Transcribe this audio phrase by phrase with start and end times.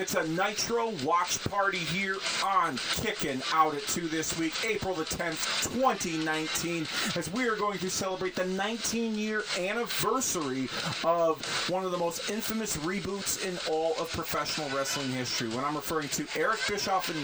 [0.00, 5.04] It's a Nitro watch party here on Kicking Out at 2 this week, April the
[5.04, 6.86] 10th, 2019,
[7.16, 10.70] as we are going to celebrate the 19 year anniversary
[11.04, 15.50] of one of the most infamous reboots in all of professional wrestling history.
[15.50, 17.18] When I'm referring to Eric Bischoff and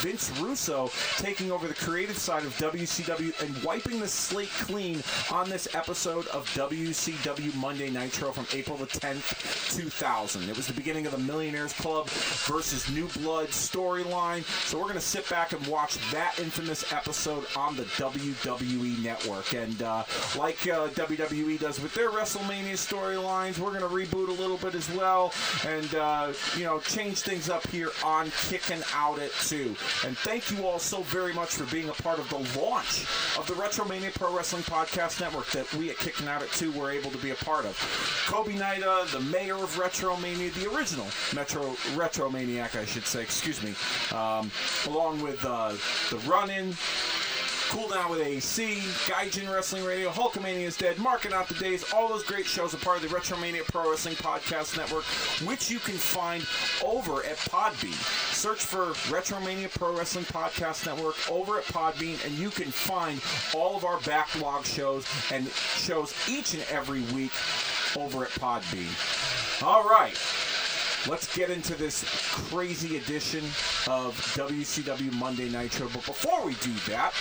[0.00, 5.02] Vince Russo taking over the creative side of WCW and wiping the slate clean
[5.32, 10.48] on this episode of WCW Monday Nitro from April the 10th, 2000.
[10.48, 12.08] It was the beginning of the Millionaires Club
[12.46, 14.44] versus New Blood storyline.
[14.66, 19.52] So we're going to sit back and watch that infamous episode on the WWE Network.
[19.54, 20.04] And uh,
[20.38, 24.74] like uh, WWE does with their WrestleMania storylines, we're going to reboot a little bit
[24.74, 25.32] as well
[25.66, 29.74] and, uh, you know, change things up here on Kicking Out at 2.
[30.06, 33.02] And thank you all so very much for being a part of the launch
[33.38, 36.90] of the Retromania Pro Wrestling Podcast Network that we at Kicking Out at 2 were
[36.90, 37.76] able to be a part of.
[38.26, 41.76] Kobe Naida, the mayor of Retromania, the original Metro
[42.10, 43.74] Retromaniac, I should say, excuse me,
[44.16, 44.50] um,
[44.86, 45.74] along with uh,
[46.10, 46.74] the run-in,
[47.68, 52.08] Cool Down with AC, Gaijin Wrestling Radio, Hulkamania is Dead, Marking Out the Days, all
[52.08, 55.04] those great shows are part of the Retromania Pro Wrestling Podcast Network,
[55.48, 56.44] which you can find
[56.84, 57.94] over at Podbean.
[58.34, 63.20] Search for Retromania Pro Wrestling Podcast Network over at Podbean, and you can find
[63.54, 67.32] all of our backlog shows and shows each and every week
[67.96, 69.62] over at Podbean.
[69.62, 70.18] All right.
[71.08, 73.42] Let's get into this crazy edition
[73.88, 75.86] of WCW Monday Nitro.
[75.88, 77.14] But before we do that,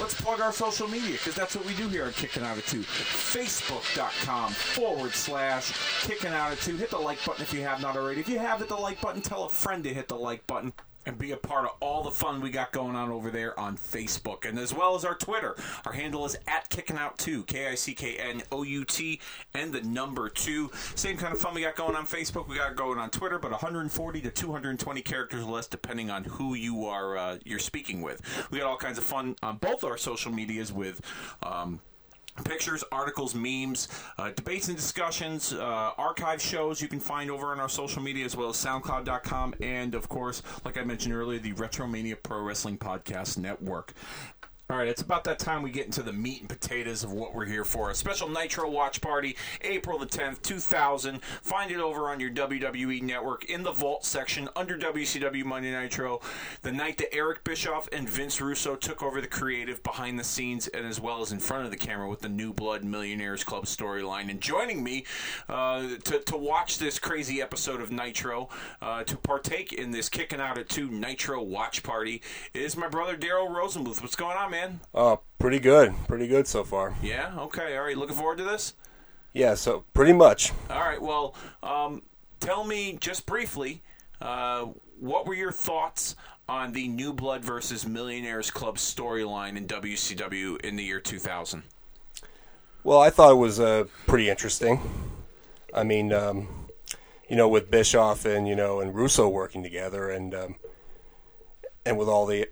[0.00, 2.66] let's plug our social media because that's what we do here on Kicking Out of
[2.66, 2.82] Two.
[2.82, 5.72] Facebook.com forward slash
[6.06, 6.76] Kicking Out of Two.
[6.76, 8.20] Hit the like button if you have not already.
[8.20, 10.72] If you have hit the like button, tell a friend to hit the like button
[11.10, 13.76] and be a part of all the fun we got going on over there on
[13.76, 15.56] Facebook and as well as our Twitter.
[15.84, 19.20] Our handle is at Kicking Out Two, K I C K N O U T,
[19.52, 20.70] and the number two.
[20.94, 22.46] Same kind of fun we got going on Facebook.
[22.48, 26.86] We got going on Twitter, but 140 to 220 characters less, depending on who you
[26.86, 28.22] are uh, you're speaking with.
[28.52, 31.00] We got all kinds of fun on both our social medias with.
[31.42, 31.80] Um,
[32.44, 37.60] Pictures, articles, memes, uh, debates and discussions, uh, archive shows you can find over on
[37.60, 41.52] our social media as well as SoundCloud.com, and of course, like I mentioned earlier, the
[41.52, 43.94] Retromania Pro Wrestling Podcast Network.
[44.70, 47.34] All right, it's about that time we get into the meat and potatoes of what
[47.34, 47.90] we're here for.
[47.90, 51.20] A special Nitro Watch Party, April the 10th, 2000.
[51.24, 56.20] Find it over on your WWE network in the Vault section under WCW Monday Nitro.
[56.62, 60.68] The night that Eric Bischoff and Vince Russo took over the creative behind the scenes
[60.68, 63.64] and as well as in front of the camera with the New Blood Millionaires Club
[63.64, 64.30] storyline.
[64.30, 65.04] And joining me
[65.48, 68.48] uh, to, to watch this crazy episode of Nitro,
[68.80, 72.22] uh, to partake in this Kicking Out at 2 Nitro Watch Party,
[72.54, 74.00] is my brother Daryl Rosenbluth.
[74.00, 74.59] What's going on, man?
[74.94, 75.94] Oh, pretty good.
[76.08, 76.94] Pretty good so far.
[77.02, 77.32] Yeah.
[77.38, 77.76] Okay.
[77.76, 77.96] All right.
[77.96, 78.74] Looking forward to this.
[79.32, 79.54] Yeah.
[79.54, 80.52] So pretty much.
[80.68, 81.00] All right.
[81.00, 82.02] Well, um,
[82.40, 83.82] tell me just briefly,
[84.20, 84.66] uh,
[84.98, 86.16] what were your thoughts
[86.48, 91.62] on the New Blood versus Millionaires Club storyline in WCW in the year 2000?
[92.82, 94.80] Well, I thought it was uh, pretty interesting.
[95.72, 96.48] I mean, um,
[97.28, 100.54] you know, with Bischoff and you know and Russo working together, and um,
[101.86, 102.48] and with all the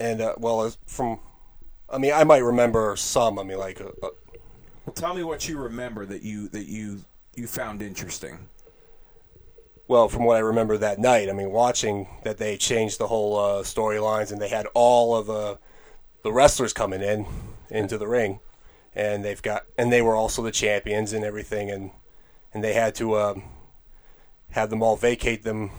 [0.00, 1.20] and uh, well, as from,
[1.88, 3.38] I mean, I might remember some.
[3.38, 4.10] I mean, like, uh, uh,
[4.84, 8.48] Well, tell me what you remember that you that you you found interesting.
[9.88, 11.28] well, from what I remember that night.
[11.28, 15.26] I mean, watching that they changed the whole uh, storylines and they had all of
[15.26, 15.58] the
[16.22, 17.26] the wrestlers coming in
[17.70, 18.40] into the ring,
[18.94, 21.90] and they've got and they were also the champions and everything, and
[22.52, 23.44] and they had to um,
[24.50, 25.70] have them all vacate them,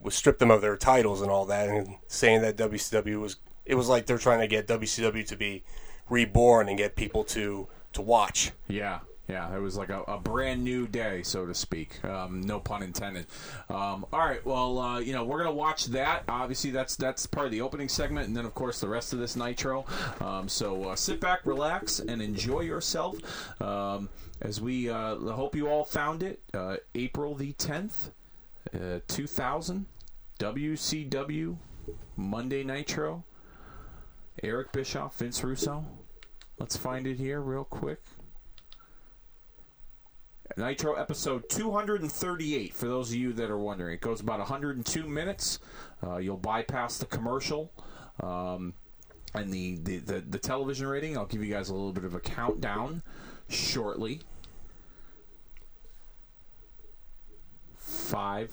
[0.00, 3.74] was strip them of their titles and all that, and saying that WCW was it
[3.74, 5.62] was like they're trying to get WCW to be
[6.08, 8.52] reborn and get people to to watch.
[8.68, 9.00] Yeah.
[9.28, 12.04] Yeah, it was like a, a brand new day, so to speak.
[12.04, 13.26] Um, no pun intended.
[13.68, 16.24] Um, all right, well, uh, you know, we're gonna watch that.
[16.28, 19.20] Obviously, that's that's part of the opening segment, and then of course the rest of
[19.20, 19.84] this Nitro.
[20.20, 23.18] Um, so uh, sit back, relax, and enjoy yourself.
[23.62, 24.08] Um,
[24.40, 26.40] as we uh, hope you all found it.
[26.52, 28.10] Uh, April the tenth,
[28.74, 29.86] uh, two thousand,
[30.40, 31.56] WCW
[32.16, 33.22] Monday Nitro.
[34.42, 35.84] Eric Bischoff, Vince Russo.
[36.58, 38.00] Let's find it here real quick.
[40.56, 43.94] Nitro episode 238, for those of you that are wondering.
[43.94, 45.58] It goes about 102 minutes.
[46.02, 47.72] Uh, you'll bypass the commercial
[48.22, 48.74] um,
[49.34, 51.16] and the, the, the, the television rating.
[51.16, 53.02] I'll give you guys a little bit of a countdown
[53.48, 54.22] shortly.
[57.76, 58.52] Five,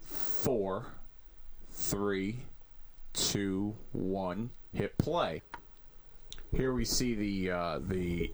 [0.00, 0.86] four,
[1.72, 2.44] three,
[3.12, 4.50] two, one.
[4.72, 5.42] Hit play.
[6.54, 8.32] Here we see the uh, the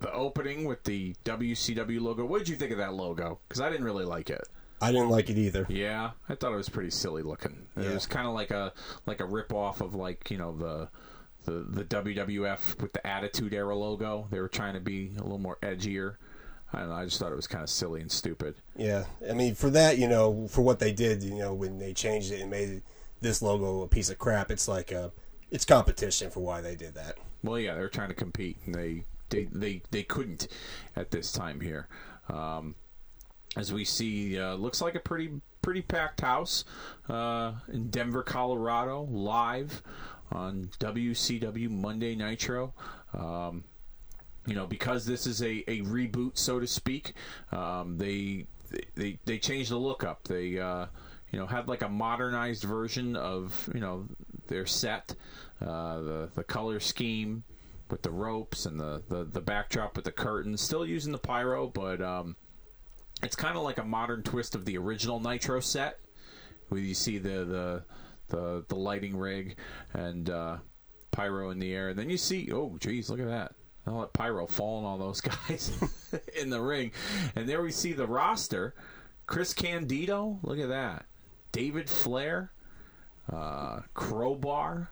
[0.00, 2.24] the opening with the WCW logo.
[2.24, 3.38] What did you think of that logo?
[3.48, 4.42] Because I didn't really like it.
[4.82, 5.66] I didn't like it either.
[5.68, 7.66] Yeah, I thought it was pretty silly looking.
[7.76, 7.92] It Yeah.
[7.94, 8.72] was kind of like a
[9.06, 10.88] like a rip off of like you know the
[11.44, 14.26] the the WWF with the Attitude Era logo.
[14.30, 16.16] They were trying to be a little more edgier.
[16.72, 16.94] I don't know.
[16.94, 18.54] I just thought it was kind of silly and stupid.
[18.76, 21.92] Yeah, I mean, for that, you know, for what they did, you know, when they
[21.92, 22.82] changed it and made
[23.20, 25.10] this logo a piece of crap, it's like a,
[25.50, 27.18] it's competition for why they did that.
[27.42, 30.48] Well, yeah, they're trying to compete, and they they they, they couldn't
[30.96, 31.88] at this time here.
[32.28, 32.74] Um,
[33.56, 36.64] as we see, uh, looks like a pretty pretty packed house
[37.08, 39.82] uh, in Denver, Colorado, live
[40.32, 42.74] on WCW Monday Nitro.
[43.12, 43.64] Um,
[44.46, 47.12] you know, because this is a, a reboot, so to speak,
[47.52, 48.46] um, they,
[48.94, 50.24] they they changed the look up.
[50.24, 50.86] They uh,
[51.30, 54.06] you know had like a modernized version of you know
[54.50, 55.14] their set,
[55.62, 57.44] uh, the the color scheme
[57.90, 60.60] with the ropes and the, the, the backdrop with the curtains.
[60.60, 62.36] Still using the pyro, but um,
[63.22, 65.98] it's kind of like a modern twist of the original Nitro set,
[66.68, 67.84] where you see the the
[68.28, 69.56] the, the lighting rig
[69.92, 70.58] and uh,
[71.10, 71.88] pyro in the air.
[71.88, 73.54] And then you see, oh, geez, look at that.
[73.86, 75.72] I'll let pyro fall on all those guys
[76.40, 76.92] in the ring.
[77.34, 78.74] And there we see the roster.
[79.26, 81.06] Chris Candido, look at that.
[81.52, 82.52] David Flair,
[83.32, 84.90] uh, Crowbar,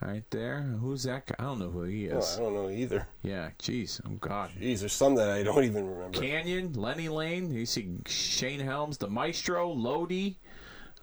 [0.00, 0.62] right there.
[0.62, 1.34] Who's that guy?
[1.38, 2.36] I don't know who he Oh, is.
[2.36, 3.06] I don't know either.
[3.22, 4.00] Yeah, jeez.
[4.06, 4.50] Oh, God.
[4.60, 6.18] Jeez, there's some that I don't even remember.
[6.18, 7.52] Kanyon, Lenny Lane.
[7.52, 10.36] You see Shane Helms, the Maestro, Lodi,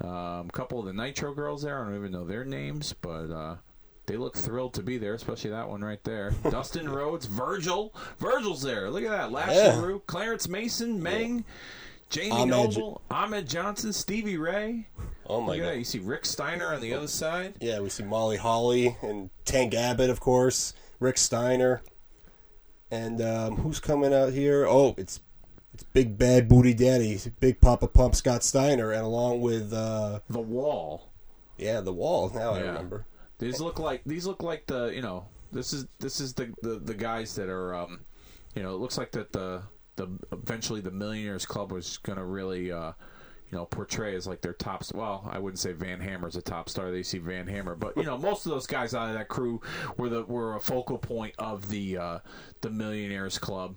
[0.01, 1.79] um, a couple of the Nitro girls there.
[1.81, 3.55] I don't even know their names, but uh,
[4.05, 6.31] they look thrilled to be there, especially that one right there.
[6.49, 7.93] Dustin Rhodes, Virgil.
[8.19, 8.89] Virgil's there.
[8.89, 9.31] Look at that.
[9.31, 9.97] Lash Yeah.
[10.07, 11.43] Clarence Mason, Meng,
[12.09, 14.87] Jamie Ahmed- Noble, Ahmed Johnson, Stevie Ray.
[15.27, 15.63] Oh my that.
[15.63, 15.71] god.
[15.71, 17.55] You see Rick Steiner on the other side.
[17.59, 21.81] Yeah, we see Molly Holly and Tank Abbott, of course, Rick Steiner,
[22.91, 24.65] and um, who's coming out here?
[24.67, 25.19] Oh, it's
[25.73, 30.39] it's Big Bad Booty Daddy, Big Papa Pump Scott Steiner, and along with uh, The
[30.39, 31.09] Wall.
[31.57, 32.29] yeah, the Wall.
[32.33, 33.05] Now I remember.
[33.39, 36.75] These look like these look like the you know this is this is the the,
[36.75, 38.01] the guys that are um,
[38.55, 39.63] you know it looks like that the
[39.95, 42.93] the eventually the Millionaires Club was going to really uh,
[43.53, 44.83] you know portray as like their top.
[44.95, 46.89] Well, I wouldn't say Van Hammer's a top star.
[46.89, 49.61] They see Van Hammer, but you know most of those guys out of that crew
[49.95, 52.19] were the were a focal point of the uh,
[52.61, 53.75] the Millionaires Club.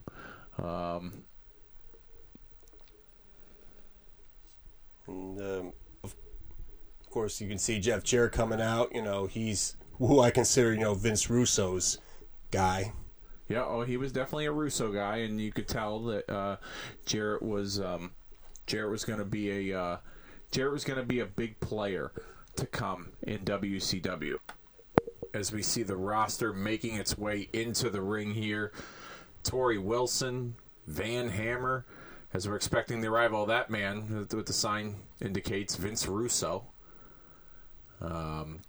[0.59, 1.25] Um,
[5.07, 6.17] And um, of
[7.01, 8.95] of course, you can see Jeff Jarrett coming out.
[8.95, 11.99] You know, he's who I consider you know Vince Russo's
[12.51, 12.95] guy.
[13.47, 16.57] Yeah, oh, he was definitely a Russo guy, and you could tell that uh,
[17.05, 18.13] Jarrett was um,
[18.67, 19.97] Jarrett was going to be a uh,
[20.51, 22.13] Jarrett was going to be a big player
[22.57, 24.37] to come in WCW.
[25.35, 28.73] As we see the roster making its way into the ring here,
[29.45, 30.55] Torrie Wilson,
[30.87, 31.85] Van Hammer,
[32.33, 36.65] as we're expecting the arrival of that man, with the sign indicates Vince Russo.
[38.01, 38.61] Um,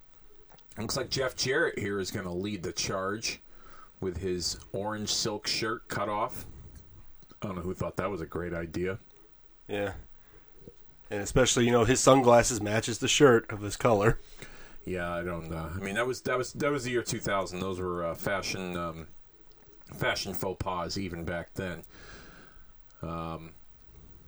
[0.78, 3.40] looks like Jeff Jarrett here is going to lead the charge
[4.00, 6.46] with his orange silk shirt cut off.
[7.42, 8.98] I don't know who thought that was a great idea.
[9.68, 9.92] Yeah,
[11.10, 14.18] and especially you know his sunglasses matches the shirt of his color.
[14.84, 15.52] Yeah, I don't.
[15.52, 17.60] Uh, I mean, that was that was that was the year 2000.
[17.60, 19.06] Those were uh, fashion um,
[19.94, 21.82] fashion faux pas even back then.
[23.02, 23.50] Um,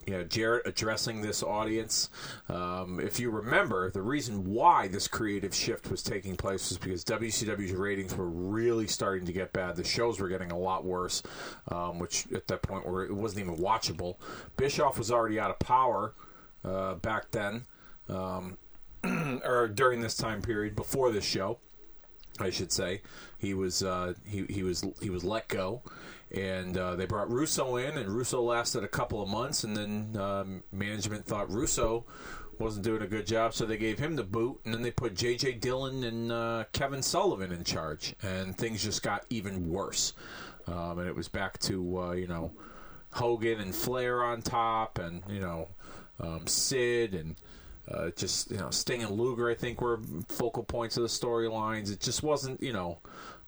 [0.06, 2.10] yeah, Jarrett addressing this audience.
[2.48, 7.04] Um, if you remember, the reason why this creative shift was taking place was because
[7.04, 9.76] WCW's ratings were really starting to get bad.
[9.76, 11.22] The shows were getting a lot worse,
[11.68, 14.16] um, which at that point were it wasn't even watchable.
[14.56, 16.14] Bischoff was already out of power
[16.64, 17.64] uh, back then.
[18.08, 18.58] Um,
[19.44, 21.58] or during this time period before this show,
[22.38, 23.02] I should say,
[23.38, 25.82] he was uh, he he was he was let go,
[26.34, 30.16] and uh, they brought Russo in, and Russo lasted a couple of months, and then
[30.20, 32.04] um, management thought Russo
[32.58, 35.14] wasn't doing a good job, so they gave him the boot, and then they put
[35.14, 35.54] J.J.
[35.54, 40.12] Dillon and uh, Kevin Sullivan in charge, and things just got even worse,
[40.66, 42.52] um, and it was back to uh, you know
[43.12, 45.68] Hogan and Flair on top, and you know
[46.20, 47.36] um, Sid and
[47.90, 49.48] uh, just you know Sting and Luger.
[49.50, 51.90] I think were focal points of the storylines.
[51.90, 52.98] It just wasn't you know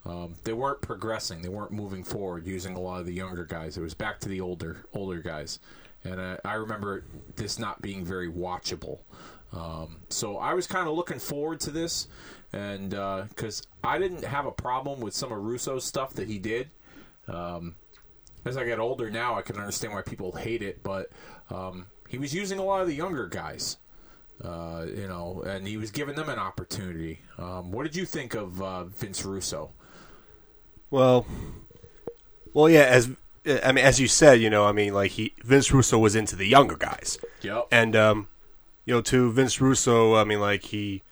[0.04, 1.42] um, they weren't progressing.
[1.42, 3.76] They weren't moving forward using a lot of the younger guys.
[3.76, 5.58] It was back to the older older guys,
[6.04, 7.04] and uh, I remember
[7.36, 9.00] this not being very watchable.
[9.52, 12.08] Um, so I was kind of looking forward to this,
[12.52, 16.70] and because I didn't have a problem with some of Russo's stuff that he did.
[17.28, 17.76] Um,
[18.44, 21.10] as I get older now, I can understand why people hate it, but
[21.50, 23.78] um, he was using a lot of the younger guys,
[24.42, 27.20] uh, you know, and he was giving them an opportunity.
[27.38, 29.70] Um, what did you think of uh, Vince Russo?
[30.92, 31.26] Well,
[32.52, 32.82] well, yeah.
[32.82, 33.10] As
[33.64, 36.36] I mean, as you said, you know, I mean, like he Vince Russo was into
[36.36, 37.68] the younger guys, Yep.
[37.72, 38.28] and um,
[38.84, 41.02] you know, to Vince Russo, I mean, like he,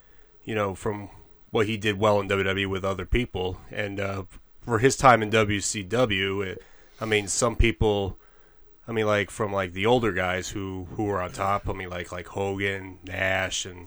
[0.44, 1.08] you know, from
[1.50, 4.24] what he did well in WWE with other people, and uh,
[4.60, 6.62] for his time in WCW, it,
[7.00, 8.18] I mean, some people,
[8.86, 11.68] I mean, like from like the older guys who who were on top.
[11.70, 13.86] I mean, like like Hogan, Nash, and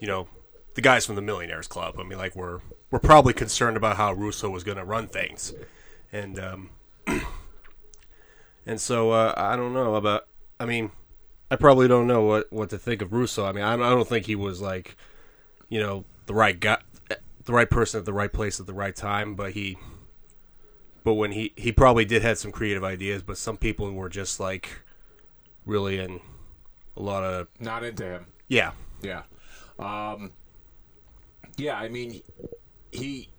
[0.00, 0.26] you know,
[0.74, 1.94] the guys from the Millionaires Club.
[2.00, 2.58] I mean, like we're
[2.90, 5.52] we're probably concerned about how Russo was going to run things,
[6.12, 6.70] and um,
[8.66, 10.26] and so uh, I don't know about.
[10.60, 10.90] I mean,
[11.50, 13.44] I probably don't know what what to think of Russo.
[13.44, 14.96] I mean, I, I don't think he was like,
[15.68, 16.78] you know, the right guy,
[17.44, 19.34] the right person at the right place at the right time.
[19.34, 19.78] But he,
[21.04, 23.22] but when he he probably did had some creative ideas.
[23.22, 24.80] But some people were just like,
[25.64, 26.20] really in
[26.96, 28.26] a lot of Not into him.
[28.48, 29.22] yeah, Yeah.
[29.78, 30.32] Um,
[31.56, 32.20] yeah, I mean,
[32.92, 33.30] he,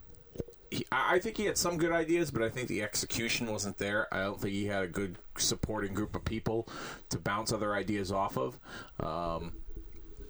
[0.71, 0.85] he.
[0.91, 4.13] I think he had some good ideas, but I think the execution wasn't there.
[4.13, 6.67] I don't think he had a good supporting group of people
[7.09, 8.59] to bounce other ideas off of.
[8.99, 9.53] Um,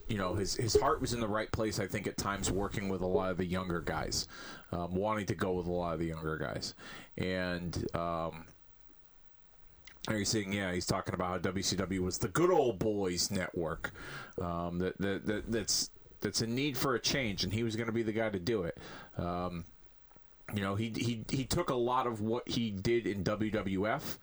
[0.07, 1.79] you know, his his heart was in the right place.
[1.79, 4.27] I think at times working with a lot of the younger guys,
[4.71, 6.73] um, wanting to go with a lot of the younger guys,
[7.17, 8.45] and um,
[10.09, 13.91] are you saying, yeah, he's talking about how WCW was the good old boys network.
[14.41, 17.87] Um, that, that, that that's that's a need for a change, and he was going
[17.87, 18.77] to be the guy to do it.
[19.17, 19.65] Um,
[20.53, 24.17] you know, he he he took a lot of what he did in WWF,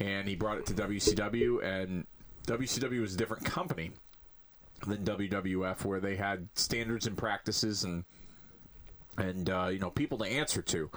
[0.00, 2.06] and he brought it to WCW, and
[2.46, 3.90] WCW was a different company
[4.86, 8.04] than WWF, where they had standards and practices and
[9.18, 10.90] and uh, you know people to answer to,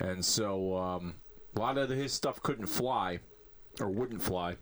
[0.00, 1.14] and so um,
[1.54, 3.18] a lot of his stuff couldn't fly
[3.80, 4.56] or wouldn't fly.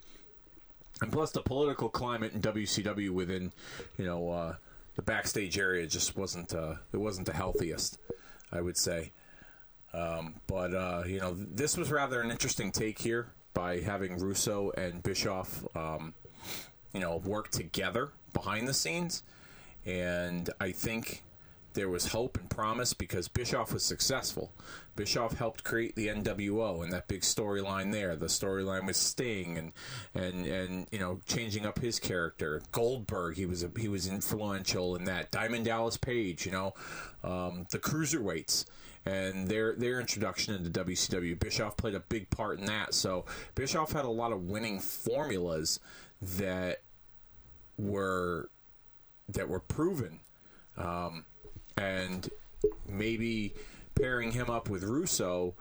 [1.01, 3.53] And plus, the political climate in WCW within,
[3.99, 4.55] you know, uh,
[4.97, 7.99] the backstage area just wasn't uh, it wasn't the healthiest,
[8.53, 9.13] I would say.
[9.93, 14.71] Um, but uh, you know, this was rather an interesting take here by having Russo
[14.77, 16.15] and Bischoff, um,
[16.95, 19.23] you know, work together behind the scenes,
[19.85, 21.23] and I think
[21.75, 24.53] there was hope and promise because Bischoff was successful.
[24.95, 29.73] Bischoff helped create the NWO and that big storyline there, the storyline with Sting and
[30.15, 32.63] and and you know changing up his character.
[32.73, 35.31] Goldberg, he was a, he was influential in that.
[35.31, 36.75] Diamond Dallas Page, you know,
[37.25, 38.67] um, the cruiserweights
[39.05, 41.39] and their their introduction into WCW.
[41.39, 42.95] Bischoff played a big part in that.
[42.95, 43.25] So
[43.55, 45.81] Bischoff had a lot of winning formulas
[46.21, 46.83] that
[47.79, 48.51] were
[49.29, 50.21] that were proven.
[50.77, 51.25] Um,
[51.77, 52.29] and
[52.89, 53.55] maybe
[53.95, 55.55] pairing him up with Russo,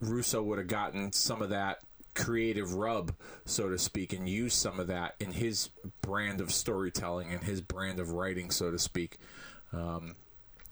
[0.00, 1.78] Russo would have gotten some of that
[2.14, 3.14] creative rub,
[3.44, 5.70] so to speak, and used some of that in his
[6.02, 9.18] brand of storytelling and his brand of writing, so to speak.
[9.72, 10.16] Um,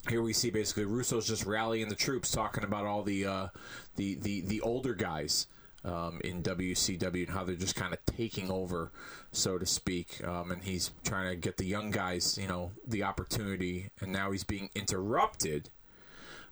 [0.09, 3.49] here we see basically Russo's just rallying the troops, talking about all the uh,
[3.97, 5.47] the, the the older guys
[5.87, 8.93] um, in WCW and how they're just kind of taking over,
[9.33, 10.23] so to speak.
[10.27, 13.91] Um, and he's trying to get the young guys, you know, the opportunity.
[14.01, 15.71] And now he's being interrupted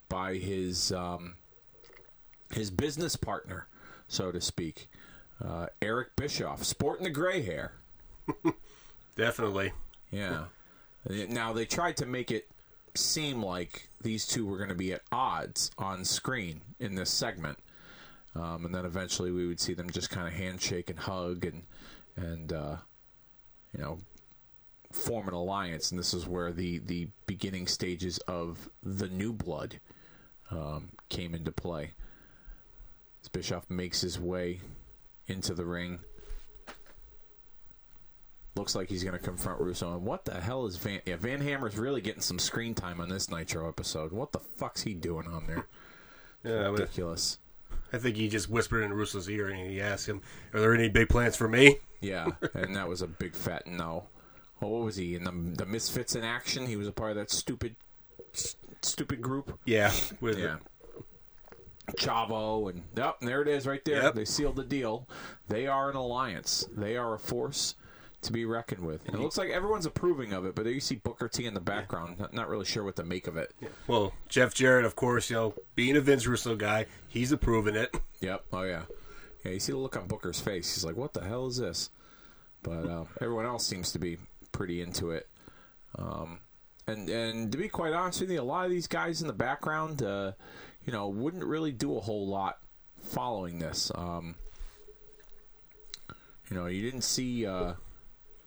[0.08, 1.34] by his um,
[2.52, 3.66] his business partner,
[4.06, 4.88] so to speak,
[5.44, 7.72] uh, Eric Bischoff, sporting the gray hair.
[9.16, 9.72] definitely.
[10.10, 10.44] Yeah.
[11.28, 12.48] Now they tried to make it
[12.94, 17.58] seem like these two were going to be at odds on screen in this segment.
[18.36, 21.62] Um, and then eventually we would see them just kind of handshake and hug and
[22.16, 22.76] and uh,
[23.72, 23.98] you know
[24.92, 25.90] form an alliance.
[25.90, 29.80] And this is where the the beginning stages of the new blood
[30.50, 31.92] um, came into play.
[33.22, 34.60] As Bischoff makes his way
[35.26, 36.00] into the ring.
[38.56, 39.94] Looks like he's going to confront Russo.
[39.94, 41.00] And what the hell is Van?
[41.06, 44.12] Yeah, Van Hammer's really getting some screen time on this Nitro episode.
[44.12, 45.66] What the fuck's he doing on there?
[46.44, 47.38] Yeah, Ridiculous.
[47.94, 50.20] I think he just whispered in Russo's ear and he asked him,
[50.52, 54.06] "Are there any big plans for me?" Yeah, and that was a big fat no.
[54.60, 56.66] Well, what was he in the the Misfits in Action?
[56.66, 57.76] He was a part of that stupid,
[58.34, 59.58] s- stupid group.
[59.64, 60.56] Yeah, with Yeah.
[61.98, 64.02] Chavo and yep, there it is right there.
[64.04, 64.14] Yep.
[64.14, 65.06] They sealed the deal.
[65.48, 66.66] They are an alliance.
[66.74, 67.74] They are a force
[68.24, 69.06] to be reckoned with.
[69.06, 71.54] And it looks like everyone's approving of it, but there you see Booker T in
[71.54, 72.18] the background.
[72.18, 73.52] Not, not really sure what to make of it.
[73.86, 77.94] Well, Jeff Jarrett, of course, you know, being a Vince Russo guy, he's approving it.
[78.20, 78.44] Yep.
[78.54, 78.82] Oh yeah.
[79.44, 79.52] Yeah.
[79.52, 80.74] You see the look on Booker's face.
[80.74, 81.90] He's like, "What the hell is this?"
[82.62, 84.16] But uh, everyone else seems to be
[84.50, 85.28] pretty into it.
[85.98, 86.38] Um,
[86.86, 89.34] and and to be quite honest with you, a lot of these guys in the
[89.34, 90.32] background, uh,
[90.86, 92.60] you know, wouldn't really do a whole lot
[93.02, 93.92] following this.
[93.94, 94.36] Um,
[96.50, 97.44] you know, you didn't see.
[97.44, 97.74] Uh,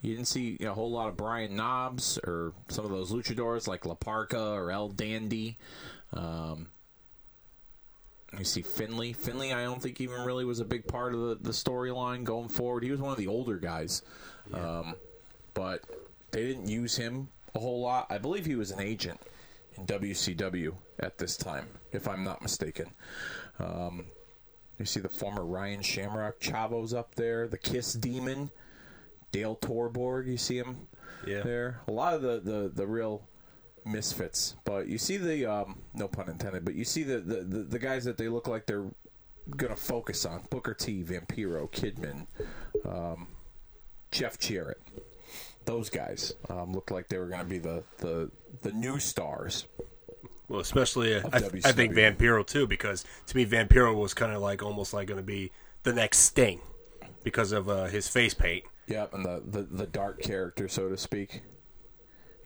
[0.00, 3.84] you didn't see a whole lot of Brian Knobbs or some of those luchadors like
[3.84, 5.58] La Parca or El Dandy.
[6.12, 6.68] Um,
[8.38, 9.12] You see Finlay.
[9.12, 12.48] Finlay, I don't think even really was a big part of the, the storyline going
[12.48, 12.84] forward.
[12.84, 14.02] He was one of the older guys,
[14.52, 14.94] um,
[15.54, 15.82] but
[16.30, 18.06] they didn't use him a whole lot.
[18.10, 19.18] I believe he was an agent
[19.76, 22.90] in WCW at this time, if I'm not mistaken.
[23.58, 24.04] Um,
[24.78, 28.50] you see the former Ryan Shamrock Chavo's up there, the Kiss Demon,
[29.32, 30.26] Dale Torborg.
[30.26, 30.86] You see him
[31.26, 31.42] Yeah.
[31.42, 31.80] there.
[31.88, 33.22] A lot of the, the, the real
[33.84, 37.58] misfits, but you see the um, no pun intended, but you see the, the, the,
[37.64, 38.86] the guys that they look like they're
[39.56, 42.26] gonna focus on: Booker T, Vampiro, Kidman,
[42.86, 43.28] um,
[44.10, 44.80] Jeff Jarrett.
[45.64, 48.30] Those guys um, looked like they were going to be the, the
[48.62, 49.66] the new stars.
[50.48, 54.40] Well, especially uh, I, I think Vampiro too, because to me Vampiro was kind of
[54.40, 56.60] like almost like going to be the next Sting
[57.22, 58.64] because of uh, his face paint.
[58.88, 61.42] Yep, and the, the, the dark character, so to speak.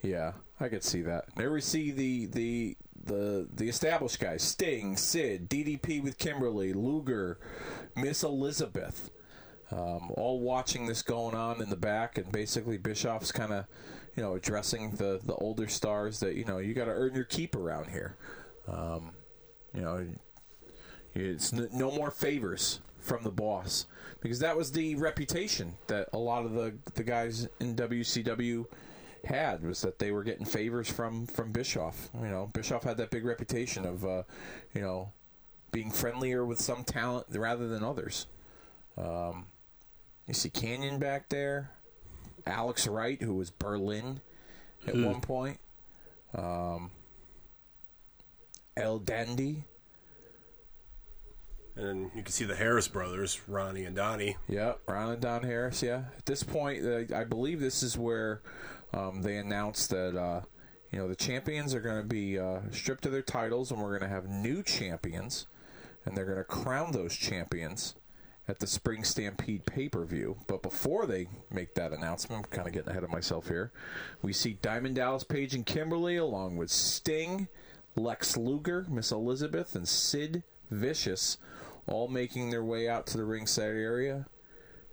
[0.03, 1.27] Yeah, I could see that.
[1.37, 7.39] There we see the the the the established guys: Sting, Sid, DDP with Kimberly, Luger,
[7.95, 9.13] Miss Elizabeth,
[9.71, 13.67] um, all watching this going on in the back, and basically Bischoff's kind of
[14.17, 17.25] you know addressing the the older stars that you know you got to earn your
[17.25, 18.17] keep around here.
[18.67, 19.13] Um,
[19.73, 20.05] you know,
[21.15, 23.87] it's no more favors from the boss
[24.21, 28.65] because that was the reputation that a lot of the the guys in WCW
[29.25, 32.09] had was that they were getting favors from from Bischoff.
[32.15, 34.23] You know, Bischoff had that big reputation of uh,
[34.75, 35.13] you know
[35.73, 38.27] being friendlier with some talent rather than others.
[38.97, 39.47] Um,
[40.27, 41.71] you see Kanyon back there,
[42.47, 44.21] Alex Wright, who was Berlin
[44.87, 45.59] at one point,
[46.35, 46.91] um,
[48.77, 49.65] El Dandy.
[51.75, 54.37] And you can see the Harris brothers, Ronnie and Donnie.
[54.49, 55.83] Yep, Ron and Don Harris.
[55.83, 58.43] Yeah, at this point, uh, I believe this is where
[58.93, 60.43] um, they announced that uh,
[60.91, 63.99] you know the champions are going to be uh, stripped of their titles, and we're
[63.99, 65.47] going to have new champions,
[66.05, 67.95] and they're going to crown those champions
[68.49, 70.37] at the Spring Stampede pay per view.
[70.47, 73.73] But before they make that announcement, I'm kind of getting ahead of myself here.
[74.21, 77.49] We see Diamond Dallas Page and Kimberly, along with Sting,
[77.97, 81.39] Lex Luger, Miss Elizabeth, and Sid Vicious,
[81.87, 84.27] all making their way out to the ringside area.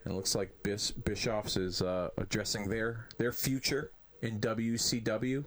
[0.04, 5.46] And it looks like Bis- Bischoffs is uh, addressing their their future in WCW.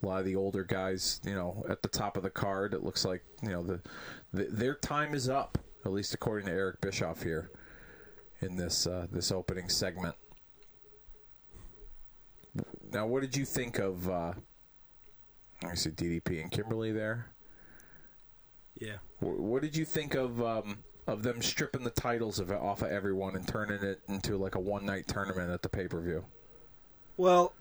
[0.00, 2.72] A lot of the older guys, you know, at the top of the card.
[2.72, 3.80] It looks like you know the,
[4.32, 7.50] the their time is up, at least according to Eric Bischoff here
[8.40, 10.14] in this uh, this opening segment.
[12.92, 14.08] Now, what did you think of?
[14.08, 14.32] Uh,
[15.64, 17.32] I see DDP and Kimberly there.
[18.80, 18.96] Yeah.
[19.20, 22.90] Wh- What did you think of um, of them stripping the titles of off of
[22.90, 26.24] everyone and turning it into like a one night tournament at the pay per view?
[27.16, 27.52] Well,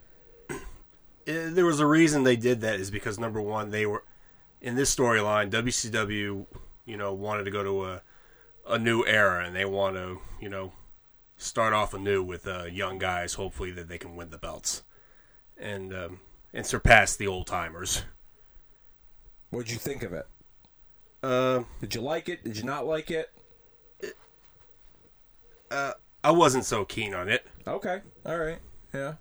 [0.50, 4.04] eh, there was a reason they did that is because number one, they were
[4.60, 5.50] in this storyline.
[5.50, 6.46] WCW,
[6.86, 8.02] you know, wanted to go to a
[8.66, 10.72] a new era, and they want to, you know,
[11.36, 13.34] start off anew with uh, young guys.
[13.34, 14.82] Hopefully, that they can win the belts
[15.56, 16.20] and um,
[16.52, 18.04] and surpass the old timers.
[19.50, 20.26] What did you think of it?
[21.24, 22.44] Uh, Did you like it?
[22.44, 23.30] Did you not like it?
[26.24, 27.46] I wasn't so keen on it.
[27.66, 28.58] Okay, all right,
[28.94, 29.14] yeah,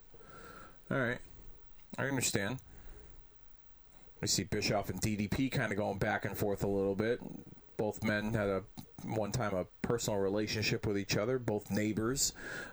[0.90, 1.20] all right,
[1.98, 2.60] I understand.
[4.22, 7.20] I see Bischoff and DDP kind of going back and forth a little bit.
[7.76, 8.64] Both men had a
[9.04, 12.32] one time a personal relationship with each other, both neighbors.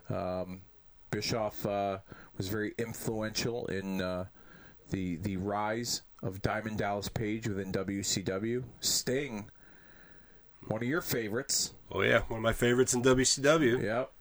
[0.09, 0.61] Um,
[1.11, 1.99] Bischoff uh,
[2.37, 4.27] was very influential in uh,
[4.91, 8.65] the the rise of Diamond Dallas Page within WCW.
[8.81, 9.51] Sting,
[10.67, 11.73] one of your favorites.
[11.91, 13.83] Oh yeah, one of my favorites in WCW.
[13.83, 14.13] Yep.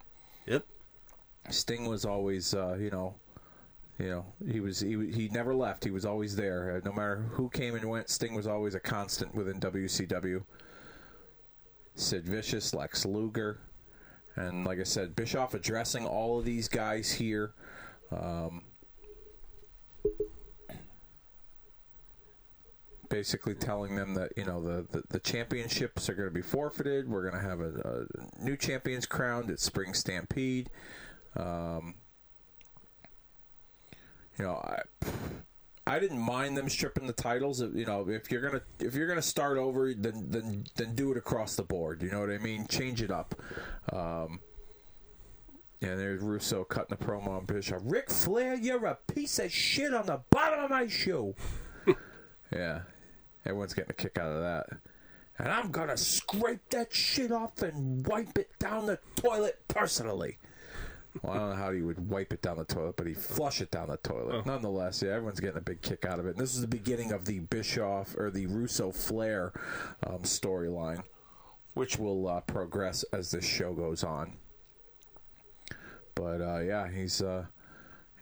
[0.48, 0.66] Yep.
[1.50, 3.16] Sting was always, uh, you know,
[3.98, 5.84] you know, he was he he never left.
[5.84, 6.78] He was always there.
[6.78, 10.44] Uh, no matter who came and went, Sting was always a constant within WCW.
[11.96, 13.60] Sid Vicious, Lex Luger,
[14.36, 17.54] and like I said, Bischoff addressing all of these guys here.
[18.12, 18.64] Um,
[23.10, 27.10] basically telling them that you know the, the, the championships are going to be forfeited.
[27.10, 30.70] We're going to have a, a new champions crowned at Spring Stampede.
[31.36, 31.96] Um,
[34.38, 34.82] you know, I
[35.90, 37.62] I didn't mind them stripping the titles.
[37.62, 41.18] You know, if you're gonna if you're gonna start over, then then then do it
[41.18, 42.04] across the board.
[42.04, 42.68] You know what I mean?
[42.68, 43.36] Change it up.
[43.92, 44.40] Um,
[45.82, 47.82] yeah, there's Russo cutting a promo on Bischoff.
[47.86, 51.34] Ric Flair, you're a piece of shit on the bottom of my shoe.
[52.52, 52.82] yeah,
[53.46, 54.80] everyone's getting a kick out of that.
[55.38, 60.38] And I'm gonna scrape that shit off and wipe it down the toilet personally.
[61.22, 63.62] Well, I don't know how he would wipe it down the toilet, but he flush
[63.62, 64.46] it down the toilet.
[64.46, 66.32] Nonetheless, yeah, everyone's getting a big kick out of it.
[66.32, 69.52] And this is the beginning of the Bischoff or the Russo Flair
[70.06, 71.04] um, storyline,
[71.74, 74.34] which will uh, progress as this show goes on.
[76.16, 77.46] But uh, yeah, he's uh,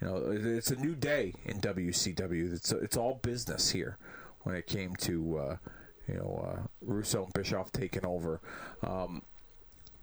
[0.02, 2.54] you know it's a new day in WCW.
[2.54, 3.98] It's it's all business here
[4.48, 5.58] when it came to uh,
[6.08, 8.40] you know uh, Russo and Bischoff taking over.
[8.82, 9.22] Um,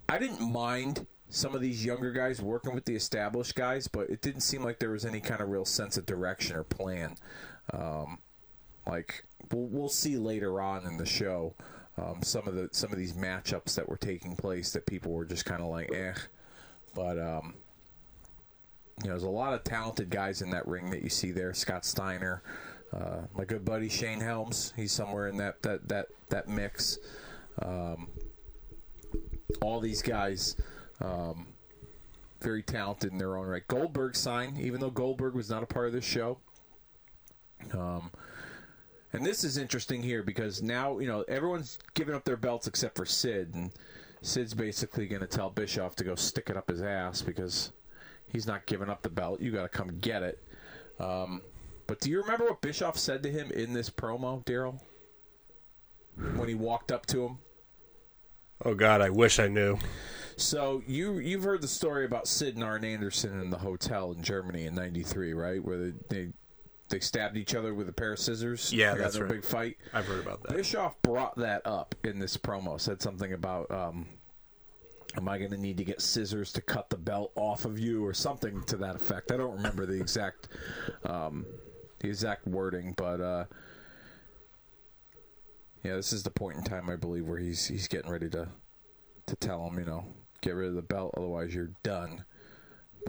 [0.07, 4.21] I didn't mind some of these younger guys working with the established guys, but it
[4.21, 7.15] didn't seem like there was any kind of real sense of direction or plan.
[7.73, 8.19] Um,
[8.85, 11.55] like we'll, we'll see later on in the show
[11.97, 15.25] um, some of the some of these matchups that were taking place that people were
[15.25, 16.13] just kind of like eh,
[16.93, 17.55] but um,
[19.01, 21.51] you know there's a lot of talented guys in that ring that you see there.
[21.55, 22.43] Scott Steiner,
[22.95, 26.97] uh, my good buddy Shane Helms, he's somewhere in that that that that mix.
[27.61, 28.07] Um,
[29.61, 30.55] all these guys
[31.01, 31.47] um,
[32.41, 33.67] very talented in their own right.
[33.67, 36.37] Goldberg signed, even though Goldberg was not a part of this show.
[37.73, 38.11] Um,
[39.13, 42.95] and this is interesting here because now you know everyone's giving up their belts except
[42.95, 43.71] for Sid, and
[44.21, 47.71] Sid's basically going to tell Bischoff to go stick it up his ass because
[48.27, 49.41] he's not giving up the belt.
[49.41, 50.43] You got to come get it.
[50.99, 51.41] Um,
[51.87, 54.79] but do you remember what Bischoff said to him in this promo, Daryl?
[56.35, 57.37] When he walked up to him.
[58.63, 59.77] Oh God, I wish I knew.
[60.37, 64.23] So you you've heard the story about Sid and Arn Anderson in the hotel in
[64.23, 65.63] Germany in '93, right?
[65.63, 66.29] Where they, they
[66.89, 68.71] they stabbed each other with a pair of scissors.
[68.71, 69.31] Yeah, They that's a right.
[69.33, 69.77] big fight.
[69.93, 70.55] I've heard about that.
[70.55, 72.79] Bischoff brought that up in this promo.
[72.79, 74.07] Said something about, um,
[75.17, 78.05] "Am I going to need to get scissors to cut the belt off of you?"
[78.05, 79.31] or something to that effect.
[79.31, 80.47] I don't remember the exact
[81.05, 81.45] um,
[82.09, 83.45] exact wording, but uh,
[85.83, 88.47] yeah, this is the point in time I believe where he's he's getting ready to
[89.27, 90.05] to tell him, you know,
[90.41, 92.25] get rid of the belt, otherwise you're done.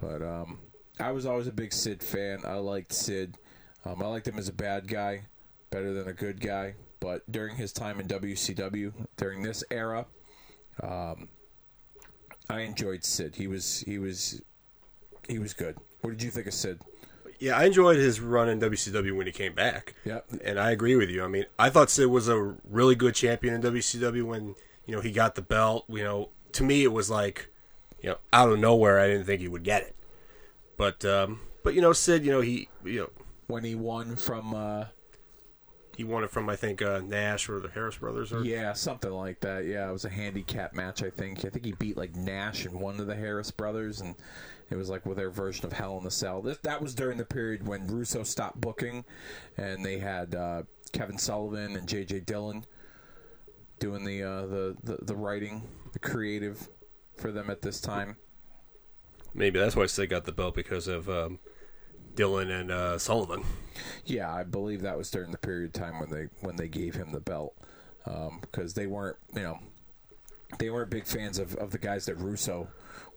[0.00, 0.58] But um,
[1.00, 2.40] I was always a big Sid fan.
[2.44, 3.38] I liked Sid.
[3.84, 5.26] Um, I liked him as a bad guy,
[5.70, 6.74] better than a good guy.
[7.00, 10.06] But during his time in WCW, during this era,
[10.82, 11.28] um,
[12.48, 13.36] I enjoyed Sid.
[13.36, 14.42] He was he was
[15.28, 15.76] he was good.
[16.00, 16.80] What did you think of Sid?
[17.38, 19.94] Yeah, I enjoyed his run in WCW when he came back.
[20.04, 20.26] Yep.
[20.44, 21.22] And I agree with you.
[21.24, 24.54] I mean, I thought Sid was a really good champion in WCW when,
[24.86, 25.84] you know, he got the belt.
[25.88, 27.50] You know, to me it was like,
[28.00, 29.96] you know, out of nowhere I didn't think he would get it.
[30.76, 33.10] But um but you know, Sid, you know, he you know,
[33.48, 34.86] When he won from uh,
[35.96, 39.10] he won it from I think uh, Nash or the Harris brothers or yeah something
[39.10, 39.64] like that.
[39.64, 41.02] Yeah, it was a handicap match.
[41.02, 41.44] I think.
[41.44, 44.14] I think he beat like Nash and one of the Harris brothers, and
[44.70, 46.42] it was like with their version of Hell in the Cell.
[46.42, 49.04] This, that was during the period when Russo stopped booking,
[49.56, 52.20] and they had uh, Kevin Sullivan and J.J.
[52.20, 52.64] Dillon
[53.78, 56.68] doing the, uh, the the the writing, the creative
[57.16, 58.16] for them at this time.
[59.34, 61.38] maybe that's why Sid got the belt because of um,
[62.16, 63.44] Dillon and uh, Sullivan.
[64.04, 66.94] Yeah, I believe that was during the period of time when they when they gave
[66.94, 67.54] him the belt
[68.40, 69.58] because they weren't you know
[70.58, 72.68] they weren't big fans of, of the guys that Russo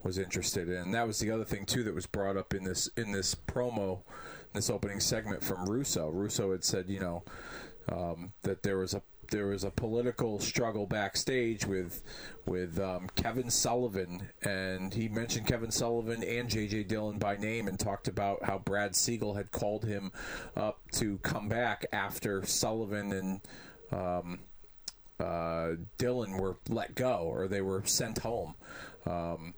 [0.02, 0.76] was interested in.
[0.76, 3.34] And that was the other thing too that was brought up in this in this
[3.34, 4.00] promo,
[4.52, 6.08] this opening segment from Russo.
[6.10, 7.22] Russo had said you know
[7.90, 12.02] um, that there was a there was a political struggle backstage with
[12.46, 16.84] with um, Kevin Sullivan, and he mentioned Kevin Sullivan and J.J.
[16.84, 20.12] Dillon by name, and talked about how Brad Siegel had called him
[20.56, 23.40] up to come back after Sullivan and
[23.92, 24.40] um,
[25.18, 28.54] uh, Dillon were let go or they were sent home.
[29.06, 29.54] Um,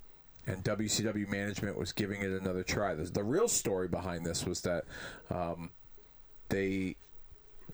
[0.46, 2.94] and WCW management was giving it another try.
[2.94, 4.84] The, the real story behind this was that
[5.30, 5.70] um,
[6.48, 6.96] they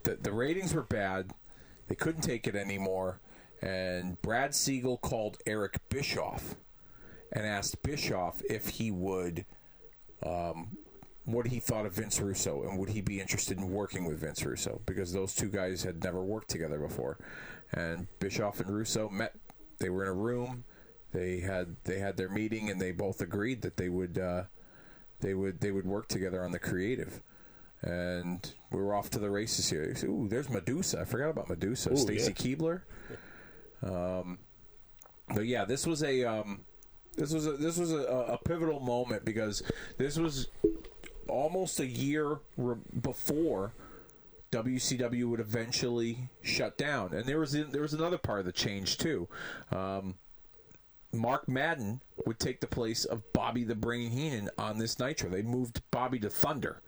[0.03, 1.33] the, the ratings were bad.
[1.89, 3.21] They couldn't take it anymore.
[3.61, 6.55] And Brad Siegel called Eric Bischoff
[7.33, 9.45] and asked Bischoff if he would,
[10.25, 10.77] um,
[11.25, 14.45] what he thought of Vince Russo and would he be interested in working with Vince
[14.45, 17.19] Russo because those two guys had never worked together before.
[17.73, 19.35] And Bischoff and Russo met.
[19.79, 20.65] They were in a room.
[21.13, 24.45] They had they had their meeting and they both agreed that they would uh,
[25.21, 27.21] they would they would work together on the creative.
[27.83, 29.95] And we were off to the races here.
[30.05, 31.01] Ooh, there's Medusa.
[31.01, 31.97] I forgot about Medusa.
[31.97, 32.83] Stacy Keibler.
[33.83, 34.39] Um,
[35.33, 36.63] but yeah, this was a um,
[37.17, 39.63] this was a, this was a, a pivotal moment because
[39.97, 40.49] this was
[41.29, 43.75] almost a year re- before
[44.51, 48.97] WCW would eventually shut down, and there was there was another part of the change
[48.97, 49.29] too.
[49.71, 50.17] Um,
[51.13, 55.31] Mark Madden would take the place of Bobby the Brain Heenan on this Nitro.
[55.31, 56.83] They moved Bobby to Thunder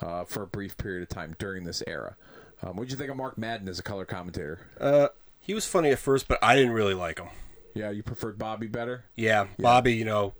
[0.00, 2.16] uh, for a brief period of time during this era.
[2.62, 4.60] Um, what did you think of Mark Madden as a color commentator?
[4.80, 5.08] Uh,
[5.40, 7.28] he was funny at first, but I didn't really like him.
[7.74, 9.04] Yeah, you preferred Bobby better.
[9.16, 10.34] Yeah, Bobby, you know,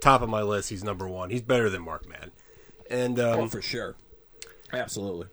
[0.00, 0.70] top of my list.
[0.70, 1.30] He's number one.
[1.30, 2.30] He's better than Mark Madden.
[2.90, 3.96] And um, Oh, for sure.
[4.72, 5.28] Absolutely.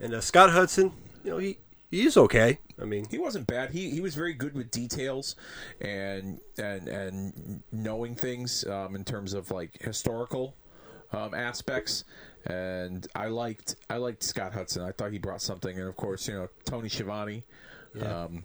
[0.00, 0.92] and uh, Scott Hudson,
[1.24, 1.58] you know, he
[1.90, 2.58] he is okay.
[2.80, 3.70] I mean, He wasn't bad.
[3.70, 5.36] He he was very good with details
[5.80, 10.56] and and and knowing things um, in terms of like historical
[11.12, 12.04] um, aspects.
[12.46, 14.82] And I liked I liked Scott Hudson.
[14.82, 15.78] I thought he brought something.
[15.78, 17.44] And of course, you know Tony Schiavone,
[18.04, 18.42] um,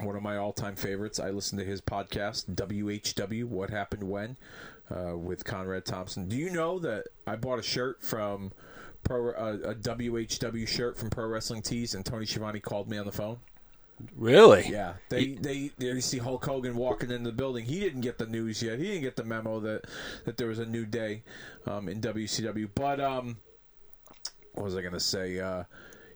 [0.00, 1.20] one of my all time favorites.
[1.20, 4.36] I listened to his podcast WHW What Happened When
[4.90, 6.28] uh, with Conrad Thompson.
[6.28, 8.50] Do you know that I bought a shirt from
[9.04, 13.06] Pro uh, a WHW shirt from Pro Wrestling Tees, and Tony Schiavone called me on
[13.06, 13.38] the phone.
[14.16, 17.64] Really, Yeah, they, they they see Hulk Hogan walking in the building.
[17.64, 18.78] He didn't get the news yet.
[18.78, 19.86] He didn't get the memo that
[20.24, 21.22] that there was a new day
[21.66, 22.68] um, in WCW.
[22.74, 23.38] But um,
[24.54, 25.40] what was I going to say?
[25.40, 25.64] Uh,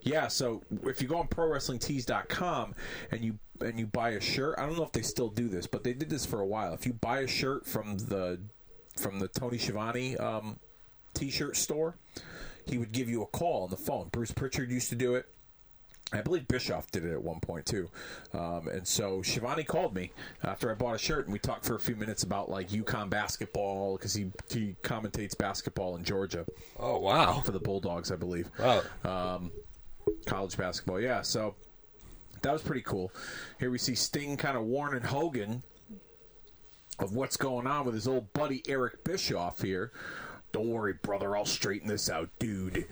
[0.02, 2.74] yeah, so if you go on ProWrestlingTees.com
[3.10, 5.66] and you and you buy a shirt, I don't know if they still do this,
[5.66, 6.74] but they did this for a while.
[6.74, 8.40] If you buy a shirt from the
[8.96, 10.58] from the Tony Schiavone um,
[11.14, 11.96] T-shirt store,
[12.66, 14.08] he would give you a call on the phone.
[14.12, 15.26] Bruce Pritchard used to do it.
[16.14, 17.90] I believe Bischoff did it at one point too,
[18.32, 21.74] um, and so Schiavone called me after I bought a shirt, and we talked for
[21.74, 26.46] a few minutes about like UConn basketball because he he commentates basketball in Georgia
[26.78, 28.48] Oh wow, for the Bulldogs, I believe.
[28.58, 28.82] wow.
[29.04, 29.50] Um,
[30.26, 31.22] college basketball, yeah.
[31.22, 31.54] So
[32.42, 33.10] that was pretty cool.
[33.58, 35.62] Here we see Sting kind of warning Hogan
[36.98, 39.92] of what's going on with his old buddy Eric Bischoff here.
[40.52, 41.36] Don't worry, brother.
[41.36, 42.86] I'll straighten this out, dude.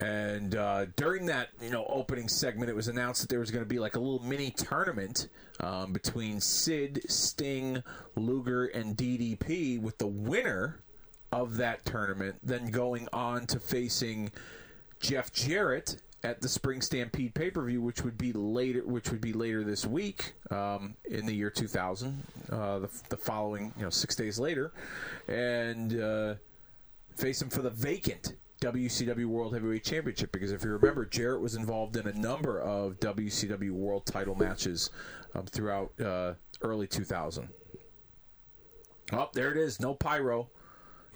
[0.00, 3.64] And uh, during that, you know, opening segment, it was announced that there was going
[3.64, 5.28] to be like a little mini tournament
[5.60, 7.82] um, between Sid, Sting,
[8.16, 10.80] Luger, and DDP, with the winner
[11.32, 14.30] of that tournament then going on to facing
[15.00, 19.20] Jeff Jarrett at the Spring Stampede pay per view, which would be later, which would
[19.20, 23.90] be later this week um, in the year 2000, uh, the, the following, you know,
[23.90, 24.72] six days later,
[25.28, 26.34] and uh,
[27.16, 30.32] face him for the vacant WCW World Heavyweight Championship.
[30.32, 34.90] Because if you remember, Jarrett was involved in a number of WCW World Title matches
[35.34, 37.48] um, throughout uh, early 2000.
[39.12, 39.80] Oh, there it is.
[39.80, 40.48] No pyro.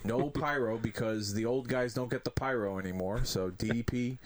[0.05, 3.25] No pyro because the old guys don't get the pyro anymore.
[3.25, 4.19] So DDP,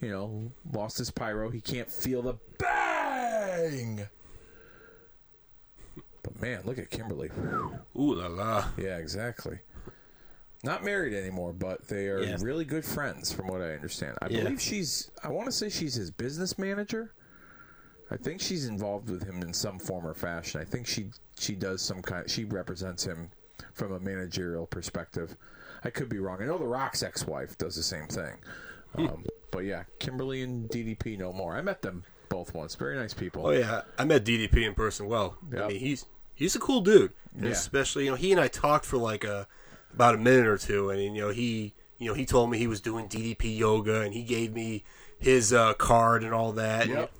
[0.00, 1.50] you know, lost his pyro.
[1.50, 4.06] He can't feel the bang.
[6.22, 7.30] But man, look at Kimberly.
[7.96, 8.64] Ooh la la.
[8.76, 9.60] Yeah, exactly.
[10.66, 12.36] Not married anymore, but they are Yeah.
[12.40, 14.18] really good friends, from what I understand.
[14.20, 14.42] I Yeah.
[14.42, 15.10] believe she's.
[15.22, 17.12] I want to say she's his business manager.
[18.10, 20.60] I think she's involved with him in some form or fashion.
[20.60, 22.28] I think she she does some kind.
[22.30, 23.30] She represents him
[23.74, 25.36] from a managerial perspective.
[25.84, 26.42] I could be wrong.
[26.42, 28.38] I know the Rock's ex-wife does the same thing.
[28.96, 31.54] Um, but yeah, Kimberly and DDP no more.
[31.54, 32.74] I met them both once.
[32.74, 33.46] Very nice people.
[33.46, 35.06] Oh yeah, I met DDP in person.
[35.06, 35.62] Well, Yep.
[35.62, 37.12] I mean he's he's a cool dude.
[37.38, 37.50] Yeah.
[37.50, 39.46] Especially you know he and I talked for like a
[39.92, 42.66] about a minute or two, and you know he you know he told me he
[42.66, 44.84] was doing DDP yoga, and he gave me
[45.18, 46.88] his uh, card and all that.
[46.88, 47.12] Yep.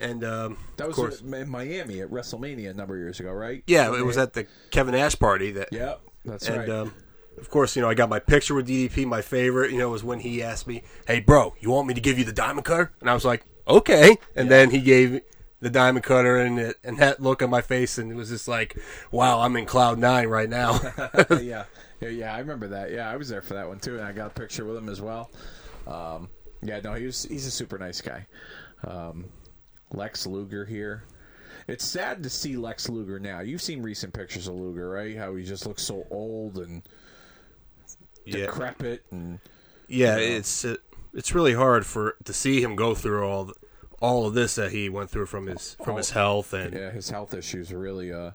[0.00, 3.64] And um, that was course, in Miami at WrestleMania a number of years ago, right?
[3.66, 5.68] yeah, it was at the Kevin Nash party that.
[5.72, 6.68] Yep, that's And right.
[6.68, 6.94] um,
[7.36, 9.06] of course, you know, I got my picture with DDP.
[9.06, 12.00] My favorite, you know, was when he asked me, "Hey, bro, you want me to
[12.00, 15.20] give you the diamond cutter?" And I was like, "Okay." And then he gave
[15.60, 18.48] the diamond cutter, and it, and that look on my face, and it was just
[18.48, 18.78] like,
[19.10, 20.78] "Wow, I'm in cloud nine right now."
[21.30, 21.64] yeah,
[22.00, 22.34] yeah, yeah.
[22.34, 22.92] I remember that.
[22.92, 24.88] Yeah, I was there for that one too, and I got a picture with him
[24.88, 25.30] as well.
[25.86, 26.28] Um,
[26.62, 28.26] yeah, no, he was he's a super nice guy.
[28.86, 29.26] Um,
[29.92, 31.04] Lex Luger here.
[31.66, 33.40] It's sad to see Lex Luger now.
[33.40, 35.16] You've seen recent pictures of Luger, right?
[35.16, 36.82] How he just looks so old and
[38.24, 39.40] yeah, decrepit, and
[39.86, 40.76] yeah, it's uh,
[41.14, 43.54] it's really hard for to see him go through all the,
[44.00, 47.10] all of this that he went through from his from his health and yeah, his
[47.10, 48.30] health issues really, uh,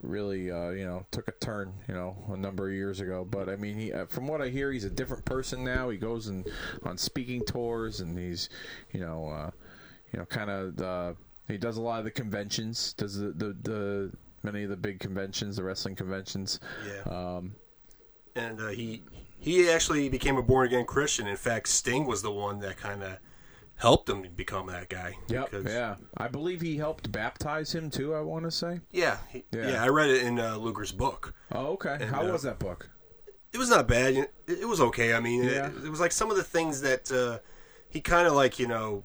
[0.00, 3.26] really, uh, you know, took a turn, you know, a number of years ago.
[3.28, 5.88] But I mean, he, uh, from what I hear, he's a different person now.
[5.90, 6.46] He goes and
[6.82, 8.48] on speaking tours, and he's,
[8.92, 9.50] you know, uh,
[10.12, 11.12] you know, kind of, uh,
[11.48, 14.98] he does a lot of the conventions, does the, the the many of the big
[15.00, 16.60] conventions, the wrestling conventions.
[16.86, 17.12] Yeah.
[17.12, 17.54] Um,
[18.34, 19.02] and uh, he
[19.38, 21.26] he actually became a born again Christian.
[21.26, 23.18] In fact, Sting was the one that kind of
[23.82, 25.16] helped him become that guy.
[25.28, 25.96] yep, because- yeah.
[26.16, 28.14] I believe he helped baptize him too.
[28.14, 28.80] I want to say.
[28.92, 29.68] yeah, he- Yeah.
[29.72, 31.34] yeah, I read it in uh, Luger's book.
[31.52, 31.98] Oh, okay.
[32.00, 32.88] And, How uh, was that book?
[33.52, 34.14] It was not bad.
[34.14, 35.12] It, it was okay.
[35.14, 35.66] I mean, Yeah.
[35.66, 37.40] it, it was like some of the things that uh,
[37.90, 39.04] he kind of like you know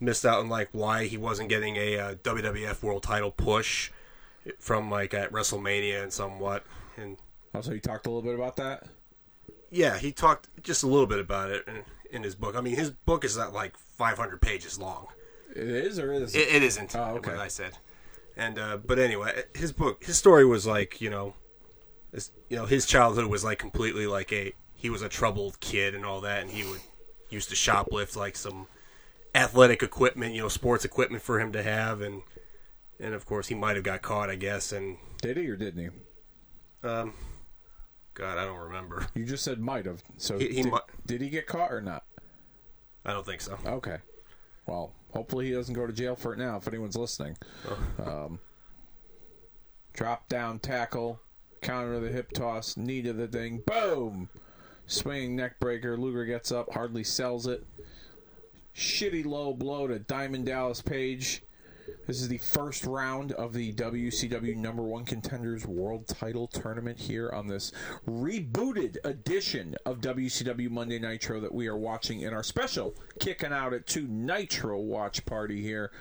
[0.00, 3.90] missed out on, like why he wasn't getting a uh, WWF World Title push
[4.58, 6.64] from like at WrestleMania and somewhat.
[6.98, 7.16] And
[7.54, 8.88] Also, he talked a little bit about that.
[9.70, 12.56] yeah, he talked just a little bit about it in, in his book.
[12.56, 15.08] I mean, his book is not like 500 pages long.
[15.54, 16.96] It is or is It, it isn't.
[16.96, 17.32] Oh, okay.
[17.32, 17.78] What I said.
[18.36, 21.34] And uh, but anyway, his book, his story was like you know,
[22.12, 25.94] his, you know, his childhood was like completely like a he was a troubled kid
[25.94, 26.80] and all that, and he would
[27.30, 28.66] used to shoplift like some
[29.34, 32.22] athletic equipment, you know, sports equipment for him to have, and
[32.98, 35.80] and of course he might have got caught, I guess, and Did he or didn't
[36.82, 36.88] he?
[36.88, 37.14] um,
[38.14, 39.06] God, I don't remember.
[39.14, 40.02] You just said might have.
[40.18, 40.72] So He- he did,
[41.06, 42.04] did he get caught or not?
[43.04, 43.58] I don't think so.
[43.66, 43.98] Okay.
[44.66, 46.56] Well, hopefully he doesn't go to jail for it now.
[46.56, 47.36] If anyone's listening,
[48.04, 48.38] um,
[49.92, 51.20] drop down tackle,
[51.60, 54.30] counter the hip toss, knee to the thing, boom,
[54.86, 55.96] swinging neck breaker.
[55.96, 57.66] Luger gets up, hardly sells it.
[58.74, 61.42] Shitty low blow to Diamond Dallas Page.
[62.06, 67.30] This is the first round of the WCW number one contenders world title tournament here
[67.30, 67.72] on this
[68.06, 73.72] rebooted edition of WCW Monday Nitro that we are watching in our special kicking out
[73.72, 75.92] at two Nitro watch party here.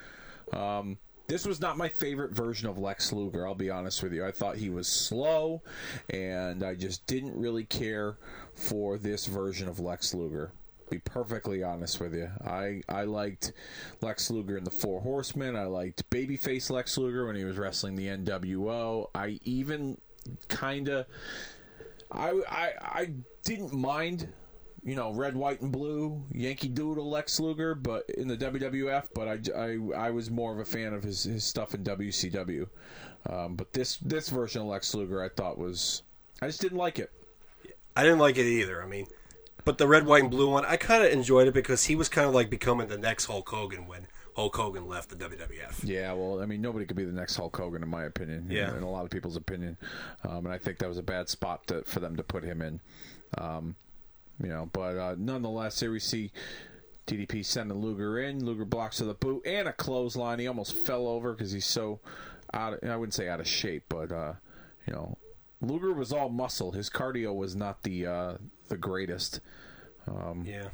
[0.52, 4.26] Um, this was not my favorite version of Lex Luger, I'll be honest with you.
[4.26, 5.62] I thought he was slow,
[6.10, 8.18] and I just didn't really care
[8.56, 10.52] for this version of Lex Luger
[10.90, 12.30] be perfectly honest with you.
[12.46, 13.54] I I liked
[14.02, 15.56] Lex Luger in the Four Horsemen.
[15.56, 19.10] I liked babyface Lex Luger when he was wrestling the NWO.
[19.16, 19.98] I even
[20.48, 21.06] kind of
[22.12, 23.12] I, I I
[23.44, 24.28] didn't mind
[24.84, 29.28] you know red white and blue Yankee Doodle Lex Luger but in the WWF but
[29.28, 32.68] I, I, I was more of a fan of his, his stuff in WCW
[33.30, 36.04] um, but this this version of Lex Luger I thought was
[36.42, 37.12] I just didn't like it
[37.96, 38.82] I didn't like it either.
[38.82, 39.08] I mean,
[39.66, 42.10] but the red, white, and blue one, I kind of enjoyed it because he was
[42.10, 45.84] kind of like becoming the next Hulk Hogan when Hulk Hogan left the WWF.
[45.84, 48.48] Yeah, well, I mean, nobody could be the next Hulk Hogan, in my opinion.
[48.50, 48.76] Yeah.
[48.76, 49.78] in a lot of people's opinion,
[50.24, 52.62] um, and I think that was a bad spot to, for them to put him
[52.62, 52.80] in.
[53.38, 53.76] Um,
[54.42, 56.32] you know, but uh, nonetheless, here we see
[57.08, 58.44] DDP sending Luger in.
[58.44, 60.40] Luger blocks with a boot and a clothesline.
[60.40, 62.00] He almost fell over because he's so
[62.54, 62.74] out.
[62.74, 64.34] Of, I wouldn't say out of shape, but uh,
[64.88, 65.18] you know,
[65.62, 66.72] Luger was all muscle.
[66.72, 68.34] His cardio was not the uh,
[68.70, 69.40] the greatest.
[70.08, 70.68] Um, yeah.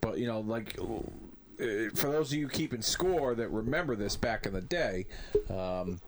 [0.00, 4.46] But you know, like uh, for those of you keeping score that remember this back
[4.46, 5.06] in the day,
[5.48, 6.00] um,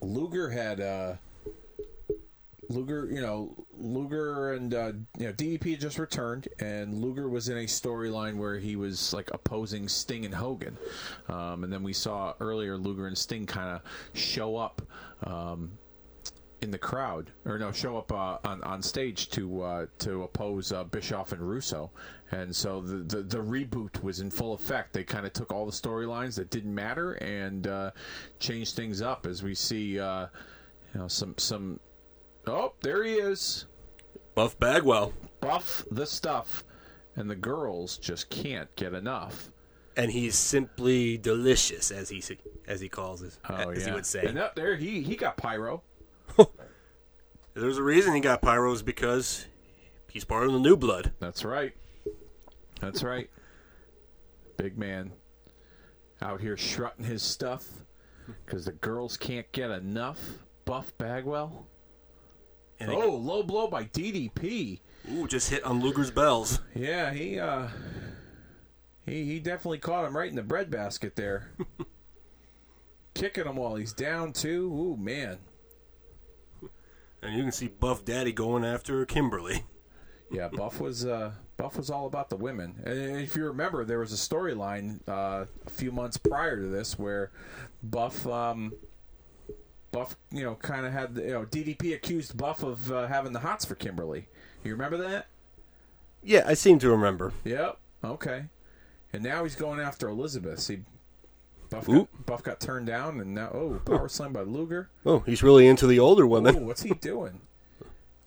[0.00, 1.14] Luger had uh,
[2.68, 3.08] Luger.
[3.10, 7.64] You know, Luger and uh, you know DDP just returned, and Luger was in a
[7.64, 10.76] storyline where he was like opposing Sting and Hogan,
[11.28, 13.82] um, and then we saw earlier Luger and Sting kind of
[14.18, 14.82] show up.
[15.24, 15.72] Um,
[16.62, 20.70] in the crowd, or no, show up uh, on on stage to uh, to oppose
[20.72, 21.90] uh, Bischoff and Russo,
[22.30, 24.92] and so the, the the reboot was in full effect.
[24.92, 27.90] They kind of took all the storylines that didn't matter and uh,
[28.38, 29.26] changed things up.
[29.26, 30.26] As we see, uh,
[30.94, 31.80] you know, some some.
[32.46, 33.66] Oh, there he is,
[34.34, 35.12] Buff Bagwell.
[35.40, 36.64] buff the stuff,
[37.16, 39.50] and the girls just can't get enough.
[39.96, 42.22] And he's simply delicious, as he
[42.66, 44.24] as he calls it, Oh as yeah, he would say.
[44.24, 45.82] And up there, he he got pyro.
[47.54, 49.46] There's a reason he got pyros because
[50.10, 51.12] he's part of the new blood.
[51.20, 51.74] That's right.
[52.80, 53.30] That's right.
[54.56, 55.12] Big man
[56.20, 57.66] out here strutting his stuff
[58.46, 60.18] because the girls can't get enough.
[60.64, 61.66] Buff Bagwell.
[62.80, 64.80] And it- Oh, low blow by DDP.
[65.12, 66.60] Ooh, just hit on Luger's bells.
[66.74, 67.68] Yeah, he uh
[69.04, 71.50] he he definitely caught him right in the breadbasket there.
[73.14, 74.72] Kicking him while he's down too.
[74.72, 75.38] Ooh man.
[77.22, 79.64] And you can see Buff Daddy going after Kimberly.
[80.32, 82.76] Yeah, Buff was uh, Buff was all about the women.
[82.86, 86.98] And if you remember, there was a storyline uh, a few months prior to this
[86.98, 87.30] where
[87.82, 88.72] Buff, um,
[89.90, 93.34] Buff, you know, kind of had the, you know DDP accused Buff of uh, having
[93.34, 94.26] the hots for Kimberly.
[94.64, 95.26] You remember that?
[96.22, 97.34] Yeah, I seem to remember.
[97.44, 97.76] Yep.
[98.02, 98.44] Okay.
[99.12, 100.60] And now he's going after Elizabeth.
[100.60, 100.80] See,
[101.72, 101.92] Buff Ooh.
[101.94, 104.90] got, Buff got turned down, and now oh, power slam by Luger.
[105.06, 106.66] Oh, he's really into the older Oh, women.
[106.66, 107.40] what's he doing?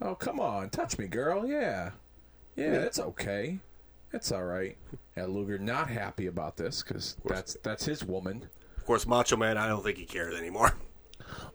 [0.01, 1.45] Oh, come on, touch me, girl.
[1.45, 1.91] Yeah,
[2.55, 3.59] yeah, that's okay.
[4.11, 4.77] That's all right.
[5.15, 8.47] Yeah, Luger not happy about this because that's that's his woman.
[8.77, 10.75] Of course, Macho Man, I don't think he cares anymore.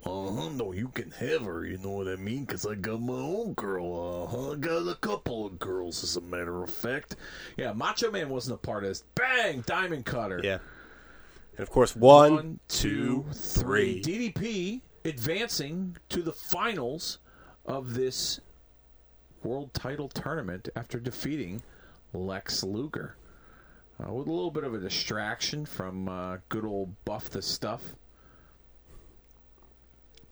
[0.05, 0.49] Uh huh.
[0.51, 1.65] No, you can have her.
[1.65, 2.45] You know what I mean?
[2.45, 4.29] Because I got my own girl.
[4.33, 4.55] Uh huh.
[4.55, 7.17] Got a couple of girls, as a matter of fact.
[7.57, 9.05] Yeah, Macho Man wasn't a part of this.
[9.15, 9.63] Bang!
[9.67, 10.41] Diamond cutter.
[10.43, 10.59] Yeah.
[11.61, 14.01] And of course, one, One, two, three.
[14.01, 14.33] three.
[14.33, 17.19] DDP advancing to the finals
[17.67, 18.41] of this
[19.43, 21.61] world title tournament after defeating
[22.15, 23.15] Lex Luger.
[24.03, 27.95] Uh, with a little bit of a distraction from uh, good old Buff the Stuff.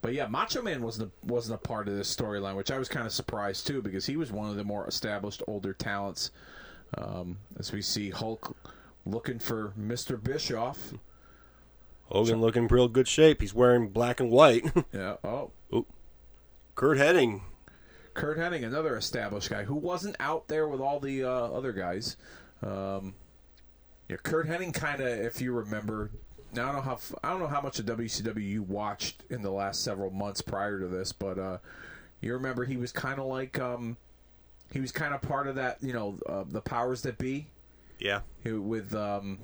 [0.01, 2.89] But yeah, Macho Man wasn't a, wasn't a part of this storyline, which I was
[2.89, 6.31] kind of surprised too, because he was one of the more established older talents.
[6.97, 8.57] Um, as we see Hulk
[9.05, 10.19] looking for Mr.
[10.19, 10.91] Bischoff.
[12.09, 13.41] Hogan looking real good shape.
[13.41, 14.65] He's wearing black and white.
[14.93, 15.17] Yeah.
[15.23, 15.51] Oh,
[16.75, 17.41] Curt Hennig.
[18.13, 22.17] Curt Hennig, another established guy who wasn't out there with all the uh, other guys.
[22.63, 23.13] Um,
[24.07, 26.09] yeah, Curt Hennig kind of, if you remember,
[26.53, 29.41] now I don't know how I don't know how much of WCW you watched in
[29.41, 31.57] the last several months prior to this, but uh,
[32.21, 33.97] you remember he was kind of like um,
[34.71, 37.47] he was kind of part of that, you know, uh, the powers that be.
[37.99, 38.21] Yeah.
[38.43, 39.39] With um,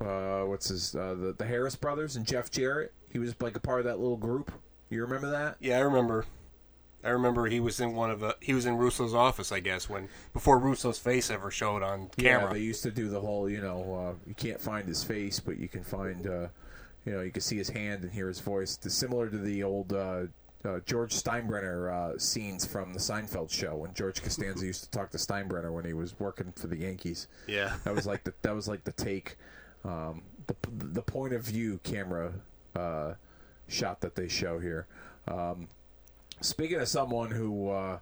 [0.00, 2.92] uh, what's his uh, the the Harris brothers and Jeff Jarrett.
[3.10, 4.52] He was like a part of that little group.
[4.88, 5.56] You remember that?
[5.60, 6.26] Yeah, I remember.
[7.02, 8.36] I remember he was in one of the.
[8.40, 12.48] He was in Russo's office, I guess, when before Russo's face ever showed on camera.
[12.48, 15.40] Yeah, they used to do the whole, you know, uh, you can't find his face,
[15.40, 16.48] but you can find, uh,
[17.06, 18.78] you know, you can see his hand and hear his voice.
[18.84, 20.24] It's similar to the old uh,
[20.64, 25.10] uh, George Steinbrenner uh, scenes from the Seinfeld show when George Costanza used to talk
[25.10, 27.28] to Steinbrenner when he was working for the Yankees.
[27.46, 27.76] yeah.
[27.84, 29.36] That was like the that was like the take,
[29.84, 32.32] um, the the point of view camera
[32.74, 33.14] uh,
[33.68, 34.86] shot that they show here.
[35.28, 35.68] Um,
[36.40, 37.98] speaking of someone who, uh,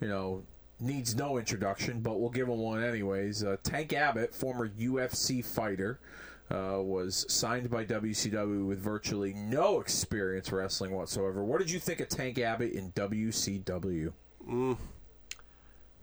[0.00, 0.42] you know,
[0.80, 3.44] needs no introduction, but we'll give him one anyways.
[3.44, 6.00] Uh, Tank Abbott, former UFC fighter.
[6.52, 11.44] Uh, was signed by WCW with virtually no experience wrestling whatsoever.
[11.44, 14.12] What did you think of Tank Abbott in WCW?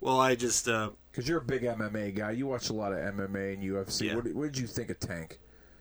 [0.00, 0.66] Well, I just.
[0.66, 2.30] Uh, Because you're a big MMA guy.
[2.30, 4.02] You watch a lot of MMA and UFC.
[4.06, 4.14] Yeah.
[4.14, 5.40] What, did- what did you think of Tank?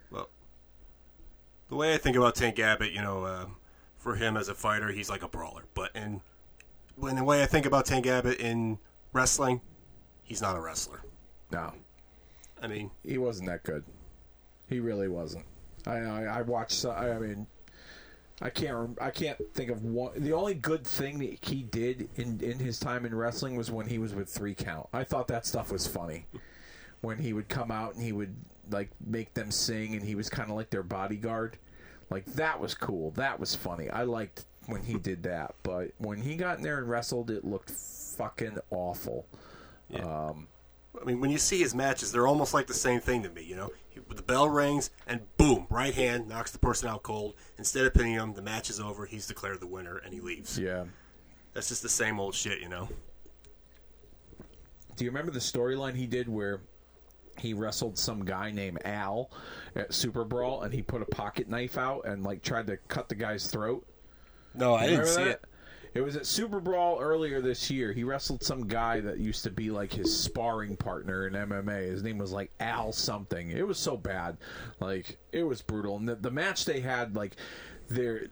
[0.09, 0.29] well,
[1.69, 3.45] the way I think about Tank Abbott, you know, uh,
[3.99, 5.65] for him as a fighter, he's like a brawler.
[5.75, 6.21] But in
[6.95, 8.79] when the way I think about Tank Abbott in
[9.13, 9.61] wrestling,
[10.23, 11.03] he's not a wrestler.
[11.51, 11.71] No,
[12.59, 13.83] I mean, he wasn't that good.
[14.67, 15.45] He really wasn't.
[15.85, 16.83] I I, I watched.
[16.83, 17.45] I mean,
[18.41, 18.75] I can't.
[18.75, 20.11] rem- I can't think of one.
[20.15, 23.87] The only good thing that he did in in his time in wrestling was when
[23.87, 24.87] he was with Three Count.
[24.93, 26.27] I thought that stuff was funny.
[27.01, 28.35] When he would come out and he would
[28.69, 31.57] like make them sing, and he was kind of like their bodyguard.
[32.09, 33.11] Like that was cool.
[33.11, 33.89] That was funny.
[33.89, 35.55] I liked when he did that.
[35.63, 39.25] But when he got in there and wrestled, it looked fucking awful.
[39.89, 40.03] Yeah.
[40.03, 40.47] Um,
[40.99, 43.43] I mean, when you see his matches, they're almost like the same thing to me.
[43.43, 43.71] You know,
[44.15, 47.35] the bell rings and boom, right hand knocks the person out cold.
[47.57, 49.05] Instead of pinning him, the match is over.
[49.05, 50.57] He's declared the winner and he leaves.
[50.57, 50.85] Yeah.
[51.53, 52.87] That's just the same old shit, you know.
[54.95, 56.61] Do you remember the storyline he did where
[57.37, 59.31] he wrestled some guy named Al
[59.75, 63.09] at Super Brawl and he put a pocket knife out and like tried to cut
[63.09, 63.85] the guy's throat?
[64.53, 65.27] No, I didn't see that?
[65.27, 65.45] it.
[65.97, 67.91] It was at Super Brawl earlier this year.
[67.91, 71.89] He wrestled some guy that used to be like his sparring partner in MMA.
[71.89, 73.49] His name was like Al something.
[73.49, 74.37] It was so bad.
[74.79, 75.97] Like it was brutal.
[75.97, 77.37] And the, the match they had like
[77.87, 78.27] there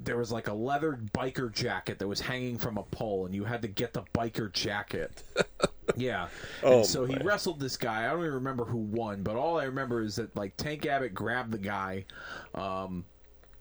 [0.00, 3.44] there was like a leather biker jacket that was hanging from a pole and you
[3.44, 5.22] had to get the biker jacket.
[5.96, 6.28] Yeah.
[6.62, 7.22] Oh, and so he my.
[7.22, 8.06] wrestled this guy.
[8.06, 11.12] I don't even remember who won, but all I remember is that like Tank Abbott
[11.12, 12.06] grabbed the guy
[12.54, 13.04] um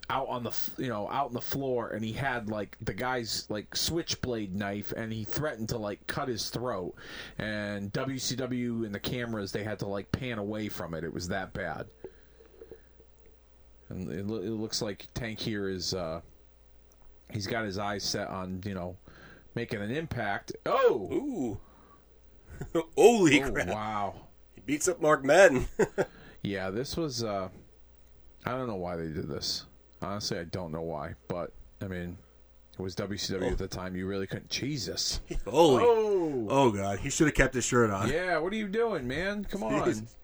[0.09, 3.45] out on the you know out on the floor and he had like the guy's
[3.49, 6.93] like switchblade knife and he threatened to like cut his throat
[7.37, 11.27] and WCW and the cameras they had to like pan away from it it was
[11.29, 11.87] that bad
[13.89, 16.21] and it, lo- it looks like Tank here is uh
[17.31, 18.97] he's got his eyes set on you know
[19.55, 22.83] making an impact oh, Ooh.
[22.97, 23.67] Holy Oh, crap.
[23.67, 24.15] wow
[24.53, 25.67] He beats up Mark Madden.
[26.45, 27.23] Yeah, this was.
[27.23, 27.47] Uh,
[28.45, 29.63] I don't know why they did this.
[30.03, 31.13] Honestly, I don't know why.
[31.27, 31.51] But
[31.81, 32.17] I mean,
[32.77, 33.55] it was WCW at oh.
[33.55, 33.95] the time.
[33.95, 34.49] You really couldn't.
[34.49, 35.21] Jesus.
[35.47, 35.83] Holy.
[35.83, 36.47] Oh.
[36.49, 36.99] Oh, God.
[36.99, 38.09] He should have kept his shirt on.
[38.09, 38.37] Yeah.
[38.39, 39.45] What are you doing, man?
[39.45, 39.85] Come on.
[39.85, 40.15] Jesus.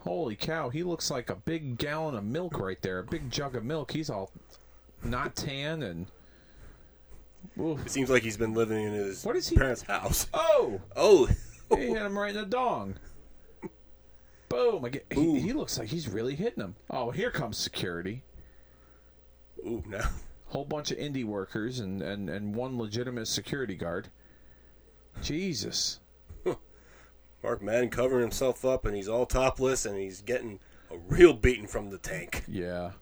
[0.00, 0.70] Holy cow!
[0.70, 3.00] He looks like a big gallon of milk right there.
[3.00, 3.92] A big jug of milk.
[3.92, 4.32] He's all
[5.04, 6.06] not tan and.
[7.58, 7.84] Oof.
[7.84, 10.26] It seems like he's been living in his What is he- parents' house.
[10.32, 10.80] Oh!
[10.96, 11.28] Oh.
[11.76, 12.96] He hit him right in the dong.
[14.48, 14.84] Boom!
[14.84, 16.74] I get, he, he looks like he's really hitting him.
[16.90, 18.24] Oh, here comes security.
[19.66, 20.00] Ooh, no.
[20.46, 24.08] whole bunch of indie workers and, and, and one legitimate security guard.
[25.22, 26.00] Jesus.
[27.42, 30.58] Mark Madden covering himself up, and he's all topless, and he's getting
[30.90, 32.44] a real beating from the tank.
[32.48, 32.92] Yeah.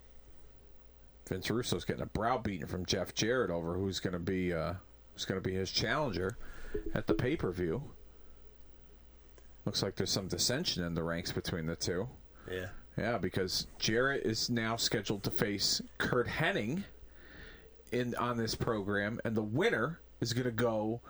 [1.29, 4.73] Vince Russo's getting a brow browbeating from Jeff Jarrett over who's going to be uh,
[5.13, 6.39] who's going to be his challenger
[6.95, 7.83] at the pay per view.
[9.67, 12.09] Looks like there's some dissension in the ranks between the two.
[12.51, 12.69] Yeah.
[12.99, 16.83] Yeah, because Jarrett is now scheduled to face Curt Hennig
[17.93, 21.01] in on this program, and the winner is going to go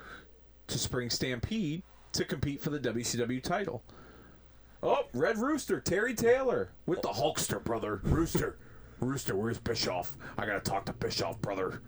[0.67, 1.83] to Spring Stampede
[2.13, 3.83] to compete for the WCW title.
[4.83, 8.59] Oh, Red Rooster, Terry Taylor with the Hulkster brother, Rooster.
[9.01, 10.17] Rooster, where's Bischoff?
[10.37, 11.83] I gotta talk to Bischoff, brother.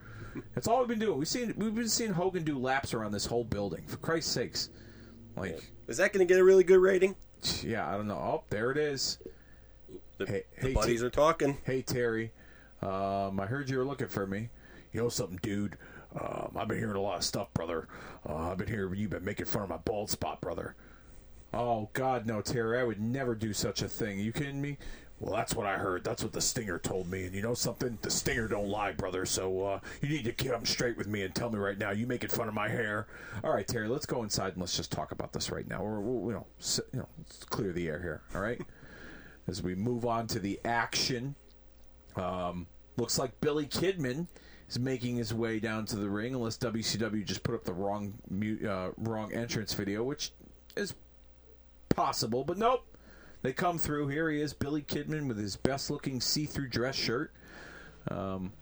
[0.55, 1.19] That's all we've been doing.
[1.19, 3.85] We've seen we've been seeing Hogan do laps around this whole building.
[3.87, 4.71] For Christ's sakes,
[5.37, 7.15] like, Is that going to get a really good rating?
[7.63, 8.15] yeah, I don't know.
[8.15, 9.19] Oh, there it is.
[10.21, 11.57] The, Hey- the hey, buddies T- are talking.
[11.65, 12.33] Hey Terry,
[12.83, 14.51] um, I heard you were looking for me.
[14.93, 15.79] You know something, dude?
[16.15, 17.89] Um, I've been hearing a lot of stuff, brother.
[18.29, 20.75] Uh, I've been hearing you've been making fun of my bald spot, brother.
[21.55, 22.79] Oh God, no, Terry!
[22.79, 24.19] I would never do such a thing.
[24.21, 24.77] you kidding me?
[25.21, 26.05] Well, that's what I heard.
[26.05, 27.25] That's what the Stinger told me.
[27.25, 27.97] And you know something?
[28.03, 29.25] The Stinger don't lie, brother.
[29.25, 31.93] So uh, you need to get up straight with me and tell me right now.
[31.93, 33.07] You making fun of my hair?
[33.43, 33.89] All right, Terry.
[33.89, 35.83] Let's go inside and let's just talk about this right now.
[35.83, 38.23] We're, we're you know, sit, you know, let's clear the air here.
[38.35, 38.61] All right.
[39.47, 41.35] As we move on to the action,
[42.17, 42.67] um,
[42.97, 44.27] looks like Billy Kidman
[44.69, 48.15] is making his way down to the ring, unless WCW just put up the wrong
[48.67, 50.33] uh, wrong entrance video, which
[50.77, 50.95] is
[51.89, 52.87] possible, but nope.
[53.43, 54.09] They come through.
[54.09, 57.33] Here he is, Billy Kidman, with his best-looking see-through dress shirt,
[58.11, 58.53] um,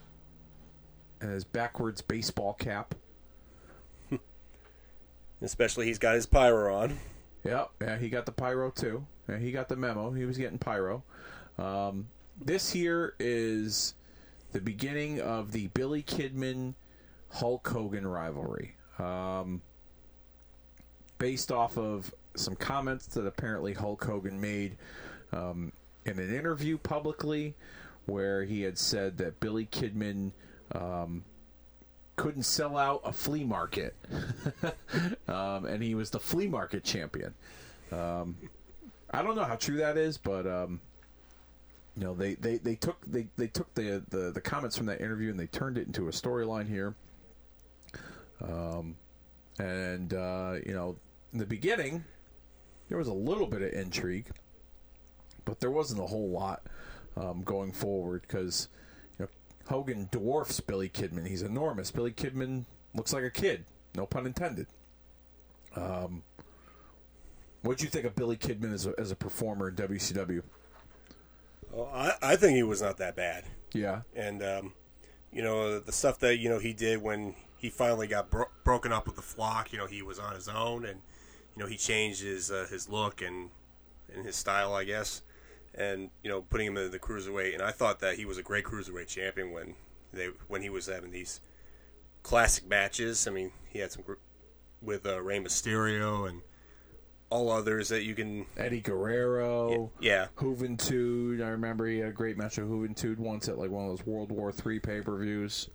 [1.21, 2.95] and his backwards baseball cap.
[5.43, 6.99] Especially he's got his pyro on.
[7.45, 9.05] Yep, yeah, he got the pyro too.
[9.37, 10.11] He got the memo.
[10.11, 11.03] He was getting pyro.
[11.59, 12.09] Um,
[12.43, 13.95] this here is
[14.53, 16.75] the beginning of the Billy Kidman
[17.31, 19.61] Hulk Hogan rivalry, um,
[21.19, 24.77] based off of some comments that apparently Hulk Hogan made
[25.33, 25.73] um,
[26.07, 27.55] in an interview publicly,
[28.07, 30.33] where he had said that Billy Kidman.
[30.73, 31.25] Um,
[32.17, 33.95] couldn't sell out a flea market,
[35.29, 37.33] um, and he was the flea market champion.
[37.93, 38.37] Um,
[39.11, 40.81] I don't know how true that is, but um,
[41.97, 45.01] you know they, they, they took they, they took the, the the comments from that
[45.01, 46.95] interview and they turned it into a storyline here.
[48.43, 48.97] Um,
[49.59, 50.97] and uh, you know,
[51.33, 52.05] in the beginning,
[52.89, 54.27] there was a little bit of intrigue,
[55.45, 56.63] but there wasn't a whole lot
[57.17, 58.69] um, going forward because
[59.19, 59.29] you know,
[59.69, 61.27] Hogan dwarfs Billy Kidman.
[61.27, 61.91] He's enormous.
[61.91, 63.65] Billy Kidman looks like a kid.
[63.95, 64.67] No pun intended.
[65.75, 66.23] Um,
[67.63, 70.43] what'd you think of Billy Kidman as a, as a performer in WCW?
[71.71, 73.45] Well, I, I think he was not that bad.
[73.73, 74.73] Yeah, and um,
[75.33, 78.93] you know the stuff that you know he did when he finally got bro- broken
[78.93, 79.73] up with the flock.
[79.73, 81.01] You know he was on his own, and
[81.55, 83.51] you know he changed his uh, his look and
[84.15, 85.23] and his style, I guess,
[85.75, 87.53] and you know putting him in the cruiserweight.
[87.53, 89.75] And I thought that he was a great cruiserweight champion when
[90.13, 91.41] they when he was having these
[92.23, 93.27] classic matches.
[93.27, 94.05] I mean, he had some
[94.81, 96.43] with uh, Rey Mysterio and
[97.31, 98.47] all others that you can.
[98.57, 99.91] Eddie Guerrero.
[100.01, 101.43] Yeah, Juventud.
[101.45, 104.07] I remember he had a great match with Juventud once at like one of those
[104.07, 105.69] World War Three pay per views.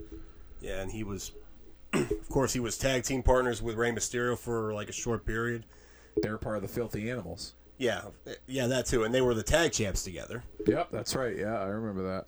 [0.61, 1.31] Yeah, and he was,
[1.93, 5.65] of course, he was tag team partners with Rey Mysterio for like a short period.
[6.21, 7.55] They were part of the Filthy Animals.
[7.77, 8.01] Yeah,
[8.47, 9.03] yeah, that too.
[9.03, 10.43] And they were the tag champs together.
[10.67, 11.35] Yep, that's right.
[11.35, 12.27] Yeah, I remember that.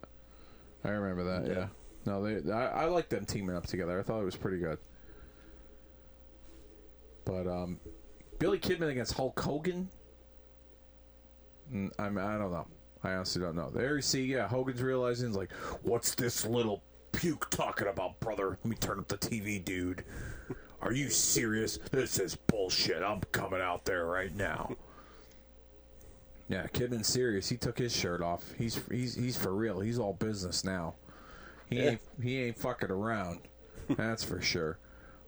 [0.84, 1.48] I remember that.
[1.48, 1.60] Yeah.
[1.60, 1.68] Yeah.
[2.06, 2.52] No, they.
[2.52, 4.00] I, I like them teaming up together.
[4.00, 4.78] I thought it was pretty good.
[7.26, 7.80] But um,
[8.40, 9.90] Billy Kidman against Hulk Hogan.
[11.74, 12.68] Mm, I mean, I don't know.
[13.04, 13.70] I honestly don't know.
[13.70, 15.52] There you see, yeah, Hogan's realizing like,
[15.84, 18.50] "What's this little puke talking about, brother?
[18.50, 20.04] Let me turn up the TV, dude.
[20.82, 21.78] Are you serious?
[21.92, 23.02] This is bullshit.
[23.04, 24.76] I'm coming out there right now."
[26.48, 27.50] Yeah, Kidman's serious.
[27.50, 28.52] He took his shirt off.
[28.58, 29.80] He's he's he's for real.
[29.80, 30.96] He's all business now.
[31.70, 31.90] He Yeah.
[31.92, 33.42] ain't he ain't fucking around.
[33.90, 34.78] That's for sure.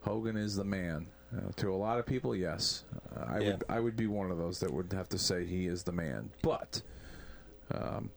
[0.02, 1.08] Hogan is the man.
[1.36, 3.52] Uh, to a lot of people, yes, uh, I Yeah.
[3.52, 5.92] would I would be one of those that would have to say he is the
[5.92, 6.32] man.
[6.42, 6.82] But,
[7.72, 8.12] um,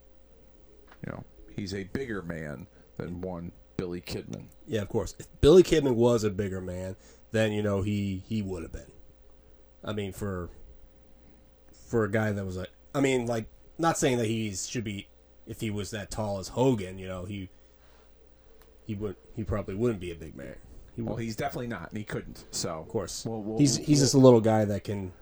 [1.05, 4.45] you know, he's a bigger man than one Billy Kidman.
[4.67, 5.17] Yeah, of course.
[5.19, 6.95] If Billy Kidman was a bigger man,
[7.33, 8.93] then you know he he would have been.
[9.83, 10.51] I mean, for
[11.73, 13.47] for a guy that was like, I mean, like,
[13.79, 15.09] not saying that he should be
[15.47, 17.49] if he was that tall as Hogan, you know, he
[18.85, 20.55] he would he probably wouldn't be a big man.
[20.97, 22.45] He Well, he's definitely not, and he couldn't.
[22.51, 23.25] So, of course.
[23.25, 25.13] we'll, we'll, he's he's just a little guy that can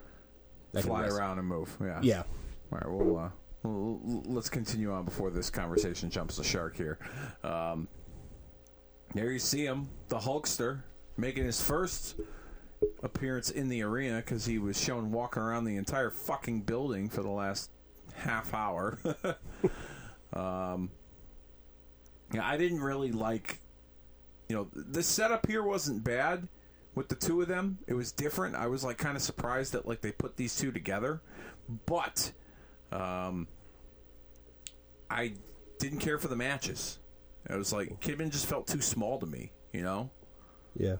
[0.73, 1.17] that fly wrestle.
[1.17, 1.75] around and move.
[1.81, 1.99] Yeah.
[2.01, 2.23] Yeah.
[2.71, 3.29] All right, well, uh,
[3.63, 6.99] let's continue on before this conversation jumps the shark here.
[7.43, 7.87] Um,
[9.13, 10.83] there you see him, the Hulkster,
[11.17, 12.15] making his first
[13.03, 17.23] appearance in the arena because he was shown walking around the entire fucking building for
[17.23, 17.71] the last
[18.13, 18.99] half hour.
[20.33, 20.91] um,
[22.33, 23.59] yeah, I didn't really like,
[24.49, 26.47] you know, the setup here wasn't bad
[26.95, 27.77] with the two of them.
[27.87, 28.55] It was different.
[28.55, 31.21] I was like kind of surprised that like they put these two together,
[31.85, 32.31] but
[32.91, 33.47] um,
[35.09, 35.33] I
[35.77, 36.97] didn't care for the matches.
[37.47, 40.09] I was like Kidman just felt too small to me, you know.
[40.75, 40.95] Yeah.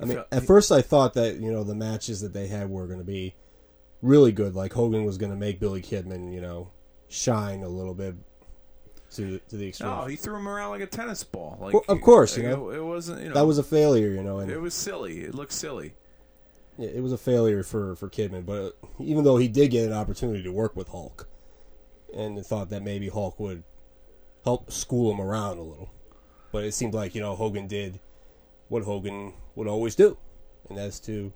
[0.00, 2.86] I mean, at first I thought that you know the matches that they had were
[2.86, 3.34] going to be
[4.02, 4.54] really good.
[4.54, 6.70] Like Hogan was going to make Billy Kidman, you know,
[7.08, 8.14] shine a little bit
[9.12, 9.90] to to the extreme.
[9.90, 11.58] No, he threw him around like a tennis ball.
[11.60, 12.70] Like of course, you it, know.
[12.70, 13.22] it wasn't.
[13.22, 15.20] You know, that was a failure, you know, and it was silly.
[15.20, 15.94] It looked silly.
[16.78, 18.44] it was a failure for for Kidman.
[18.46, 21.28] But even though he did get an opportunity to work with Hulk,
[22.14, 23.64] and thought that maybe Hulk would
[24.44, 25.90] help school him around a little.
[26.52, 28.00] But it seemed like you know Hogan did
[28.68, 30.18] what Hogan would always do,
[30.68, 31.32] and that's to you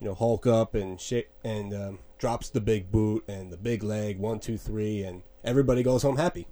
[0.00, 4.18] know Hulk up and shake and um, drops the big boot and the big leg
[4.18, 6.46] one two three, and everybody goes home happy.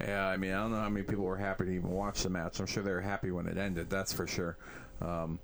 [0.00, 2.30] Yeah, I mean, I don't know how many people were happy to even watch the
[2.30, 2.60] match.
[2.60, 3.90] I'm sure they were happy when it ended.
[3.90, 4.56] That's for sure.
[5.00, 5.40] Um,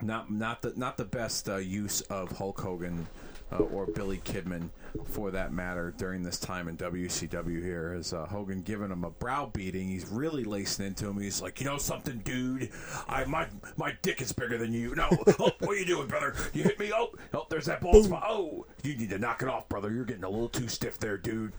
[0.00, 3.06] not not the not the best uh, use of Hulk Hogan
[3.52, 4.68] uh, or Billy Kidman,
[5.04, 7.62] for that matter, during this time in WCW.
[7.62, 9.88] Here is uh, Hogan giving him a browbeating.
[9.88, 11.18] He's really lacing into him.
[11.18, 12.70] He's like, you know something, dude?
[13.08, 14.94] I my my dick is bigger than you.
[14.94, 15.08] No,
[15.38, 16.34] oh, what are you doing, brother?
[16.52, 16.92] You hit me?
[16.94, 18.24] Oh, oh, there's that bald spot.
[18.26, 19.92] Oh, you need to knock it off, brother.
[19.92, 21.52] You're getting a little too stiff there, dude.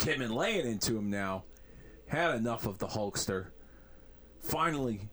[0.00, 1.44] Kidman laying into him now.
[2.06, 3.48] Had enough of the Hulkster.
[4.40, 5.10] Finally,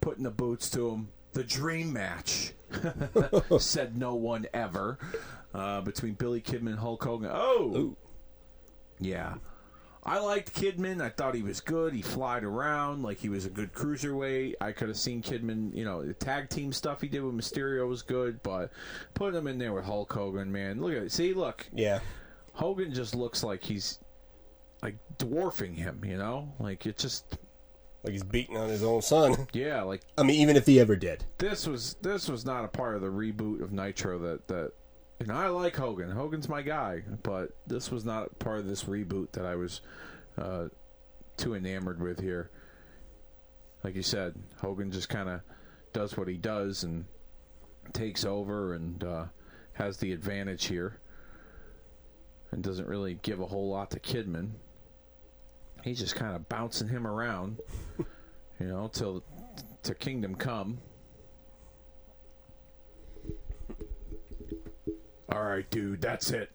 [0.00, 1.08] putting the boots to him.
[1.32, 2.52] The dream match,
[3.58, 4.98] said no one ever,
[5.54, 7.30] uh, between Billy Kidman and Hulk Hogan.
[7.32, 7.96] Oh,
[8.98, 9.34] yeah.
[10.02, 11.02] I liked Kidman.
[11.02, 11.92] I thought he was good.
[11.92, 14.54] He flied around like he was a good cruiserweight.
[14.60, 17.88] I could have seen Kidman, you know, the tag team stuff he did with Mysterio
[17.88, 18.70] was good, but
[19.14, 21.12] putting him in there with Hulk Hogan, man, look at it.
[21.12, 21.98] See, look, Yeah,
[22.52, 23.98] Hogan just looks like he's
[24.82, 26.52] like dwarfing him, you know?
[26.58, 27.38] Like it just
[28.04, 29.48] like he's beating on his own son.
[29.52, 31.24] yeah, like I mean, even if he ever did.
[31.38, 34.72] this was this was not a part of the reboot of Nitro that that
[35.18, 36.10] and I like Hogan.
[36.10, 39.80] Hogan's my guy, but this was not part of this reboot that I was
[40.36, 40.66] uh,
[41.36, 42.50] too enamored with here.
[43.82, 45.40] Like you said, Hogan just kind of
[45.92, 47.06] does what he does and
[47.92, 49.24] takes over and uh,
[49.72, 51.00] has the advantage here,
[52.50, 54.50] and doesn't really give a whole lot to Kidman.
[55.86, 57.60] He's just kind of bouncing him around,
[58.58, 59.22] you know, till
[59.84, 60.78] to Kingdom Come.
[65.30, 66.50] All right, dude, that's it.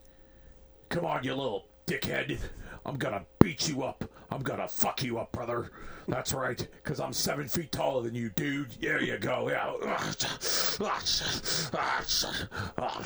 [0.89, 2.39] Come on, you little dickhead.
[2.86, 4.03] I'm gonna beat you up.
[4.32, 5.71] I'm gonna fuck you up, brother.
[6.09, 8.71] That's right, because I'm seven feet taller than you, dude.
[8.82, 9.49] There you go.
[9.49, 9.75] Yeah.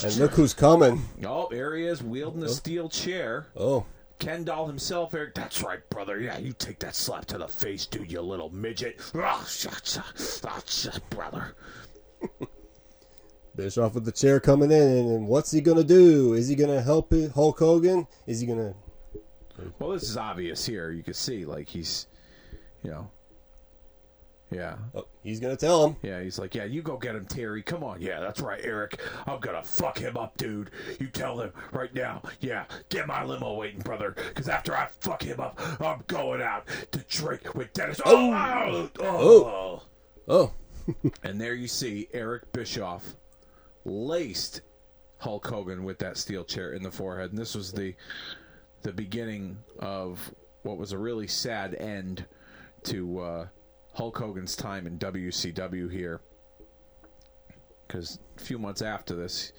[0.03, 1.03] And look who's coming.
[1.23, 2.49] Oh, there he is, wielding a oh.
[2.49, 3.45] steel chair.
[3.55, 3.86] Oh,
[4.20, 5.36] Ken Doll himself, Eric.
[5.36, 6.20] That's right, brother.
[6.20, 8.99] Yeah, you take that slap to the face, dude, you little midget.
[9.16, 9.45] Ah,
[11.09, 11.55] brother.
[13.55, 16.34] Bischoff with the chair coming in, and what's he gonna do?
[16.34, 18.07] Is he gonna help it- Hulk Hogan?
[18.28, 18.74] Is he gonna?
[19.80, 20.91] Well, this is obvious here.
[20.91, 22.07] You can see, like, he's,
[22.84, 23.09] you know,
[24.51, 24.75] yeah.
[24.93, 25.95] Oh, he's gonna tell him.
[26.01, 27.61] Yeah, he's like, yeah, you go get him, Terry.
[27.61, 28.01] Come on.
[28.01, 28.99] Yeah, that's right, Eric.
[29.25, 30.71] I'm gonna fuck him up, dude.
[30.99, 32.21] You tell him right now.
[32.39, 34.15] Yeah, get my limo waiting, brother.
[34.29, 38.01] Because after I fuck him up, I'm going out to drink with Dennis.
[38.05, 39.81] Oh, oh, oh.
[40.27, 40.51] Oh,
[41.23, 43.15] And there you see Eric Bischoff
[43.83, 44.61] laced
[45.17, 47.31] Hulk Hogan with that steel chair in the forehead.
[47.31, 47.95] And this was the
[48.83, 50.31] the beginning of
[50.61, 52.25] what was a really sad end
[52.83, 53.47] to uh,
[53.95, 56.21] Hulk Hogan's time in WCW here.
[57.87, 59.53] Because a few months after this,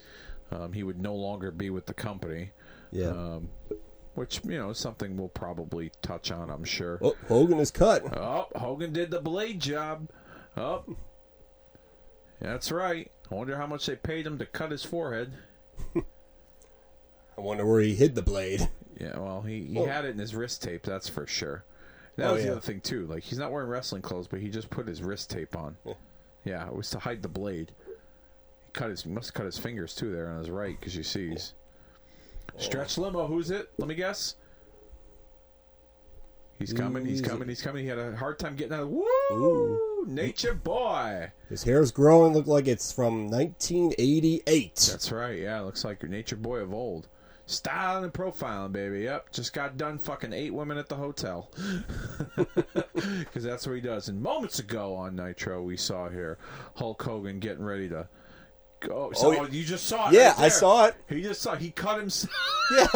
[0.51, 2.51] um, he would no longer be with the company.
[2.91, 3.09] yeah.
[3.09, 3.49] Um,
[4.15, 6.99] which, you know, something we'll probably touch on, I'm sure.
[7.03, 8.03] oh, Hogan is cut.
[8.17, 10.09] Oh, Hogan did the blade job.
[10.57, 10.85] Oh,
[12.41, 13.11] that's right.
[13.31, 15.35] I wonder how much they paid him to cut his forehead.
[15.97, 18.67] I wonder where he hid the blade.
[18.99, 19.85] Yeah, well, he, he Oh.
[19.85, 21.65] had it in his wrist tape, that's for sure.
[22.17, 22.47] That Oh, was yeah.
[22.51, 23.07] the other thing too.
[23.07, 25.77] Like he's not wearing wrestling clothes, but he just put his wrist tape on.
[26.45, 27.73] Yeah, it was to hide the blade.
[27.87, 27.93] He
[28.73, 31.31] cut his must have cut his fingers too there on his right because you see
[31.31, 31.53] he's
[32.57, 33.27] stretch limo.
[33.27, 33.71] Who's it?
[33.79, 34.37] Let me guess.
[36.59, 37.05] He's coming.
[37.05, 37.49] He's coming.
[37.49, 37.83] He's coming.
[37.85, 38.85] He had a hard time getting out.
[38.85, 39.05] Of, Woo!
[39.33, 40.05] Ooh.
[40.09, 41.31] Nature boy.
[41.51, 42.33] His hair's growing.
[42.33, 44.75] Look like it's from 1988.
[44.91, 45.39] That's right.
[45.39, 47.09] Yeah, looks like your nature boy of old.
[47.49, 49.03] Styling and profiling, baby.
[49.03, 51.51] Yep, just got done fucking eight women at the hotel.
[52.95, 54.09] Because that's what he does.
[54.09, 56.39] And moments ago on Nitro, we saw here
[56.75, 58.09] Hulk Hogan getting ready to
[58.81, 59.11] go.
[59.11, 60.15] Oh, so, Oh, you just saw it.
[60.15, 60.97] Yeah, right I saw it.
[61.09, 61.55] He just saw.
[61.55, 62.33] He cut himself.
[62.73, 62.89] Yeah.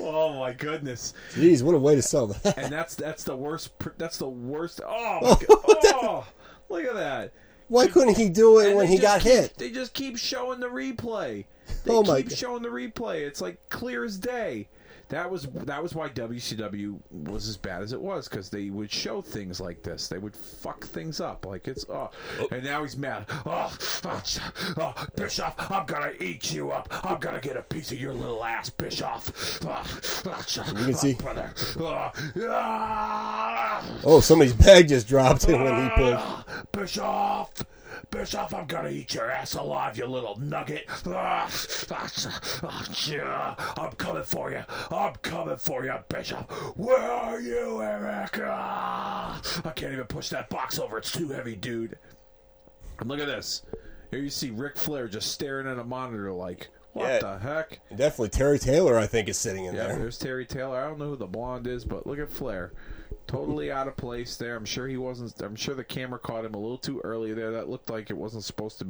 [0.00, 1.14] oh my goodness!
[1.34, 2.58] Jeez, what a way to sell that.
[2.58, 3.70] And that's that's the worst.
[3.96, 4.80] That's the worst.
[4.84, 5.76] Oh, my God.
[5.94, 6.26] oh
[6.68, 7.32] look at that.
[7.68, 9.54] Why couldn't he do it And when he got keep- hit?
[9.58, 11.44] They just keep showing the replay.
[11.84, 12.38] They Oh my keep God.
[12.38, 13.26] showing the replay.
[13.26, 14.68] It's like clear as day.
[15.08, 18.90] That was that was why WCW was as bad as it was because they would
[18.90, 20.08] show things like this.
[20.08, 22.10] They would fuck things up like it's oh,
[22.50, 23.26] and now he's mad.
[23.46, 23.72] Oh,
[24.04, 24.22] oh,
[24.78, 26.88] oh, Bischoff, I'm gonna eat you up.
[27.04, 29.60] I'm gonna get a piece of your little ass, Bischoff.
[29.64, 29.82] Oh,
[30.26, 30.44] oh,
[30.78, 31.54] You can see- brother.
[31.78, 32.10] Oh,
[32.48, 33.84] ah.
[34.04, 35.90] Oh, somebody's bag just dropped in when he
[36.72, 36.98] pushed.
[37.00, 37.48] Ah,
[38.10, 40.84] Bischoff, Bischoff, I'm gonna eat your ass alive, you little nugget.
[41.06, 41.48] I'm
[43.98, 44.62] coming for you.
[44.90, 46.50] I'm coming for you, Bischoff.
[46.76, 48.40] Where are you, Eric?
[48.42, 50.98] Ah, I can't even push that box over.
[50.98, 51.98] It's too heavy, dude.
[53.00, 53.62] And look at this.
[54.10, 57.18] Here you see Ric Flair just staring at a monitor like, what Yeah.
[57.18, 57.80] the heck?
[57.90, 59.98] Definitely Terry Taylor, I think, is sitting in Yeah, there.
[59.98, 60.78] there's Terry Taylor.
[60.80, 62.72] I don't know who the blonde is, but look at Flair.
[63.26, 64.54] Totally out of place there.
[64.54, 65.40] I'm sure he wasn't.
[65.42, 67.50] I'm sure the camera caught him a little too early there.
[67.50, 68.86] That looked like it wasn't supposed to.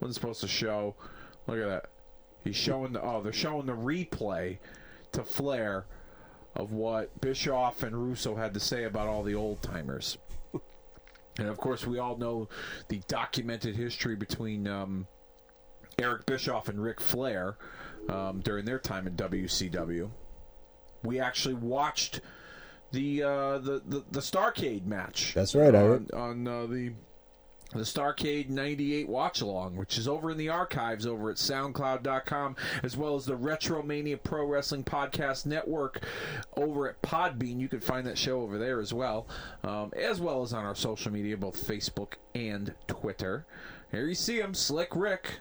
[0.00, 0.94] wasn't supposed to show.
[1.46, 1.86] Look at that.
[2.42, 3.02] He's showing the.
[3.02, 4.58] Oh, they're showing the replay
[5.12, 5.84] to Flair
[6.54, 10.18] of what Bischoff and Russo had to say about all the old timers.
[11.38, 12.48] And of course, we all know
[12.88, 15.06] the documented history between um,
[15.98, 17.58] Eric Bischoff and Ric Flair
[18.08, 20.08] um, during their time in WCW.
[21.02, 22.22] We actually watched
[22.96, 25.34] the uh, the, the the Starcade match.
[25.34, 26.92] That's right, I on, on uh, the
[27.72, 32.96] the Starcade 98 watch along, which is over in the archives over at soundcloud.com, as
[32.96, 36.02] well as the Retromania Pro Wrestling Podcast Network
[36.56, 37.60] over at Podbean.
[37.60, 39.26] You can find that show over there as well,
[39.62, 43.46] um, as well as on our social media, both Facebook and Twitter.
[43.90, 45.40] Here you see him, Slick Rick.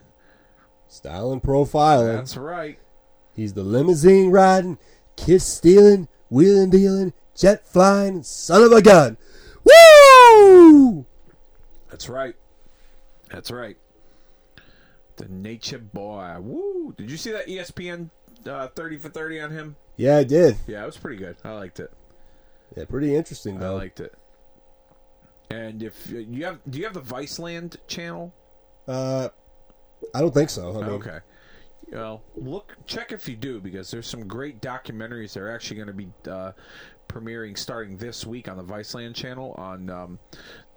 [0.88, 2.18] Style and profiling.
[2.18, 2.80] That's right.
[3.34, 4.78] He's the limousine riding,
[5.16, 9.18] kiss stealing, wheeling dealing, jet flying, son of a gun.
[9.64, 11.06] Woo!
[11.90, 12.36] That's right.
[13.30, 13.78] That's right.
[15.18, 16.36] The Nature Boy.
[16.40, 16.94] Woo!
[16.98, 18.10] Did you see that ESPN
[18.48, 19.76] uh, 30 for 30 on him?
[19.98, 20.58] Yeah, I did.
[20.68, 21.38] Yeah, it was pretty good.
[21.44, 21.92] I liked it.
[22.76, 24.14] Yeah, pretty interesting I liked it.
[25.50, 28.34] And if you have, do you have the Viceland channel?
[28.88, 29.30] uh,
[30.14, 30.70] I don't think so.
[30.72, 31.20] I mean, Okay.
[31.92, 35.88] Well, look, check if you do because there's some great documentaries that are actually going
[35.88, 36.52] to be uh,
[37.20, 40.20] premiering starting this week on the Viceland channel on um,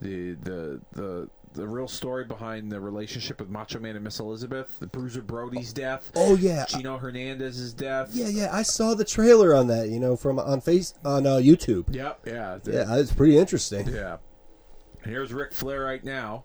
[0.00, 4.78] the the the the real story behind the relationship with Macho Man and Miss Elizabeth,
[4.80, 8.10] the Bruiser Brody's death, Oh yeah, Gino Hernandez's death.
[8.12, 8.48] yeah, yeah.
[8.54, 9.88] I saw the trailer on that.
[9.88, 11.92] You know, from on face on uh, YouTube.
[11.94, 12.20] Yep.
[12.26, 12.58] Yeah.
[12.62, 13.88] the- Yeah, it's pretty interesting.
[13.88, 14.18] Yeah.
[15.02, 16.44] And here's Ric Flair right now.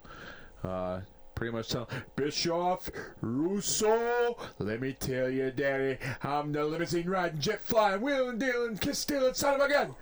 [0.62, 1.00] Uh,
[1.34, 7.62] pretty much telling Bischoff, Russo, let me tell you, Daddy, I'm the limousine riding, jet
[7.62, 9.94] flying, wheeling, dealing, kiss stealing son of a gun.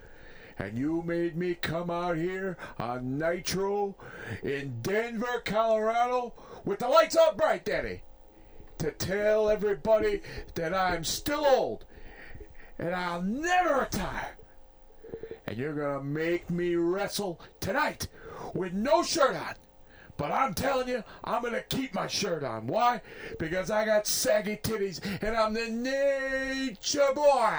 [0.58, 3.96] And you made me come out here on Nitro
[4.42, 8.02] in Denver, Colorado, with the lights out bright, Daddy,
[8.78, 10.20] to tell everybody
[10.54, 11.84] that I'm still old
[12.78, 14.36] and I'll never retire
[15.46, 18.08] and you're gonna make me wrestle tonight
[18.54, 19.54] with no shirt on.
[20.16, 22.66] But I'm telling you, I'm gonna keep my shirt on.
[22.66, 23.00] Why?
[23.38, 27.58] Because I got saggy titties and I'm the nature boy.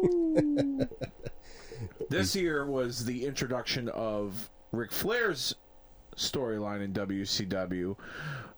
[0.00, 0.88] Woo!
[2.08, 5.54] this year was the introduction of Ric Flair's
[6.16, 7.96] storyline in WCW.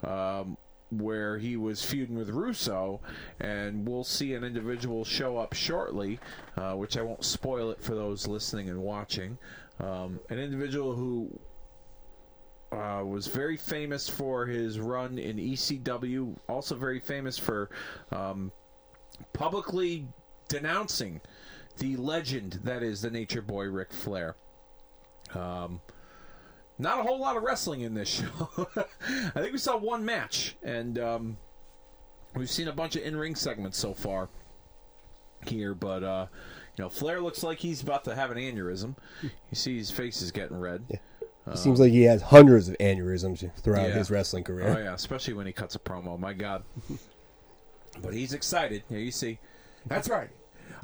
[0.03, 0.57] Um,
[0.89, 3.01] where he was feuding with Russo,
[3.39, 6.19] and we'll see an individual show up shortly,
[6.55, 9.37] uh, which I won't spoil it for those listening and watching.
[9.79, 11.39] Um, an individual who
[12.71, 17.69] uh, was very famous for his run in ECW, also very famous for
[18.11, 18.51] um,
[19.33, 20.07] publicly
[20.49, 21.21] denouncing
[21.77, 24.35] the legend that is the Nature Boy Ric Flair.
[25.33, 25.81] Um,
[26.79, 28.67] not a whole lot of wrestling in this show.
[28.75, 31.37] I think we saw one match, and um,
[32.35, 34.29] we've seen a bunch of in-ring segments so far
[35.47, 35.73] here.
[35.73, 36.27] But uh,
[36.77, 38.95] you know, Flair looks like he's about to have an aneurysm.
[39.21, 40.99] You see his face is getting red.
[41.51, 43.95] It seems like he has hundreds of aneurysms throughout Yeah.
[43.95, 44.67] his wrestling career.
[44.67, 46.19] Oh yeah, especially when he cuts a promo.
[46.19, 46.63] My God.
[48.01, 48.83] but he's excited.
[48.89, 49.39] Here you see.
[49.85, 50.29] That's right.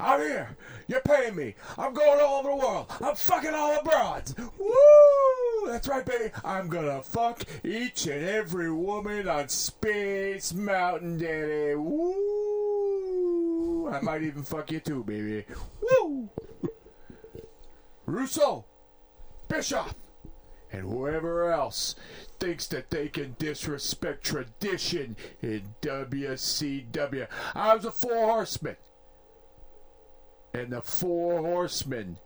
[0.00, 0.56] I'm here.
[0.88, 1.54] You're paying me.
[1.78, 2.86] I'm going all over the world.
[3.00, 4.24] I'm fucking all abroad.
[4.58, 5.70] Woo!
[5.70, 6.32] That's right, baby.
[6.44, 11.76] I'm gonna fuck each and every woman on Space Mountain, Daddy.
[11.76, 13.88] Woo!
[13.88, 15.44] I might even fuck you too, baby.
[15.80, 16.28] Woo!
[18.06, 18.64] Russo,
[19.48, 19.94] Bischoff,
[20.74, 21.94] and whoever else
[22.40, 27.28] thinks that they can disrespect tradition in WCW.
[27.54, 28.76] I was a four horseman.
[30.52, 32.18] And the four horsemen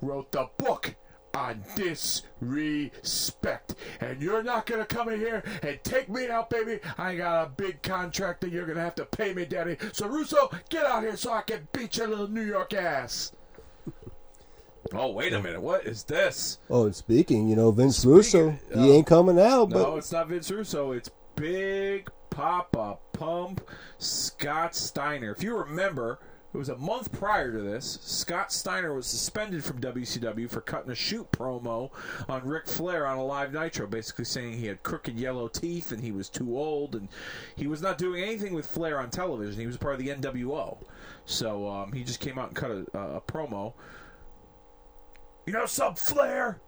[0.00, 0.94] wrote the book
[1.34, 3.74] on disrespect.
[4.00, 6.80] And you're not going to come in here and take me out, baby.
[6.96, 9.76] I got a big contract that you're going to have to pay me, daddy.
[9.92, 13.32] So, Russo, get out here so I can beat your little New York ass.
[14.92, 15.62] Oh, wait a minute.
[15.62, 16.58] What is this?
[16.68, 18.82] Oh, and speaking, you know, Vince Russo, oh.
[18.82, 20.92] he ain't coming out, but No, it's not Vince Russo.
[20.92, 23.66] It's Big Papa Pump
[23.98, 25.30] Scott Steiner.
[25.32, 26.18] If you remember,
[26.54, 27.98] It was a month prior to this.
[28.00, 31.90] Scott Steiner was suspended from WCW for cutting a shoot promo
[32.28, 36.00] on Ric Flair on a live Nitro, basically saying he had crooked yellow teeth and
[36.00, 37.08] he was too old, and
[37.56, 39.60] he was not doing anything with Flair on television.
[39.60, 40.78] He was part of the NWO,
[41.24, 43.72] so um, he just came out and cut a, a promo.
[45.46, 46.60] You know some Flair?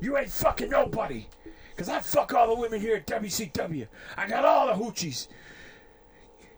[0.00, 1.26] You ain't fucking nobody.
[1.70, 3.86] Because I fuck all the women here at WCW.
[4.16, 5.28] I got all the hoochies.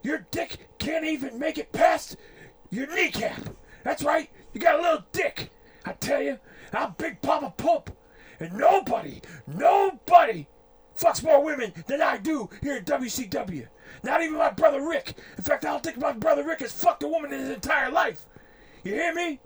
[0.03, 2.17] Your dick can't even make it past
[2.71, 3.41] your kneecap.
[3.85, 4.31] That's right.
[4.53, 5.51] You got a little dick.
[5.85, 6.39] I tell you,
[6.73, 7.91] I'm Big Papa Pope.
[8.41, 10.47] And nobody, nobody
[10.97, 13.67] fucks more women than I do here at WCW.
[14.05, 15.15] Not even my brother Rick.
[15.37, 17.91] In fact, I don't think my brother Rick has fucked a woman in his entire
[17.91, 18.27] life.
[18.85, 19.41] You hear me?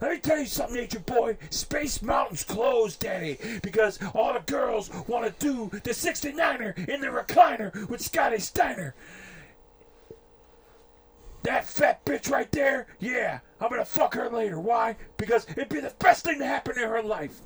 [0.00, 1.38] Let me tell you something, Nature Boy.
[1.50, 7.06] Space Mountain's closed, Daddy, because all the girls want to do the 69er in the
[7.06, 8.94] recliner with Scotty Steiner.
[11.44, 14.58] That fat bitch right there, yeah, I'm gonna fuck her later.
[14.60, 14.96] Why?
[15.16, 17.40] Because it'd be the best thing to happen in her life.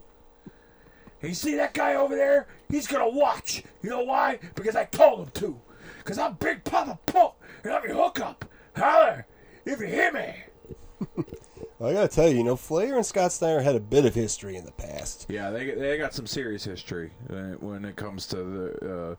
[1.20, 2.48] And you see that guy over there?
[2.70, 3.62] He's gonna watch.
[3.82, 4.38] You know why?
[4.55, 5.61] Because I told him to.
[5.98, 8.46] Because I'm Big Papa Pope, and I'm your hookup.
[8.74, 9.26] Holler,
[9.66, 11.24] if you hear me.
[11.82, 14.56] I gotta tell you, you know, Flair and Scott Steiner had a bit of history
[14.56, 15.26] in the past.
[15.30, 19.16] Yeah, they they got some serious history when it comes to the uh,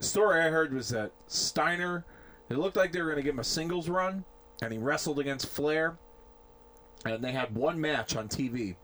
[0.00, 2.04] story I heard was that Steiner.
[2.48, 4.24] It looked like they were going to give him a singles run,
[4.62, 5.98] and he wrestled against Flair,
[7.04, 8.76] and they had one match on TV.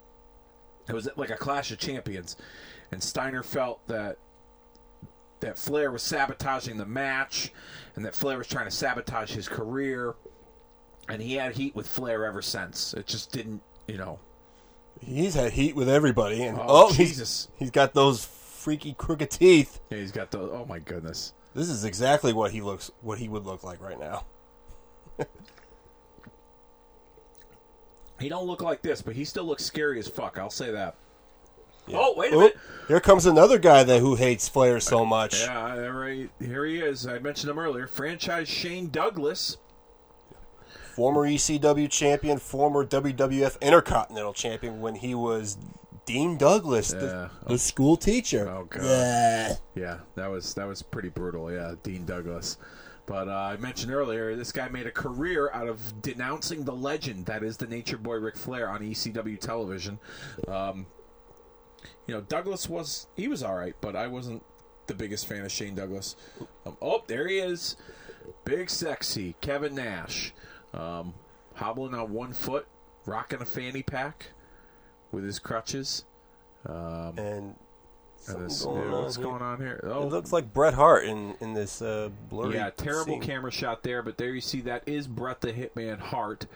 [0.89, 2.37] It was like a Clash of Champions,
[2.91, 4.19] and Steiner felt that
[5.41, 7.53] that Flair was sabotaging the match,
[7.97, 10.15] and that Flair was trying to sabotage his career,
[11.13, 12.95] and he had heat with Flair ever since.
[12.95, 14.19] It just didn't, you know.
[15.01, 17.49] He's had heat with everybody, and Oh, oh, he's- Jesus.
[17.57, 19.81] he's got those freaky crooked teeth.
[19.91, 20.51] Yeah, he's got those.
[20.53, 21.33] Oh my goodness.
[21.55, 24.25] This is exactly what he looks, what he would look like right now.
[28.21, 30.39] He don't look like this, but he still looks scary as fuck.
[30.39, 30.95] I'll say that.
[31.93, 32.57] Oh wait a minute.
[32.87, 35.41] here comes another guy that who hates Flair so much.
[35.41, 36.31] Yeah, right.
[36.39, 37.07] Here he is.
[37.09, 37.89] I mentioned him earlier.
[37.89, 39.57] Franchise Shane Douglas.
[40.95, 45.57] Former ECW champion, former WWF Intercontinental champion when he was
[46.05, 47.01] Dean Douglas, Yeah.
[47.01, 48.49] the, the school teacher.
[48.49, 48.83] Oh, God.
[48.83, 49.55] Yeah.
[49.75, 51.51] Yeah, that was that was pretty brutal.
[51.51, 52.59] Yeah, Dean Douglas.
[53.07, 57.27] But uh, I mentioned earlier, this guy made a career out of denouncing the legend
[57.27, 59.99] that is the Nature Boy Ric Flair on ECW television.
[60.47, 60.87] Um,
[62.07, 64.45] you know, Douglas was he was all right, but I wasn't
[64.87, 66.17] the biggest fan of Shane Douglas.
[66.67, 67.77] Um, oh, there he is,
[68.45, 70.33] big sexy Kevin Nash,
[70.75, 71.15] um,
[71.55, 72.67] hobbling on one foot,
[73.07, 74.29] rocking a fanny pack
[75.11, 76.05] with his crutches.
[76.67, 77.55] Um, And
[78.27, 79.25] this- going yeah, what's here.
[79.25, 79.81] going on here?
[79.93, 82.55] Oh, It looks like Bret Hart in in this uh, blurry.
[82.55, 83.21] yeah, terrible scene.
[83.21, 86.47] camera shot there, but there you see that is Bret the Hitman Hart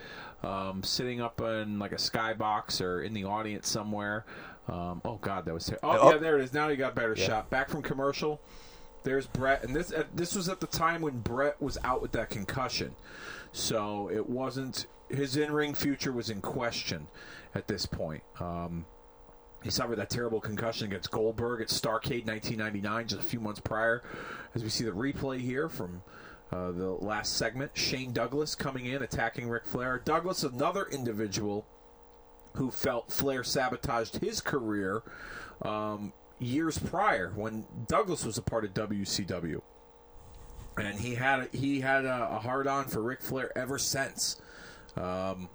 [0.44, 4.24] um, sitting up in like a skybox or in the audience somewhere.
[4.68, 6.10] Um, oh God, that was ter- oh, Oh.
[6.12, 6.52] yeah, there it is.
[6.52, 7.50] Now you got a better shot.
[7.50, 8.40] Back from commercial.
[9.02, 12.10] There's Bret, and this uh, this was at the time when Bret was out with
[12.12, 12.94] that concussion,
[13.52, 17.06] so it wasn't his in ring future was in question
[17.54, 18.22] at this point.
[18.40, 18.86] Um,
[19.62, 24.02] he suffered that terrible concussion against Goldberg at Starcade 1999, just a few months prior.
[24.54, 26.02] As we see the replay here from
[26.52, 30.00] uh, the last segment, Shane Douglas coming in, attacking Ric Flair.
[30.04, 31.66] Douglas, another individual
[32.54, 35.02] who felt Flair sabotaged his career
[35.62, 39.60] um, years prior when Douglas was a part of WCW.
[40.78, 44.40] And he had a, he had a, a hard on for Ric Flair ever since.
[44.96, 45.48] Um,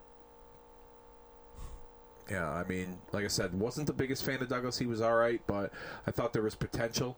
[2.29, 4.77] yeah, I mean, like I said, wasn't the biggest fan of Douglas.
[4.77, 5.71] He was all right, but
[6.07, 7.17] I thought there was potential.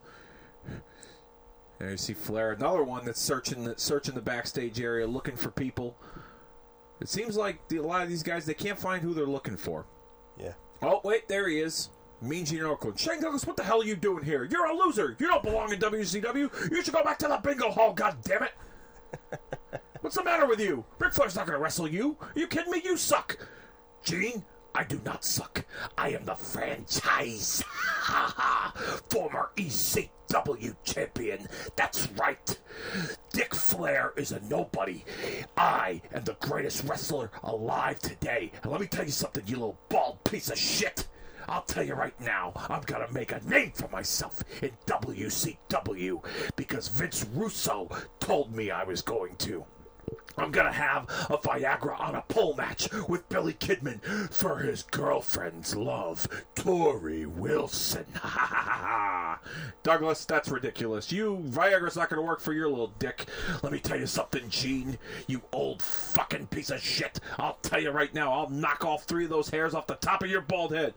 [1.80, 5.51] And you see Flair, another one that's searching the, searching the backstage area, looking for
[5.51, 5.97] people.
[6.99, 9.58] It seems like the, a lot of these guys they can't find who they're looking
[9.58, 9.86] for.
[10.38, 10.54] Yeah.
[10.82, 11.89] Oh wait, there he is.
[12.24, 12.97] Mean Gene Okerlund.
[12.97, 14.45] Shane Douglas, what the hell are you doing here?
[14.45, 15.15] You're a loser.
[15.19, 16.71] You don't belong in WCW.
[16.71, 17.93] You should go back to the bingo hall.
[17.93, 18.53] God damn it!
[20.01, 20.86] What's the matter with you?
[20.99, 22.17] Ric Flair's not going to wrestle you.
[22.21, 22.82] Are you kidding me?
[22.84, 23.38] You suck.
[24.03, 24.43] Gene,
[24.76, 25.65] I do not suck.
[25.97, 27.63] I am the franchise.
[29.09, 31.47] Former ECW champion.
[31.76, 32.59] That's right.
[33.32, 35.03] Dick Flair is a nobody.
[35.57, 38.51] I am the greatest wrestler alive today.
[38.63, 41.07] And let me tell you something, you little bald piece of shit.
[41.48, 46.24] I'll tell you right now, I'm gonna make a name for myself in WCW
[46.56, 47.89] because Vince Russo
[48.20, 49.66] told me I was going to.
[50.38, 54.02] I'm gonna have a Viagra on a pole match with Billy Kidman
[54.34, 58.06] for his girlfriend's love, Torrie Wilson.
[58.16, 59.39] Ha ha ha.
[59.84, 61.12] Douglas, that's ridiculous.
[61.12, 63.28] You Viagra's not to work for your little dick.
[63.62, 64.98] Let me tell you something, Gene.
[65.28, 67.20] You old fucking piece of shit.
[67.38, 70.24] I'll tell you right now, I'll knock all three of those hairs off the top
[70.24, 70.94] of your bald head.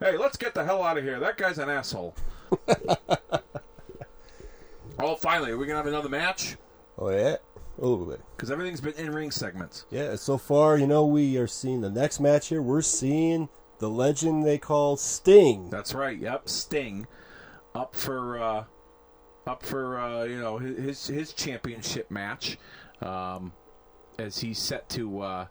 [0.00, 1.18] Hey, let's get the hell out of here.
[1.18, 2.14] That guy's an asshole.
[4.98, 6.56] oh, finally, are we going to have another match?
[6.96, 7.36] Oh yeah.
[7.80, 9.86] Oh Because everything's been in ring segments.
[9.90, 10.16] yeah.
[10.16, 12.60] So far, you know, we are seeing the next match here.
[12.60, 15.70] We're seeing the legend they call Sting.
[15.70, 16.18] That's right.
[16.18, 17.06] Yep, Sting
[17.74, 18.64] up for uh,
[19.46, 22.58] up for uh, you know his his championship match
[23.00, 23.52] um,
[24.18, 25.46] as he's set to uh,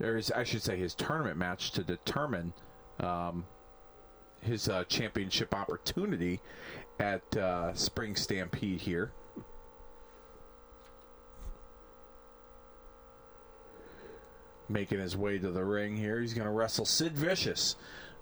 [0.00, 2.52] or his, I should say his tournament match to determine
[3.00, 3.44] um,
[4.40, 6.40] his uh, championship opportunity
[6.98, 9.12] at uh, Spring Stampede here.
[14.68, 17.74] Making his way to the ring here, he's going to wrestle Sid Vicious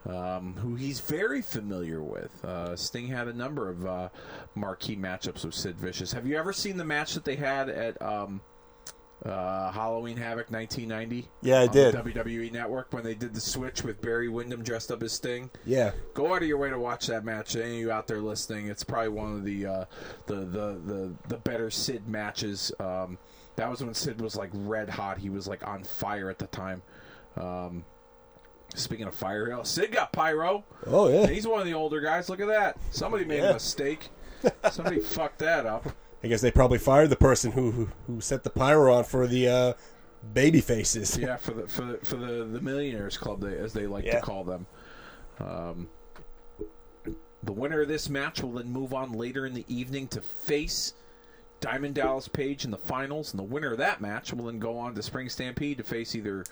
[0.07, 2.45] um, who he's very familiar with.
[2.45, 4.09] Uh, Sting had a number of uh,
[4.55, 6.13] marquee matchups with Sid Vicious.
[6.13, 8.41] Have you ever seen the match that they had at um,
[9.25, 11.29] uh, Halloween Havoc 1990?
[11.43, 11.95] Yeah, I did.
[11.95, 15.51] WWE Network when they did the switch with Barry Windham dressed up as Sting.
[15.67, 15.93] Yeah.
[16.15, 17.57] Go out of your way to watch that match.
[17.57, 19.85] Any of you out there listening, it's probably one of the uh,
[20.27, 22.73] the, the the the better Sid matches.
[22.79, 23.19] Um,
[23.57, 25.19] that was when Sid was like red hot.
[25.19, 26.83] He was like on fire at the time.
[27.37, 27.85] Um,
[28.75, 30.63] Speaking of fire, Sid got pyro.
[30.87, 31.27] Oh yeah.
[31.27, 32.29] He's one of the older guys.
[32.29, 32.77] Look at that.
[32.91, 33.51] Somebody made Yeah.
[33.51, 34.11] a mistake.
[34.71, 35.89] Somebody fucked that up.
[36.23, 39.27] I guess they probably fired the person who who, who set the pyro on for
[39.27, 39.73] the uh,
[40.35, 41.17] baby faces.
[41.17, 44.17] Yeah, for the for the for the, the millionaires club, they, as they like Yeah.
[44.17, 44.67] to call them.
[45.41, 45.89] Um,
[47.45, 50.95] the winner of this match will then move on later in the evening to face
[51.61, 54.77] Diamond Dallas Page in the finals, and the winner of that match will then go
[54.77, 56.45] on to Spring Stampede to face either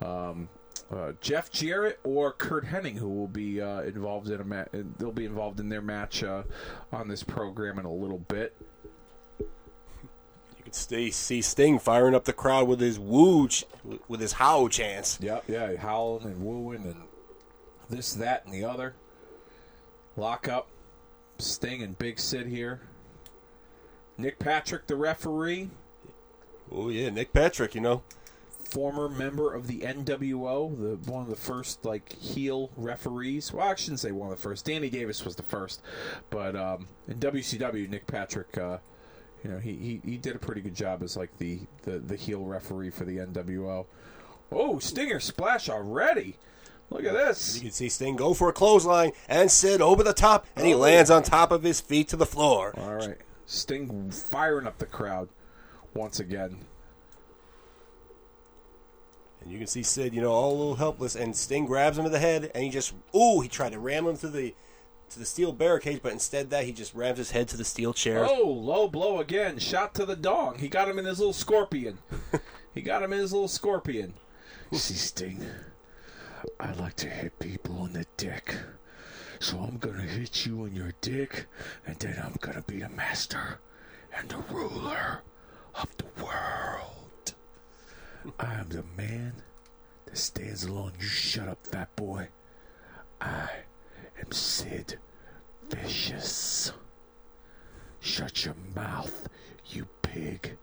[0.00, 0.48] um,
[0.92, 4.68] uh, Jeff Jarrett or Curt Hennig, who will be uh, involved in a match.
[4.98, 6.44] They'll be involved in their match uh,
[6.92, 8.54] on this program in a little bit.
[10.68, 13.64] Can see, see Sting firing up the crowd with his woo, ch-
[14.06, 15.18] with his howl chants.
[15.20, 17.02] Yep, yeah, howling and wooing and
[17.88, 18.94] this, that, and the other.
[20.16, 20.68] Lock up,
[21.38, 22.80] Sting and Big Sid here.
[24.16, 25.70] Nick Patrick, the referee,
[26.70, 28.02] Oh yeah, Nick Patrick, you know.
[28.70, 33.52] former member of the NWO, the one of the first like heel referees.
[33.54, 34.66] Well, I shouldn't say one of the first.
[34.66, 35.80] Danny Davis was the first,
[36.28, 38.78] but um, in WCW, Nick Patrick, uh,
[39.44, 42.16] you know, he, he he did a pretty good job as like the the the
[42.16, 43.86] heel referee for the NWO.
[44.50, 46.36] Oh, Stinger splash already!
[46.90, 47.54] Look at this.
[47.56, 50.74] You can see Sting go for a clothesline and Sid over the top, and he
[50.74, 50.78] Oh.
[50.78, 52.72] lands on top of his feet to the floor.
[52.78, 55.28] All right, Sting firing up the crowd
[55.94, 56.58] once again.
[59.40, 62.06] And you can see Sid, you know, all a little helpless, and Sting grabs him
[62.06, 64.54] in the head, and he just, ooh, he tried to ram him through the
[65.10, 67.92] to the steel barricade, but instead that he just rams his head to the steel
[67.92, 68.26] chair.
[68.28, 69.58] Oh, low blow again.
[69.58, 70.58] Shot to the dong.
[70.58, 71.98] He got him in his little scorpion.
[72.74, 74.14] he got him in his little scorpion.
[74.72, 75.44] See, Sting,
[76.60, 78.54] I like to hit people in the dick.
[79.40, 81.46] So I'm gonna hit you in your dick,
[81.86, 83.60] and then I'm gonna be the master
[84.16, 85.22] and the ruler
[85.74, 87.34] of the world.
[88.38, 89.34] I am the man
[90.06, 90.92] that stands alone.
[91.00, 92.28] You shut up, fat boy.
[93.20, 93.48] I
[94.20, 94.98] am Sid
[95.70, 96.72] Vicious.
[98.00, 99.28] Shut your mouth,
[99.66, 100.56] you pig.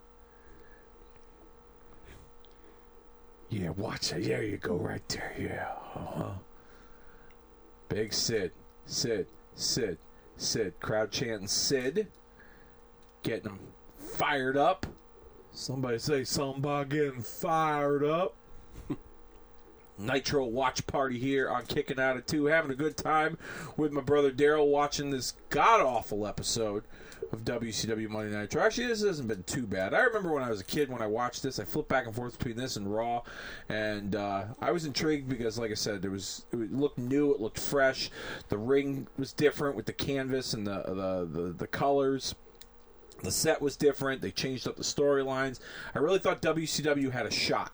[3.50, 4.24] Yeah, watch it.
[4.24, 5.34] There you go, right there.
[5.38, 5.70] Yeah.
[5.96, 6.32] Uh-huh.
[7.90, 8.52] Big Sid.
[8.86, 9.28] Sid.
[9.54, 9.98] Sid.
[10.38, 10.74] Sid.
[10.80, 12.08] Crowd chanting Sid.
[13.24, 13.60] Getting him
[13.98, 14.86] fired up.
[15.52, 18.36] Somebody say about getting fired up.
[19.98, 22.46] Nitro watch party here on Kicking Out at 2.
[22.46, 23.38] Having a good time
[23.78, 26.84] with my brother Daryl watching this god awful episode
[27.32, 28.62] of WCW Monday Nitro.
[28.62, 29.94] Actually, this hasn't been too bad.
[29.94, 32.16] I remember when I was a kid when I watched this, I flipped back and
[32.16, 33.24] forth between this and Raw,
[33.70, 37.40] and uh, I was intrigued because, like I said, it was it looked new, it
[37.40, 38.12] looked fresh.
[38.50, 42.36] The ring was different with the canvas and the the, the, the colors.
[43.24, 44.22] The set was different.
[44.22, 45.60] They changed up the storylines.
[45.96, 47.72] I really thought WCW had a shot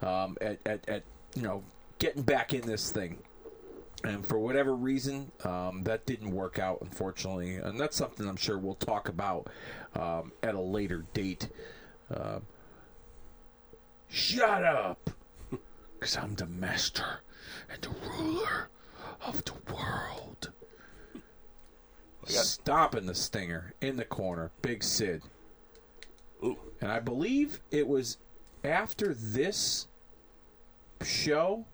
[0.00, 1.02] um, at, at, at
[1.36, 1.62] you know
[1.98, 3.18] getting back in this thing.
[4.04, 7.56] And for whatever reason, um, that didn't work out, unfortunately.
[7.56, 9.48] And that's something I'm sure we'll talk about
[9.94, 11.48] um, at a later date.
[12.14, 12.40] Uh,
[14.08, 15.10] Shut up!
[15.98, 17.20] Because I'm the master
[17.70, 18.68] and the ruler
[19.24, 20.52] of the world.
[22.26, 24.50] stomping the stinger in the corner.
[24.60, 25.22] Big Sid.
[26.44, 26.58] Ooh.
[26.80, 28.18] And I believe it was
[28.62, 29.86] after this
[31.02, 31.66] show,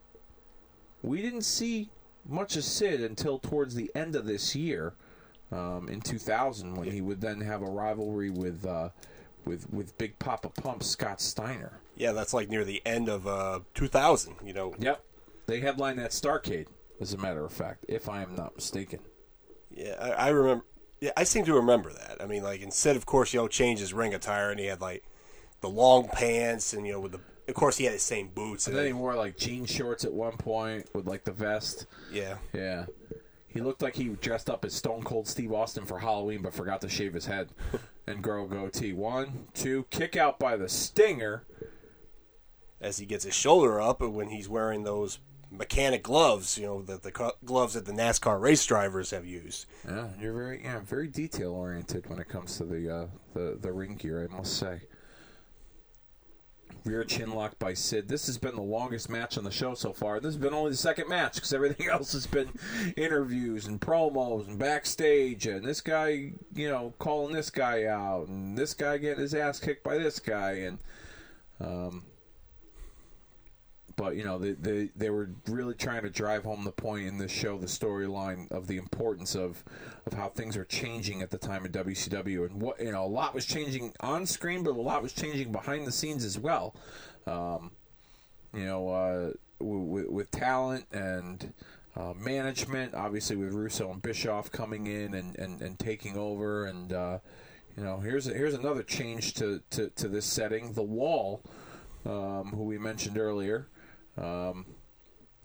[1.03, 1.91] we didn't see
[2.29, 4.95] much of Sid until towards the end of this year,
[5.51, 8.89] um, in 2000, when he would then have a rivalry with uh,
[9.45, 11.81] with with Big Papa Pump Scott Steiner.
[11.97, 14.37] Yeah, that's like near the end of uh, 2000.
[14.45, 15.05] You know, Yep,
[15.47, 16.67] they headlined that Starcade,
[17.01, 19.01] as a matter of fact, if I am not mistaken.
[19.71, 20.65] Yeah, I, I remember.
[21.01, 22.19] Yeah, I seem to remember that.
[22.21, 24.81] I mean, like instead, of course, you know, change his ring attire, and he had
[24.81, 25.05] like
[25.61, 27.21] the long pants, and you know, with the.
[27.49, 28.67] Of course, he had his same boots.
[28.67, 31.87] And then he wore like jean shorts at one point with like the vest.
[32.13, 32.87] yeah, Yeah.
[33.49, 36.81] He looked like he dressed up as Stone Cold Steve Austin for Halloween, but forgot
[36.81, 37.51] to shave his head
[38.07, 38.95] and grow a goatee.
[38.95, 41.45] One, two, kick out by the Stinger.
[42.81, 45.19] as he gets his shoulder up, when he's wearing those
[45.51, 49.67] mechanic gloves, you know, that the gloves that the NASCAR race drivers have used.
[49.87, 53.71] Yeah, you're very yeah very detail oriented when it comes to the uh, the the
[53.71, 54.27] ring gear.
[54.31, 54.81] I must say.
[56.85, 58.09] Rear chin lock by Sid.
[58.09, 60.19] This has been the longest match on the show so far.
[60.19, 62.49] This has been only the second match because everything else has been
[62.97, 68.59] interviews and promos and backstage and this guy, you know, calling this guy out and
[68.59, 70.79] this guy getting his ass kicked by this guy and,
[71.61, 72.03] um,
[74.03, 77.19] but you know they, they they were really trying to drive home the point in
[77.19, 79.63] this show, the storyline of the importance of
[80.07, 83.07] of how things are changing at the time of WCW, and what you know a
[83.07, 86.75] lot was changing on screen, but a lot was changing behind the scenes as well.
[87.29, 87.71] Um,
[88.53, 89.31] you know, uh,
[89.61, 91.53] with, with talent and
[91.97, 96.93] uh, management, obviously with Russo and Bischoff coming in and, and, and taking over, and
[96.93, 97.19] uh,
[97.77, 100.73] you know, here's a, here's another change to, to, to this setting.
[100.73, 101.41] The Wall,
[102.05, 103.69] um, who we mentioned earlier,
[104.17, 104.67] um,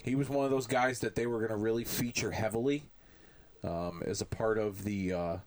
[0.03, 2.89] he was one of those guys that they were going to really feature heavily
[3.63, 5.37] um, as a part of the, uh,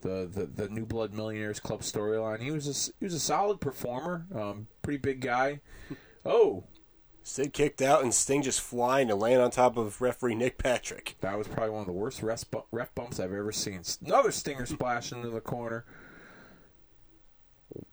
[0.00, 2.40] the the the New Blood Millionaires Club storyline.
[2.40, 5.60] He was a, he was a solid performer, um, pretty big guy.
[6.24, 6.64] Oh,
[7.24, 11.16] Sid kicked out, and Sting just flying and laying on top of referee Nick Patrick.
[11.20, 13.82] that was probably one of the worst ref, bu- ref bumps I've ever seen.
[14.04, 15.84] Another stinger splash into the corner.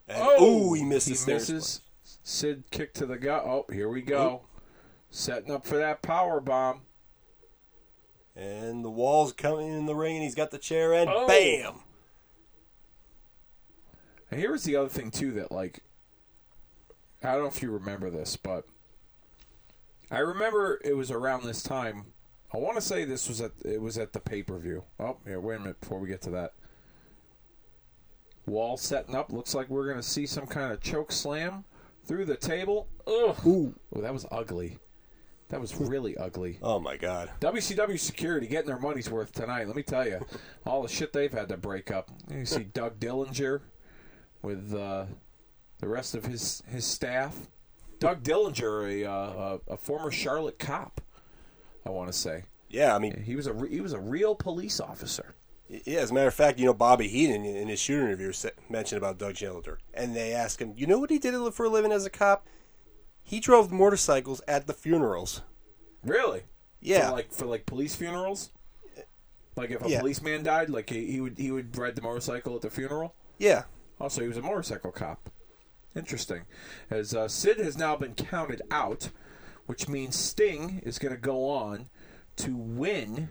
[0.07, 1.82] And, oh, he missed he misses.
[2.24, 3.43] Sid kick to the gut.
[3.45, 4.45] Oh, here we go.
[5.10, 6.82] Setting up for that power bomb.
[8.36, 11.28] And the wall's coming in the ring, and he's got the chair, and Oh.
[11.28, 11.82] bam!
[14.32, 15.82] And here was the other thing too that like
[17.24, 18.66] I don't know if you remember this, but
[20.12, 22.14] I remember it was around this time.
[22.53, 24.84] I want to say this was at it was at the pay per view.
[24.99, 26.53] Oh, here, wait a minute before we get to that.
[28.45, 29.32] Wall setting up.
[29.32, 31.66] Looks like we're gonna see some kind of choke slam
[32.05, 32.88] through the table.
[33.05, 33.36] Ugh.
[33.45, 34.78] Ooh, that was ugly.
[35.50, 36.60] That was really ugly.
[36.62, 37.32] Oh my God!
[37.41, 39.66] WCW security getting their money's worth tonight.
[39.68, 40.20] Let me tell you,
[40.66, 42.12] all the shit they've had to break up.
[42.32, 43.62] You see Doug Dillinger
[44.43, 45.06] with uh,
[45.80, 47.47] the rest of his his staff.
[48.00, 51.02] Doug Dillinger, a uh, a, a former Charlotte cop,
[51.86, 52.43] I want to say.
[52.70, 55.34] Yeah, I mean, He was a re- he was a real police officer.
[55.68, 56.00] yeah.
[56.00, 58.32] As a matter of fact, you know, Bobby Heenan in his shooter interview
[58.70, 61.70] mentioned about Doug Dillinger, and they asked him, "You know what he did for a
[61.70, 62.45] living as a cop?
[63.30, 65.44] He drove motorcycles at the funerals."
[66.04, 66.44] Really?
[66.82, 68.50] Yeah, For like for like police funerals.
[69.56, 70.00] Like if a Yeah.
[70.00, 73.14] policeman died, like he, he would he would ride the motorcycle at the funeral.
[73.38, 73.64] yeah.
[74.00, 75.30] Also, he was a motorcycle cop.
[75.94, 76.44] Interesting.
[76.90, 79.10] As uh, Sid has now been counted out,
[79.66, 81.90] which means Sting is going to go on
[82.38, 83.30] to win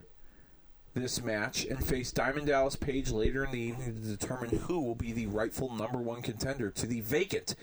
[0.93, 4.95] this match and face Diamond Dallas Page later in the evening to determine who will
[4.97, 7.55] be the rightful number one contender to the vacant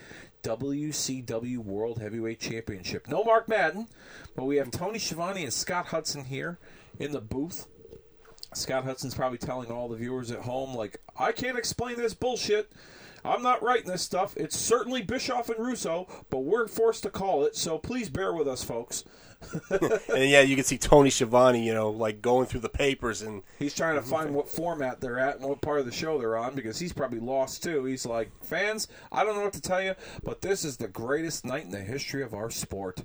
[0.46, 3.08] WCW World Heavyweight Championship.
[3.08, 3.88] No Mark Madden,
[4.36, 6.60] but we have Tony Schiavone and Scott Hudson here
[7.00, 7.68] in the booth.
[8.54, 12.72] Scott Hudson's probably telling all the viewers at home, like, I can't explain this bullshit.
[13.24, 14.38] I'm not writing this stuff.
[14.38, 18.48] It's certainly Bischoff and Russo, but we're forced to call it, so please bear with
[18.48, 19.03] us, folks.
[20.15, 23.43] And yeah, you can see Tony Schiavone, you know, like going through the papers and
[23.59, 26.38] He's trying to find what format they're at and what part of the show they're
[26.38, 27.84] on because he's probably lost too.
[27.85, 31.45] He's like, fans, I don't know what to tell you, but this is the greatest
[31.45, 33.03] night in the history of our sport.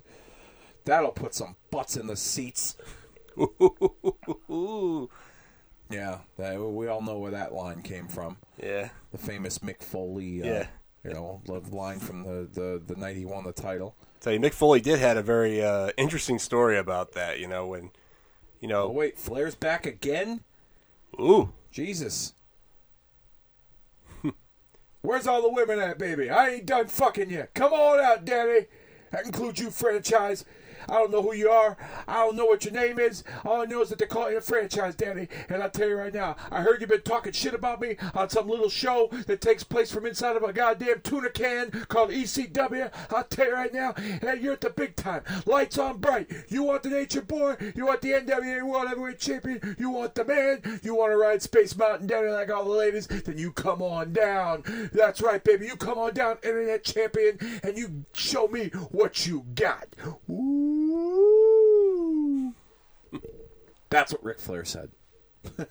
[0.85, 2.75] That'll put some butts in the seats.
[5.89, 8.37] Yeah, that, we all know where that line came from.
[8.63, 10.67] yeah, the famous Mick Foley, uh, Yeah.
[11.03, 13.95] you know, love line from the, the, the night he won the title.
[14.21, 17.39] Tell you, Mick Foley did had a very uh, interesting story about that.
[17.39, 17.91] You know, when,
[18.59, 20.41] you Oh know, wait, Flair's back again?
[21.19, 22.33] ooh, Jesus.
[25.01, 26.29] Where's all the women at, baby?
[26.29, 27.53] I ain't done fucking yet.
[27.53, 28.67] Come on out, Daddy.
[29.11, 30.45] That includes you, franchise.
[30.89, 31.77] I don't know who you are.
[32.07, 33.23] I don't know what your name is.
[33.45, 35.27] All I know is that they're calling you a franchise, Danny.
[35.49, 38.29] And I'll tell you right now, I heard you've been talking shit about me on
[38.29, 42.91] some little show that takes place from inside of a goddamn tuna can called ECW.
[43.11, 45.23] I'll tell you right now, hey, you're at the big time.
[45.45, 46.29] Lights on bright.
[46.49, 47.55] You want the Nature Boy?
[47.75, 49.75] You want the NWA World Heavyweight Champion?
[49.79, 50.79] You want the man?
[50.83, 53.07] You want to ride Space Mountain Danny like all the ladies?
[53.07, 54.63] Then you come on down.
[54.93, 55.65] That's right, baby.
[55.65, 59.87] You come on down, Internet Champion, and you show me what you got.
[60.29, 60.70] Ooh.
[63.89, 64.91] That's what Ric Flair said.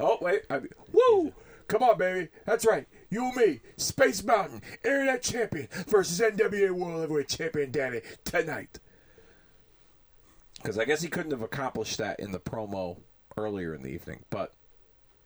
[0.00, 0.60] oh wait, I,
[0.92, 1.32] woo!
[1.66, 2.28] Come on, baby.
[2.46, 2.86] That's right.
[3.10, 8.80] You and me, Space Mountain, Internet Champion versus NWA World Heavyweight Champion Danny tonight.
[10.56, 12.98] Because I guess he couldn't have accomplished that in the promo
[13.36, 14.52] earlier in the evening, but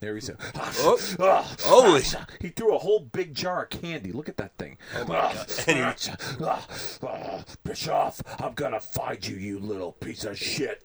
[0.05, 0.37] there he said.
[0.55, 2.03] Oh, Ah, holy.
[2.15, 4.13] ah, He threw a whole big jar of candy.
[4.13, 4.77] Look at that thing.
[4.95, 6.67] Oh Ah,
[7.03, 10.83] ah, Bischoff, I'm gonna find you, you little piece of shit.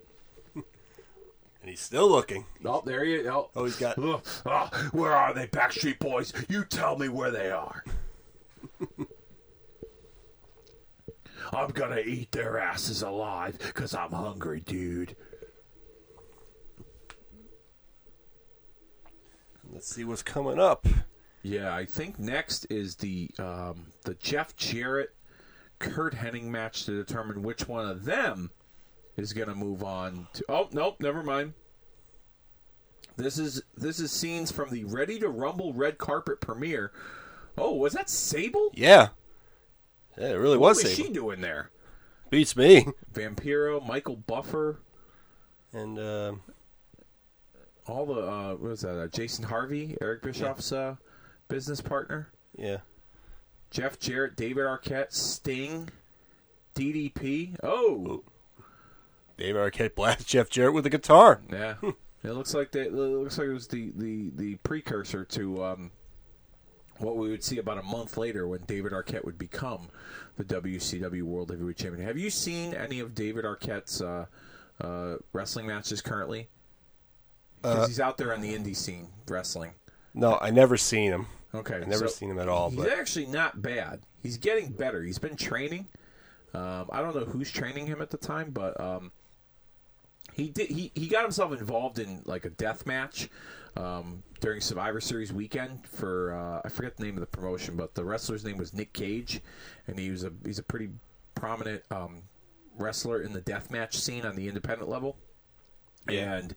[0.56, 0.64] and
[1.66, 2.46] he's still looking.
[2.64, 3.50] Oh, there you go.
[3.56, 3.98] Oh, he's got.
[4.00, 6.32] Ah, ah, where are they, Backstreet Boys?
[6.48, 7.84] You tell me where they are.
[11.52, 15.16] I'm gonna eat their asses alive because I'm hungry, dude.
[19.72, 20.86] Let's see what's coming up.
[21.44, 25.16] Yeah, I think next is the um, the Jeff Jarrett
[25.80, 28.52] Curt Hennig match to determine which one of them
[29.16, 30.44] is going to move on to.
[30.50, 31.54] Oh nope, never mind.
[33.16, 36.92] This is this is scenes from the Ready to Rumble red carpet premiere.
[37.58, 38.70] Oh, was that Sable?
[38.74, 39.10] Yeah.
[40.18, 40.84] Yeah, it really What was.
[40.84, 41.08] was Sable.
[41.08, 41.70] she doing there?
[42.30, 42.88] Beats me.
[43.14, 44.80] Vampiro, Michael Buffer,
[45.74, 46.42] And um,
[47.90, 49.00] all the uh, what was that?
[49.00, 50.96] Uh, Jason Hervey, Eric Bischoff's uh,
[51.48, 52.30] business partner.
[52.58, 52.78] yeah.
[53.72, 55.90] Jeff Jarrett, David Arquette, Sting,
[56.74, 57.56] DDP.
[57.62, 58.24] Oh,
[59.38, 61.42] Dave Arquette blasts Jeff Jarrett with a guitar.
[61.52, 61.76] yeah.
[62.24, 62.88] it looks like that.
[62.88, 65.92] It looks like it was the the the precursor to um,
[66.98, 69.90] what we would see about a month later when David Arquette would become
[70.38, 72.06] the WCW World Heavyweight Champion.
[72.06, 74.26] Have you seen any of David Arquette's uh,
[74.82, 76.50] uh, wrestling matches currently?
[77.62, 79.74] Because he's out there on the indie scene wrestling.
[80.14, 81.28] No, I never seen him.
[81.54, 82.70] Okay, I never so- seen him at all.
[82.70, 84.02] He's But actually not bad.
[84.22, 85.04] He's getting better.
[85.04, 85.88] He's been training.
[86.54, 89.12] Um, I don't know who's training him at the time, but um,
[90.34, 90.70] he did.
[90.70, 93.30] He, he got himself involved in like a death match
[93.78, 97.94] um, during Survivor Series weekend for uh, I forget the name of the promotion, but
[97.94, 99.42] the wrestler's name was Nick Gage,
[99.88, 100.90] and he was a he's a pretty
[101.36, 102.24] prominent um,
[102.78, 105.18] wrestler in the death match scene on the independent level.
[106.08, 106.56] And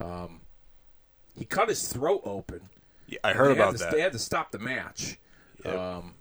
[0.00, 0.40] um,
[1.36, 2.60] he cut his throat open
[3.06, 3.92] Yeah, I heard about to, that.
[3.92, 5.18] They had to stop the match,
[5.64, 5.76] Yep.
[5.76, 6.14] um,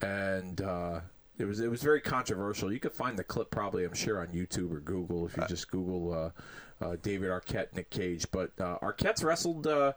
[0.00, 1.00] and uh,
[1.38, 2.72] it was it was very controversial.
[2.72, 5.70] You could find the clip probably, I'm sure, on YouTube or Google if you just
[5.70, 8.30] Google uh, uh, David Arquette, Nick Gage.
[8.30, 9.92] But uh, Arquette's wrestled uh,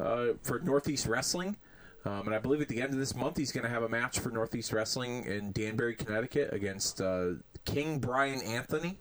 [0.00, 1.56] uh, for Northeast Wrestling.
[2.04, 3.88] Um, and I believe at the end of this month, he's going to have a
[3.88, 7.30] match for Northeast Wrestling in Danbury, Connecticut, against uh,
[7.64, 9.00] King Brian Anthony.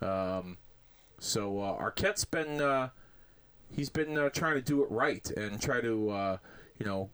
[0.00, 0.58] Um,
[1.18, 2.90] so uh, Arquette's been uh,
[3.70, 6.36] he's been uh, trying to do it right and try to uh,
[6.78, 7.10] you know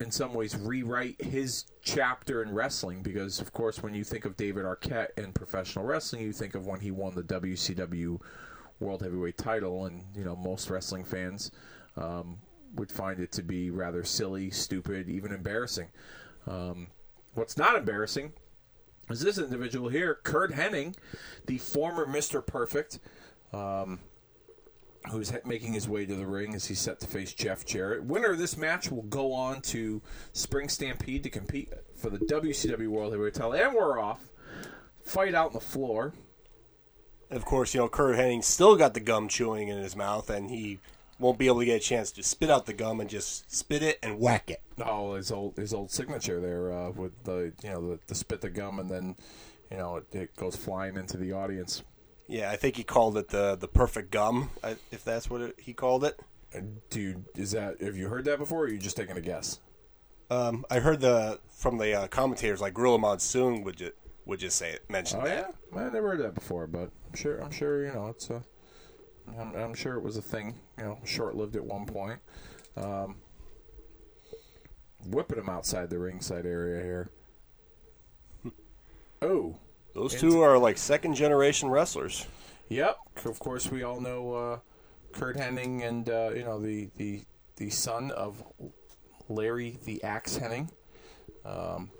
[0.00, 4.36] in some ways rewrite his chapter in wrestling because of course when you think of
[4.36, 8.20] David Arquette in professional wrestling you think of when he won the WCW
[8.80, 11.50] World Heavyweight title and you know most wrestling fans
[11.96, 12.38] um,
[12.74, 15.88] would find it to be rather silly, stupid, even embarrassing.
[16.46, 16.88] Um,
[17.34, 18.32] what's not embarrassing
[19.10, 20.96] is this individual here, Curt Hennig,
[21.46, 22.44] the former Mr.
[22.44, 22.98] Perfect,
[23.52, 24.00] um,
[25.10, 28.04] who's making his way to the ring as he's set to face Jeff Jarrett.
[28.04, 30.02] Winner of this match will go on to
[30.32, 33.54] Spring Stampede to compete for the WCW World Heavyweight title.
[33.54, 34.30] And we're off.
[35.02, 36.12] Fight out on the floor.
[37.30, 40.50] of course, you know Curt Hennig still got the gum chewing in his mouth, and
[40.50, 40.80] he
[41.18, 43.82] won't be able to get a chance to spit out the gum and just spit
[43.82, 44.62] it and whack it.
[44.84, 48.40] Oh, his old his old signature there uh, with the you know the, the spit
[48.40, 49.16] the gum and then
[49.70, 51.82] you know it, it goes flying into the audience.
[52.28, 54.50] Yeah, I think he called it the the perfect gum,
[54.92, 56.20] if that's what it, he called it.
[56.90, 58.60] Dude, is that have you heard that before?
[58.60, 59.60] or Are you just taking a guess?
[60.30, 63.92] Um, I heard the from the uh, commentators like Gorilla Monsoon would just
[64.26, 65.54] would just say it, mention Oh that.
[65.72, 68.42] yeah, I never heard that before, but I'm sure I'm sure you know it's a.
[69.38, 72.20] I'm, I'm sure it was a thing, you know, short lived at one point.
[72.76, 73.16] Um,
[75.06, 77.08] whipping him outside the ringside area here.
[79.20, 79.56] Oh,
[79.94, 82.24] Those two are like second generation wrestlers.
[82.68, 82.96] Yep.
[83.24, 84.58] Of course, we all know uh,
[85.10, 87.22] Curt Hennig and uh, you know the, the
[87.56, 88.44] the son of
[89.28, 90.68] Larry the Axe Hennig,
[91.44, 91.90] um,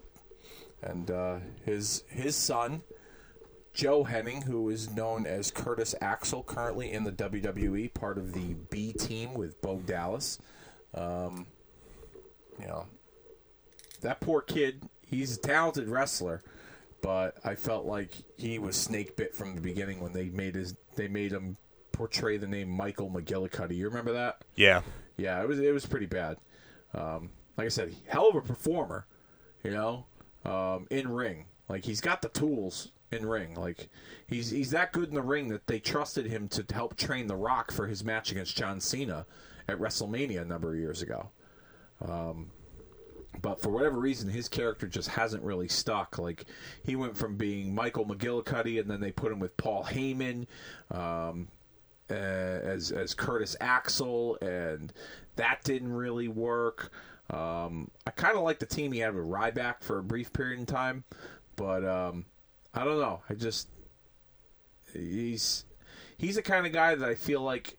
[0.82, 2.82] and uh, his his son
[3.78, 8.54] Joe Hennig, who is known as Curtis Axel, currently in the WWE, part of the
[8.70, 10.40] B team with Bo Dallas.
[10.94, 11.46] Um,
[12.60, 12.86] you know,
[14.00, 14.88] that poor kid.
[15.06, 16.42] He's a talented wrestler,
[17.02, 20.74] but I felt like he was snake bit from the beginning when they made his
[20.96, 21.56] they made him
[21.92, 23.76] portray the name Michael McGillicuddy.
[23.76, 24.42] You remember that?
[24.56, 24.82] Yeah.
[25.16, 26.38] Yeah, it was it was pretty bad.
[26.94, 29.06] Um, like I said, hell of a performer,
[29.62, 30.06] you know,
[30.44, 31.44] um, in ring.
[31.68, 33.54] Like he's got the tools in ring.
[33.54, 33.88] Like
[34.26, 37.36] he's he's that good in the ring that they trusted him to help train The
[37.36, 39.26] Rock for his match against John Cena
[39.68, 41.30] at WrestleMania a number of years ago.
[42.06, 42.50] Um,
[43.40, 46.18] but for whatever reason, his character just hasn't really stuck.
[46.18, 46.44] Like
[46.82, 50.46] he went from being Michael McGillicuddy, and then they put him with Paul Heyman
[50.90, 51.48] um,
[52.10, 54.92] uh, as as Curtis Axel, and
[55.36, 56.90] that didn't really work.
[57.30, 60.60] Um, I kind of like the team he had with Ryback for a brief period
[60.60, 61.04] in time,
[61.56, 62.24] but um,
[62.78, 63.20] I don't know.
[63.28, 63.68] I just
[64.92, 65.64] he's
[66.16, 67.76] he's the kind of guy that I feel like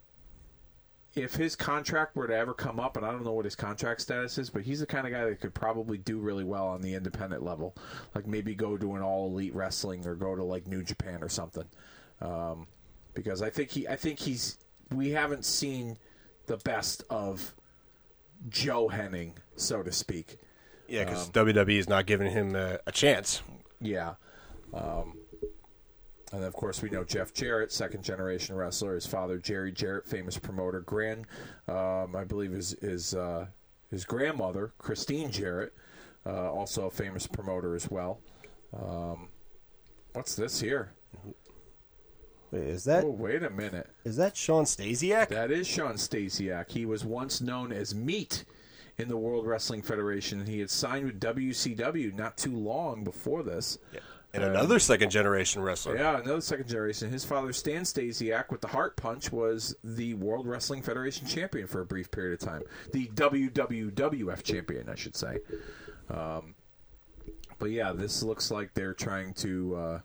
[1.15, 4.01] if his contract were to ever come up, and I don't know what his contract
[4.01, 6.81] status is, but he's the kind of guy that could probably do really well on
[6.81, 7.75] the independent level,
[8.13, 11.29] like maybe go to an all elite wrestling or go to like New Japan or
[11.29, 11.65] something.
[12.21, 12.67] Um,
[13.13, 14.57] because I think he, I think he's,
[14.93, 15.97] we haven't seen
[16.45, 17.55] the best of
[18.49, 20.37] Joe Hennig, so to speak.
[20.87, 23.41] Yeah, because WWE is not giving him a, a chance.
[23.81, 24.13] Yeah.
[24.73, 25.17] Um,
[26.31, 28.93] and of course, we know Jeff Jarrett, second generation wrestler.
[28.95, 30.81] His father, Jerry Jarrett, famous promoter.
[30.81, 31.25] Grand,
[31.67, 33.47] um, I believe, is his uh,
[33.89, 35.73] his grandmother, Christine Jarrett,
[36.27, 38.19] uh, also a famous promoter as well.
[38.79, 39.29] Um,
[40.13, 40.93] what's this here?
[42.51, 43.89] Wait, is that Oh, wait a minute.
[44.05, 45.29] is that Shawn Stasiak?
[45.29, 46.69] That is Shawn Stasiak.
[46.69, 48.45] He was once known as Meat
[48.99, 50.45] in the World Wrestling Federation.
[50.45, 53.79] He had signed with WCW not too long before this.
[54.33, 55.97] And another second generation wrestler.
[55.97, 57.11] Yeah, another second generation.
[57.11, 61.81] His father, Stan Stasiak, with the Heart Punch, was the World Wrestling Federation champion for
[61.81, 62.61] a brief period of time.
[62.93, 65.39] The WWWF champion, I should say.
[66.11, 66.53] Um,
[67.57, 69.75] but yeah, this looks like they're trying to.
[69.75, 69.99] Uh,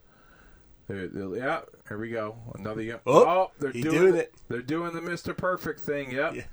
[0.87, 2.35] they're, they're- yeah, here we go.
[2.55, 2.81] Another.
[2.81, 2.97] yeah.
[3.05, 4.33] Oh, they're doing, doing it.
[4.49, 6.11] They're doing the Mister Perfect thing.
[6.11, 6.35] Yep.
[6.35, 6.43] Yeah.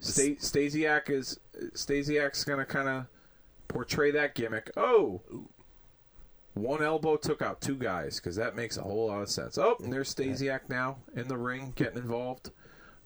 [0.00, 1.40] Sta- Stasiak is
[1.74, 3.06] Stasiak's gonna kind of
[3.68, 4.70] portray that gimmick.
[4.76, 5.22] Oh,
[6.56, 9.58] one elbow took out two guys because that makes a whole lot of sense.
[9.58, 12.50] Oh, and there's Stasiak now in the ring getting involved.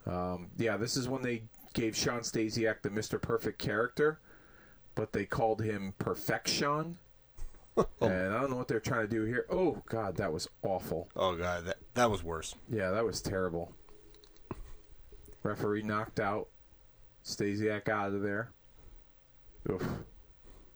[0.07, 1.43] Um, yeah, this is when they
[1.75, 4.21] gave Shawn Stasiak the Mister Perfect character,
[4.95, 6.99] but they called him Perfection.
[7.77, 9.47] and I don't know what they're trying to do here.
[9.51, 11.09] Oh God, that was awful.
[11.17, 12.55] Oh god, that that was worse.
[12.71, 13.73] Yeah, that was terrible.
[15.43, 16.49] Referee knocked out
[17.25, 18.53] Stasiak out of there.
[19.69, 19.85] Oof.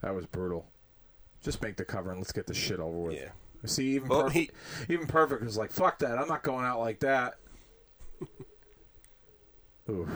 [0.03, 0.67] That was brutal.
[1.45, 3.15] Just make the cover and let's get the shit over with.
[3.15, 3.29] Yeah.
[3.67, 4.55] See, even Well, perfect,
[4.89, 6.19] even perfect was like, "Fuck that!
[6.19, 7.37] I'm not going out like that."
[9.91, 10.09] Oof.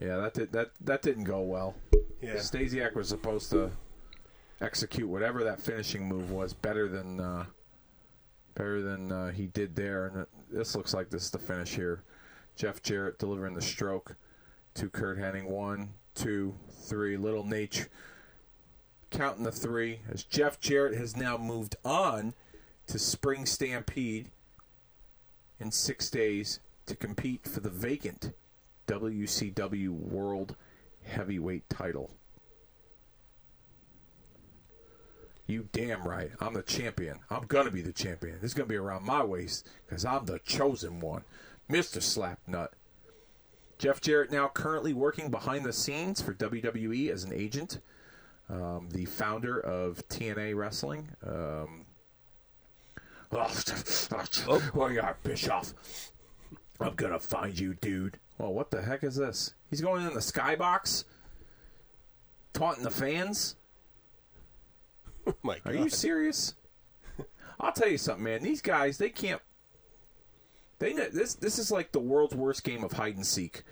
[0.00, 1.74] Yeah, that did that that didn't go well.
[2.22, 2.34] Yeah.
[2.34, 3.70] Stasiak was supposed to
[4.60, 7.44] execute whatever that finishing move was better than uh,
[8.54, 10.06] better than uh, he did there.
[10.06, 12.02] And it, this looks like this is the finish here.
[12.56, 14.14] Jeff Jarrett delivering the stroke
[14.74, 15.44] to Curt Hennig.
[15.44, 17.16] One, two, three.
[17.16, 17.86] Little Naitch
[19.10, 22.34] counting the three as Jeff Jarrett has now moved on
[22.86, 24.30] to Spring Stampede
[25.58, 28.32] in six days to compete for the vacant
[28.86, 30.56] WCW World
[31.04, 32.10] Heavyweight title.
[35.46, 36.30] You damn right.
[36.40, 37.18] I'm the champion.
[37.28, 38.36] I'm going to be the champion.
[38.36, 41.24] This is going to be around my waist because I'm the chosen one.
[41.68, 41.98] Mr.
[41.98, 42.68] Slapnut.
[43.76, 47.80] Jeff Jarrett now currently working behind the scenes for WWE as an agent.
[48.50, 51.08] Um, the founder of TNA Wrestling.
[51.24, 51.86] Um,
[54.48, 55.72] oh, well, you are, Bischoff.
[56.80, 58.18] I'm going to find you, dude.
[58.38, 59.54] Well, what the heck is this?
[59.68, 61.04] He's going in the skybox?
[62.52, 63.56] Taunting the fans?
[65.26, 66.54] Oh my Are you serious?
[67.60, 68.42] I'll tell you something, man.
[68.42, 69.42] These guys, they can't.
[70.78, 73.64] They this this is like the world's worst game of hide and seek.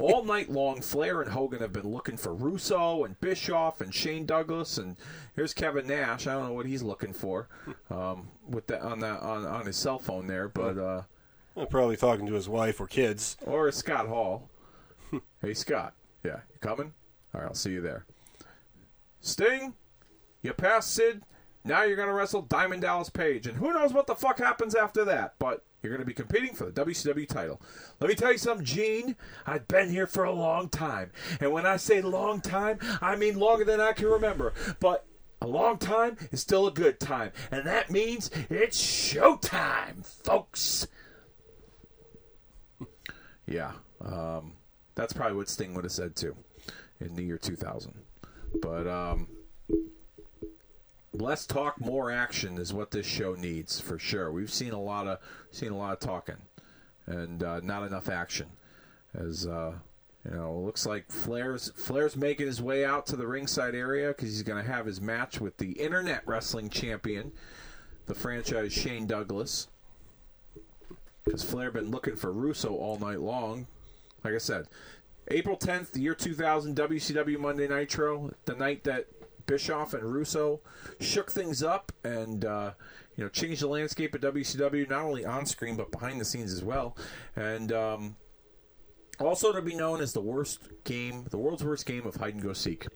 [0.00, 4.26] All night long, Flair and Hogan have been looking for Russo and Bischoff and Shane
[4.26, 4.96] Douglas, and
[5.34, 6.28] here's Kevin Nash.
[6.28, 7.48] I don't know what he's looking for
[7.90, 11.02] um, with that on that on, on his cell phone there, but uh,
[11.56, 13.36] Well, Probably talking to his wife or kids.
[13.44, 14.48] or Scott Hall.
[15.42, 15.94] hey Scott,
[16.24, 16.92] yeah, you coming?
[17.34, 18.04] All right, I'll see you there.
[19.20, 19.74] Sting,
[20.42, 21.22] you passed Sid.
[21.68, 24.74] Now you're going to wrestle Diamond Dallas Page, and who knows what the fuck happens
[24.74, 25.34] after that?
[25.38, 27.60] But you're going to be competing for the WCW title.
[28.00, 29.16] Let me tell you something, Gene.
[29.46, 33.38] I've been here for a long time, and when I say long time, I mean
[33.38, 34.54] longer than I can remember.
[34.80, 35.04] But
[35.42, 40.86] a long time is still a good time, and that means it's showtime, folks.
[43.46, 43.72] yeah,
[44.02, 44.54] um,
[44.94, 46.34] that's probably what Sting would have said too
[46.98, 47.92] in the year 2000.
[48.62, 49.28] But um,
[51.12, 54.30] less talk, more action is what this show needs for sure.
[54.32, 55.18] We've seen a lot of
[55.50, 56.36] seen a lot of talking,
[57.06, 58.48] and uh, not enough action.
[59.14, 59.74] As uh,
[60.24, 64.08] you know, it looks like Flair's Flair's making his way out to the ringside area
[64.08, 67.32] because he's going to have his match with the Internet Wrestling Champion,
[68.06, 69.68] the franchise Shane Douglas.
[71.24, 73.66] Because Flair been looking for Russo all night long.
[74.24, 74.66] Like I said,
[75.30, 79.06] April 10th, the year 2000, WCW Monday Nitro, the night that
[79.48, 80.60] Bischoff and Russo
[81.00, 82.72] shook things up and uh,
[83.16, 86.52] you know changed the landscape of WCW, not only on screen but behind the scenes
[86.52, 86.96] as well,
[87.34, 88.16] and um,
[89.18, 92.42] also to be known as the worst game, the world's worst game of hide and
[92.42, 92.86] go seek.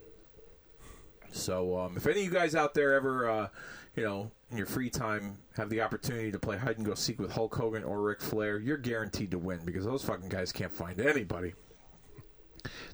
[1.33, 3.49] So um, if any of you guys out there ever, uh,
[3.97, 7.19] you know, in your free time have the opportunity to play hide and go seek
[7.19, 10.73] with Hulk Hogan or Ric Flair, you're guaranteed to win because those fucking guys can't
[10.73, 11.55] find anybody.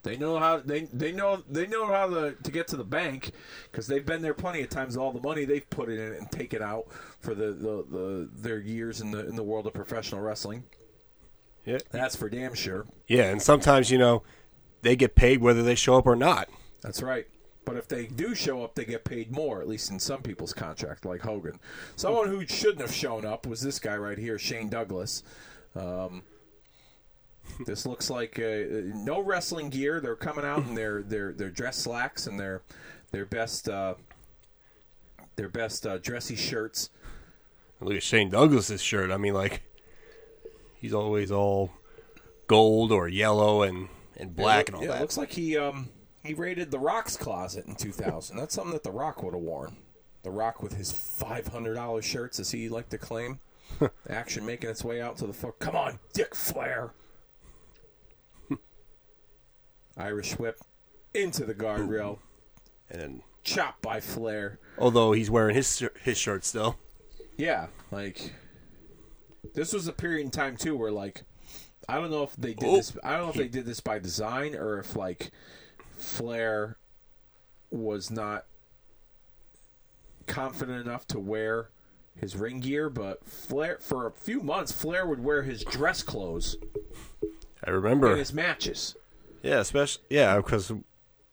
[0.02, 3.32] They know how they they know they know how to, to get to the bank
[3.70, 4.96] because they've been there plenty of times.
[4.96, 6.86] All the money they've put in it and taken out
[7.20, 10.64] for the, the, the their years in the in the world of professional wrestling.
[11.64, 11.78] Yeah.
[11.90, 12.86] That's for damn sure.
[13.06, 14.22] Yeah, and sometimes you know
[14.82, 16.48] they get paid whether they show up or not.
[16.82, 17.26] That's right.
[17.64, 20.54] But if they do show up, they get paid more, at least in some people's
[20.54, 21.60] contract, like Hogan.
[21.96, 25.22] Someone who shouldn't have shown up was this guy right here, Shane Douglas.
[25.76, 26.22] Um,
[27.66, 30.00] this looks like uh, no wrestling gear.
[30.00, 32.62] They're coming out in their their their dress slacks and their
[33.10, 33.94] their best uh,
[35.36, 36.90] their best uh, dressy shirts.
[37.80, 39.10] Look at Shane Douglas's shirt.
[39.10, 39.62] I mean, like
[40.80, 41.70] he's always all
[42.46, 44.86] gold or yellow and and black and all that.
[44.86, 44.98] yeah, that.
[44.98, 45.88] It looks like he um,
[46.24, 48.36] he raided the Rock's closet in 2000.
[48.36, 49.76] That's something that the Rock would have worn.
[50.22, 53.38] The Rock with his five hundred dollars shirts, as he liked to claim.
[54.10, 55.54] Action making its way out to the floor.
[55.58, 56.92] Come on, Dick Flair.
[59.98, 60.60] Irish whip
[61.12, 62.18] into the guardrail,
[62.90, 64.58] and then, chopped by Flair.
[64.78, 66.78] although he's wearing his his shirt still.
[67.36, 68.32] Yeah, like
[69.54, 71.22] this was a period in time too where like
[71.88, 72.76] I don't know if they did Oh.
[72.76, 72.96] this.
[73.02, 75.30] I don't know if they did this by design or if like
[75.96, 76.76] Flair
[77.70, 78.44] was not
[80.26, 81.70] confident enough to wear
[82.14, 86.56] his ring gear, but Flair for a few months Flair would wear his dress clothes
[87.64, 88.12] I remember.
[88.12, 88.94] in his matches.
[89.42, 90.72] Yeah, especially yeah, because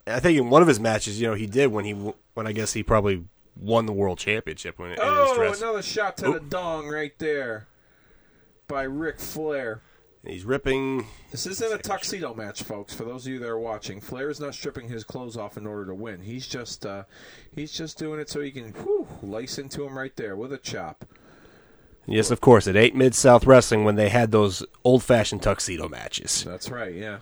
[0.07, 2.51] I think in one of his matches, you know, he did when he when I
[2.51, 3.25] guess he probably
[3.59, 7.67] won the world championship when Oh, another shot to the dong right there
[8.67, 9.81] by Ric Flair.
[10.25, 11.05] He's ripping.
[11.29, 12.93] This isn't a tuxedo match, folks.
[12.95, 15.67] For those of you that are watching, Flair is not stripping his clothes off in
[15.67, 16.21] order to win.
[16.21, 17.03] He's just uh,
[17.53, 20.57] he's just doing it so he can whew, lace into him right there with a
[20.57, 21.05] chop.
[22.07, 25.87] Yes, of course, at Eight Mid South Wrestling when they had those old fashioned tuxedo
[25.87, 26.43] matches.
[26.43, 27.19] That's right, yeah.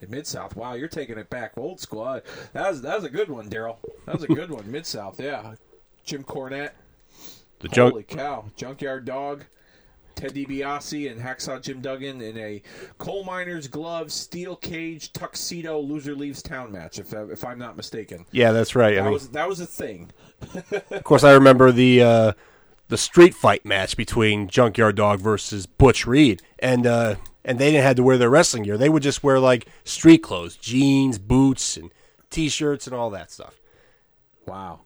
[0.00, 2.20] In Mid South, wow, you're taking it back, old school.
[2.52, 3.76] That was that was a good one, Daryl.
[4.04, 5.54] That was a good one, Mid South, yeah.
[6.04, 6.72] Jim Cornette,
[7.60, 9.44] The holy cow, Junkyard Dog,
[10.14, 12.62] Ted DiBiase, and Hacksaw Jim Duggan in a
[12.98, 16.98] coal miner's glove, steel cage, tuxedo, loser leaves town match.
[16.98, 18.24] If if I'm not mistaken.
[18.32, 18.92] Yeah, that's right.
[18.92, 20.10] I That mean, was that was a thing.
[20.90, 22.32] of course, I remember the uh,
[22.88, 27.84] the street fight match between Junkyard Dog versus Butch Reed, and uh, and they didn't
[27.84, 28.76] have to wear their wrestling gear.
[28.78, 31.90] They would just wear like street clothes, jeans, boots, and
[32.30, 33.60] t-shirts, and all that stuff.
[34.46, 34.80] Wow.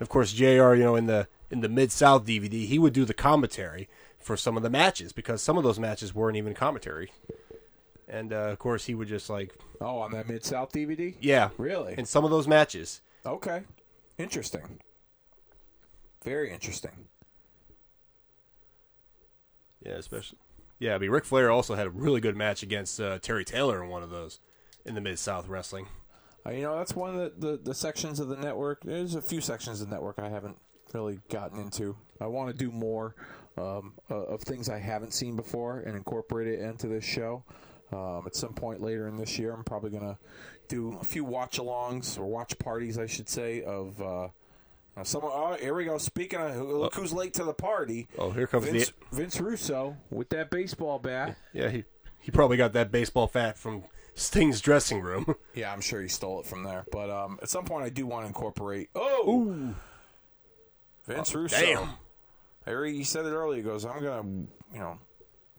[0.00, 0.44] Of course, Jr.
[0.74, 3.88] You know, in the in the Mid South DVD, he would do the commentary
[4.18, 7.10] for some of the matches because some of those matches weren't even commentary.
[8.08, 11.14] And uh, of course, he would just like, Oh, on that Mid South DVD?
[11.20, 11.94] yeah, Really?
[11.96, 13.62] In some of those matches, Okay.
[14.18, 14.80] Interesting.
[16.24, 17.08] Very interesting.
[19.84, 20.38] yeah, especially,
[20.78, 20.94] yeah.
[20.94, 23.88] I mean, Ric Flair also had a really good match against uh, Terry Taylor in
[23.88, 24.40] one of those
[24.84, 25.86] in the Mid South Wrestling.
[26.46, 28.82] Uh, you know, that's one of the, the, the sections of the network.
[28.84, 30.56] There's a few sections of the network I haven't
[30.92, 31.96] really gotten into.
[32.20, 33.14] I want to do more
[33.56, 37.44] um, uh, of things I haven't seen before and incorporate it into this show.
[37.92, 40.18] Um, at some point later in this year, I'm probably going to
[40.68, 44.30] do a few watch alongs or watch parties, I should say, of.
[45.00, 45.98] Uh, uh, someone, oh, here we go.
[45.98, 48.08] Speaking of, look who's late to the party.
[48.18, 51.36] Oh, here comes Vince, the Vince Russo with that baseball bat.
[51.52, 51.68] yeah.
[51.70, 51.84] He
[52.18, 55.34] he probably got that baseball fat from Sting's dressing room.
[55.54, 56.84] Yeah, I'm sure he stole it from there.
[56.92, 58.88] But um, at some point, I do want to incorporate.
[58.94, 59.74] Oh,
[61.06, 61.56] Vince Russo.
[61.58, 61.88] damn.
[62.66, 63.56] Harry, he said it earlier.
[63.56, 64.28] He goes, "I'm gonna,
[64.72, 64.98] you know,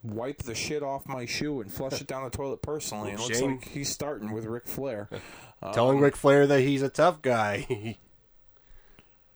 [0.03, 3.23] wipe the shit off my shoe and flush it down the toilet personally." And it
[3.23, 3.51] looks Shame.
[3.57, 5.09] like he's starting with Ric Flair.
[5.73, 7.97] Telling Ric Flair that he's a tough guy.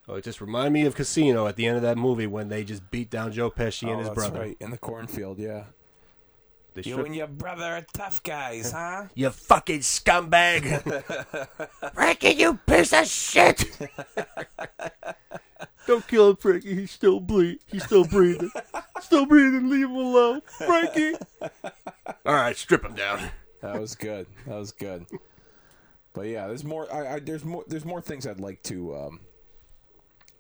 [0.08, 2.64] Oh, it just reminded me of Casino at the end of that movie when they
[2.64, 4.40] just beat down Joe Pesci and oh, his that's brother.
[4.40, 5.40] right in the cornfield.
[5.40, 5.64] Yeah,
[6.76, 9.06] They you strip- and your brother are tough guys, huh?
[9.16, 10.64] you fucking scumbag!
[11.96, 13.66] Frankie, you piece of shit!
[15.88, 16.76] Don't kill him, Frankie.
[16.76, 17.60] He's still bleed.
[17.68, 18.52] He's still breathing.
[19.02, 19.70] still breathing.
[19.70, 21.14] Leave him alone, Frankie.
[22.26, 23.20] All right, strip him down.
[23.62, 24.26] That was good.
[24.48, 25.06] That was good.
[26.14, 26.92] But yeah, there's more.
[26.92, 27.64] I, I, there's more.
[27.68, 28.96] There's more things I'd like to.
[28.96, 29.20] Um,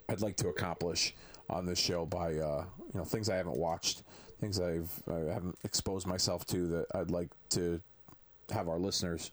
[0.10, 1.14] I'd like to accomplish
[1.50, 4.04] on this show by uh, you know things I haven't watched,
[4.40, 7.82] things I've I haven't exposed myself to that I'd like to
[8.52, 9.32] have our listeners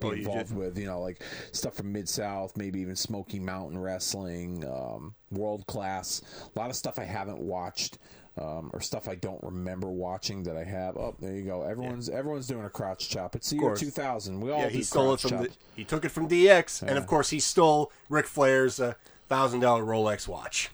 [0.00, 0.78] be Oh, involved with.
[0.78, 1.22] You know, like
[1.52, 6.22] stuff from Mid South, maybe even Smoky Mountain Wrestling, um, World Class.
[6.54, 7.98] A lot of stuff I haven't watched.
[8.38, 10.98] Um, or stuff I don't remember watching that I have.
[10.98, 11.62] Oh, there you go.
[11.62, 13.34] Everyone's everyone's doing a crotch chop.
[13.34, 14.38] It's the year 2000.
[14.38, 17.06] We all Yeah, he stole it from the, he took it from DX, and of
[17.06, 18.92] course he stole Ric Flair's uh,
[19.28, 20.70] thousand dollar Rolex watch.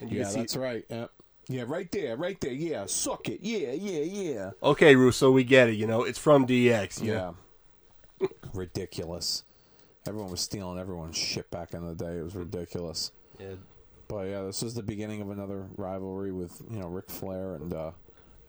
[0.00, 0.84] And you Yeah, that's right.
[0.88, 1.06] Yeah.
[1.48, 2.52] yeah, right there, right there.
[2.52, 3.40] Yeah, suck it.
[3.42, 4.50] Yeah, yeah, yeah.
[4.62, 5.76] okay, Russo, we get it.
[5.76, 7.02] You know, it's from DX.
[7.02, 7.34] know.
[8.20, 8.28] Yeah.
[8.54, 9.44] ridiculous.
[10.06, 12.18] Everyone was stealing everyone's shit back in the day.
[12.18, 13.12] It was ridiculous.
[13.38, 13.54] Yeah.
[14.08, 17.72] But yeah, this was the beginning of another rivalry with you know Ric Flair and
[17.72, 17.92] uh,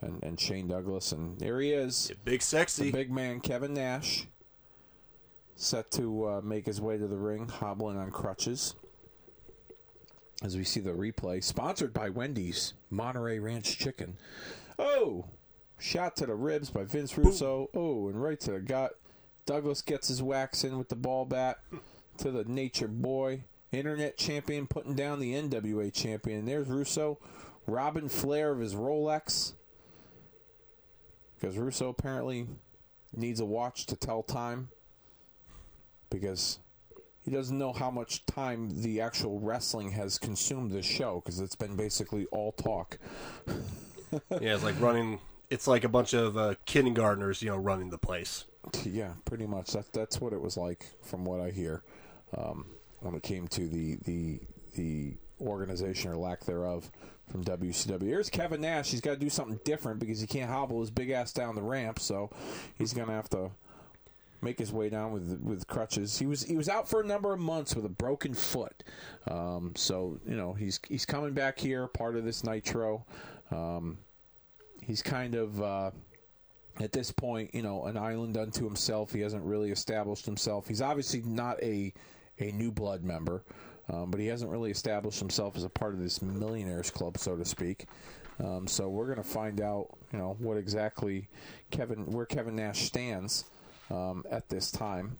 [0.02, 2.92] and and Shane Douglas, and there he is, Big the sexy.
[2.92, 4.26] big man Kevin Nash,
[5.56, 8.76] set to uh, make his way to the ring, hobbling on crutches.
[10.44, 14.18] As we see the replay, sponsored by Wendy's Monterey Ranch Chicken.
[14.80, 15.26] Oh,
[15.78, 17.70] shot to the ribs by Vince Russo.
[17.76, 18.94] Oh, and right to the gut.
[19.46, 21.60] Douglas gets his wax in with the ball bat
[22.18, 23.44] to the Nature Boy.
[23.72, 26.40] Internet champion putting down the NWA champion.
[26.40, 27.20] And there's Russo,
[27.68, 29.54] robbing Flair of his Rolex.
[31.40, 32.48] Because Russo apparently
[33.16, 34.70] needs a watch to tell time.
[36.12, 36.60] Because
[37.24, 41.22] he doesn't know how much time the actual wrestling has consumed this show.
[41.24, 43.00] Because it's been basically all talk.
[44.42, 45.20] Yeah, it's like running.
[45.50, 48.46] It's like a bunch of uh, kindergartners, you know, running the place.
[48.84, 49.72] Yeah, pretty much.
[49.72, 51.84] That, that's what it was like, from what I hear,
[52.38, 52.66] um,
[53.00, 54.40] when it came to the the
[54.76, 56.92] the organization or lack thereof
[57.30, 58.04] from WCW.
[58.04, 58.92] Here's Kevin Nash.
[58.92, 61.62] He's got to do something different because he can't hobble his big ass down the
[61.62, 62.30] ramp, so
[62.78, 63.52] he's gonna have to
[64.42, 66.18] make his way down with with crutches.
[66.18, 68.84] He was he was out for a number of months with a broken foot,
[69.30, 73.06] um, so you know he's he's coming back here, part of this Nitro.
[73.52, 73.98] Um,
[74.82, 75.62] he's kind of.
[75.62, 75.92] Uh,
[76.80, 79.12] at this point, you know, an island unto himself.
[79.12, 80.70] He hasn't really established himself.
[80.70, 81.94] He's obviously not a
[82.40, 83.44] a new blood member,
[83.90, 87.36] um, but he hasn't really established himself as a part of this millionaires club, so
[87.36, 87.86] to speak.
[88.40, 91.28] Um, so we're going to find out, you know, what exactly
[91.70, 93.46] Kevin, where Kevin Nash stands
[93.92, 95.18] um, at this time.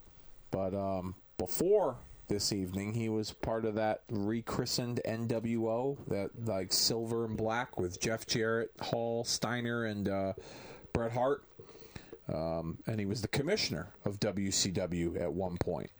[0.50, 1.96] But um, before
[2.28, 8.00] this evening, he was part of that rechristened NWO, that like silver and black with
[8.00, 10.32] Jeff Jarrett, Hall, Steiner, and uh,
[10.92, 11.44] Bret Hart.
[12.32, 15.90] Um, and he was the commissioner of WCW at one point.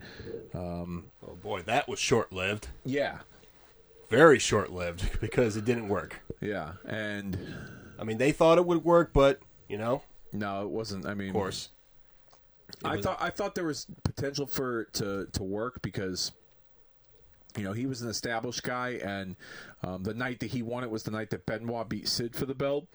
[0.54, 2.68] Oh boy, that was short lived.
[2.84, 3.18] Yeah,
[4.08, 6.20] Very short lived because it didn't work.
[6.40, 7.36] yeah, and
[7.98, 11.06] I mean, they thought it would work, but you know, no, it wasn't.
[11.06, 11.70] I mean, of course,
[12.84, 16.32] I thought I thought there was potential for to to work because
[17.56, 19.36] you know he was an established guy, and
[19.82, 22.46] um, the night that he won it was the night that Benoit beat Sid for
[22.46, 22.86] the belt,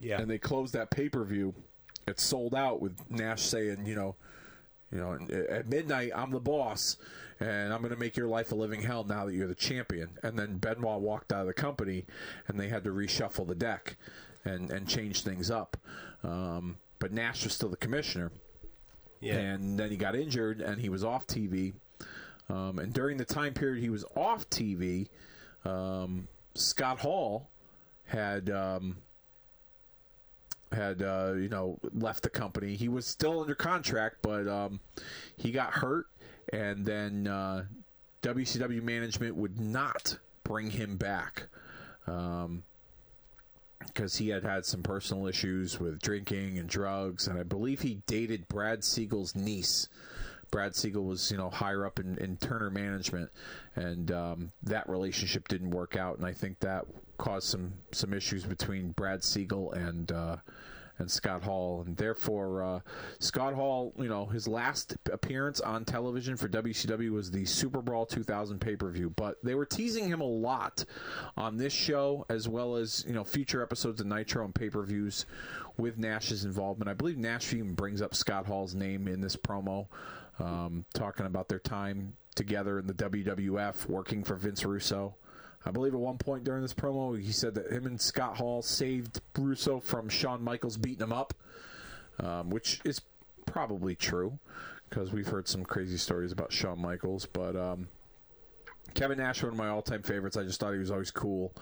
[0.00, 0.20] yeah.
[0.20, 1.54] and they closed that pay per view.
[2.06, 4.16] It sold out with Nash saying, you know,
[4.90, 5.18] you know,
[5.48, 6.96] at midnight I'm the boss,
[7.38, 10.18] and I'm going to make your life a living hell now that you're the champion.
[10.22, 12.06] And then Benoit walked out of the company,
[12.48, 13.96] and they had to reshuffle the deck
[14.44, 15.76] and and change things up.
[16.24, 18.32] Um, but Nash was still the commissioner.
[19.20, 19.34] Yeah.
[19.34, 21.74] And then he got injured and he was off TV.
[22.48, 25.08] Um, and during the time period he was off TV,
[25.64, 27.48] um, Scott Hall
[28.04, 28.96] had um,
[30.72, 32.74] had uh, you know left the company.
[32.74, 34.80] He was still under contract, but um,
[35.36, 36.06] he got hurt,
[36.52, 37.64] and then uh,
[38.22, 41.44] WCW management would not bring him back.
[42.06, 42.64] Um,
[43.86, 48.02] because he had had some personal issues with drinking and drugs, and I believe he
[48.06, 49.88] dated Brad Siegel's niece.
[50.50, 53.30] Brad Siegel was, you know, higher up in, in Turner management,
[53.76, 56.86] and um, that relationship didn't work out, and I think that
[57.18, 60.36] caused some some issues between Brad Siegel and uh,
[61.00, 62.80] and Scott Hall, and therefore uh,
[63.18, 68.06] Scott Hall, you know, his last appearance on television for WCW was the Super Brawl
[68.06, 70.84] 2000 pay per view, but they were teasing him a lot
[71.36, 74.82] on this show as well as you know future episodes of Nitro and pay per
[74.82, 75.26] views
[75.76, 76.88] with Nash's involvement.
[76.88, 79.86] I believe Nash even brings up Scott Hall's name in this promo,
[80.38, 85.14] um, talking about their time together in the WWF, working for Vince Russo.
[85.64, 88.62] I believe at one point during this promo, he said that him and Scott Hall
[88.62, 91.34] saved Russo from Shawn Michaels beating him up,
[92.18, 93.00] um, which is
[93.46, 94.38] probably true
[94.88, 97.26] because we've heard some crazy stories about Shawn Michaels.
[97.26, 97.88] But um,
[98.94, 100.36] Kevin Nash, was one of my all-time favorites.
[100.36, 101.52] I just thought he was always cool.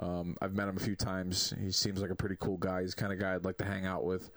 [0.00, 1.52] Um, I've met him a few times.
[1.60, 2.82] He seems like a pretty cool guy.
[2.82, 4.30] He's the kind of guy I'd like to hang out with.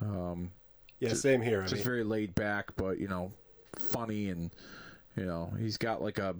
[0.00, 0.50] Um,
[1.00, 1.60] Yeah, same here.
[1.60, 3.32] I just mean, very laid back, but you know,
[3.78, 4.50] funny and
[5.16, 6.36] you know, he's got like a.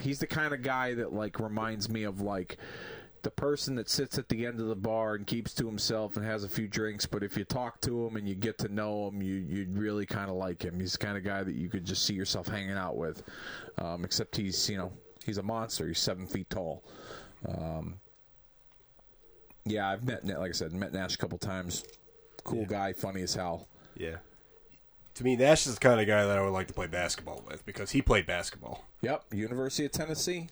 [0.00, 2.58] He's the kind of guy that like reminds me of like
[3.22, 6.26] the person that sits at the end of the bar and keeps to himself and
[6.26, 9.08] has a few drinks, but if you talk to him and you get to know
[9.08, 10.78] him, you you really kind of like him.
[10.78, 13.22] He's the kind of guy that you could just see yourself hanging out with.
[13.78, 14.92] Um, except he's you know
[15.24, 15.88] he's a monster.
[15.88, 16.84] He's seven feet tall.
[17.48, 17.96] Um,
[19.64, 21.84] yeah, I've met like I said, met Nash a couple times.
[22.44, 23.68] Cool guy, funny as hell.
[23.96, 24.16] yeah.
[25.14, 27.44] To me, Nash is the kind of guy that I would like to play basketball
[27.46, 28.84] with because he played basketball.
[29.02, 30.48] Yep, University of Tennessee.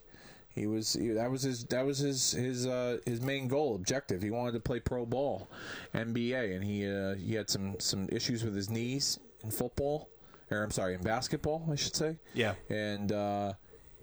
[0.54, 4.22] He was he, that was his that was his his uh, his main goal objective.
[4.22, 5.48] He wanted to play pro ball,
[5.94, 10.10] NBA, and he uh, he had some some issues with his knees in football,
[10.50, 12.18] or I'm sorry, in basketball, I should say.
[12.34, 12.54] Yeah.
[12.68, 13.54] and uh,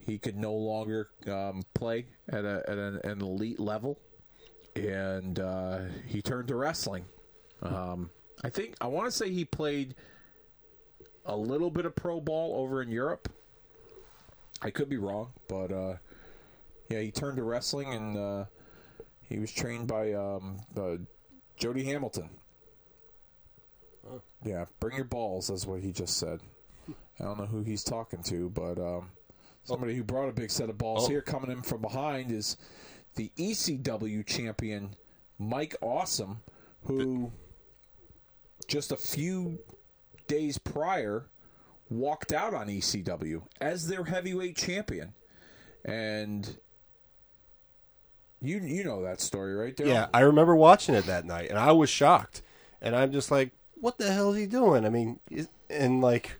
[0.05, 3.99] he could no longer um, play at a at an, an elite level,
[4.75, 7.05] and uh, he turned to wrestling.
[7.61, 8.09] Um,
[8.43, 9.93] I think I want to say he played
[11.25, 13.29] a little bit of pro ball over in Europe.
[14.61, 15.93] I could be wrong, but uh,
[16.89, 18.45] yeah, he turned to wrestling and uh,
[19.21, 20.97] he was trained by um, uh,
[21.57, 22.29] Jody Hamilton.
[24.43, 26.39] Yeah, bring your balls, is what he just said.
[27.19, 29.09] I don't know who he's talking to, but um,
[29.65, 31.09] somebody who brought a big set of balls Oh.
[31.09, 31.21] here.
[31.21, 32.57] Coming in from behind is
[33.15, 34.95] the ECW champion
[35.37, 36.39] Mike Awesome,
[36.85, 37.31] who
[38.67, 39.59] just a few
[40.29, 41.25] days prior
[41.89, 45.13] walked out on ECW as their heavyweight champion,
[45.83, 46.57] and
[48.41, 49.75] you you know that story, right?
[49.75, 49.87] Daryl?
[49.87, 52.41] Yeah, I remember watching it that night, and I was shocked.
[52.81, 56.39] And I'm just like, "What the hell is he doing?" I mean, is, and like,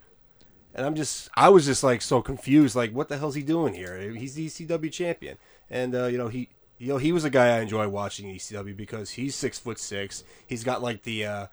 [0.73, 2.75] and I'm just, I was just like so confused.
[2.75, 3.99] Like, what the hell's he doing here?
[3.99, 5.37] He's the ECW champion,
[5.69, 6.47] and uh, you know he,
[6.77, 10.23] you know he was a guy I enjoy watching ECW because he's six foot six.
[10.47, 11.47] He's got like the uh,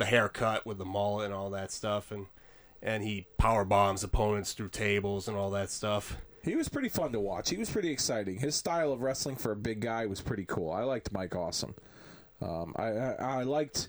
[0.00, 2.26] the haircut with the mullet and all that stuff, and
[2.82, 6.16] and he power bombs opponents through tables and all that stuff.
[6.42, 7.50] He was pretty fun to watch.
[7.50, 8.38] He was pretty exciting.
[8.38, 10.72] His style of wrestling for a big guy was pretty cool.
[10.72, 11.74] I liked Mike Awesome.
[12.40, 13.88] Um, I, I, I liked.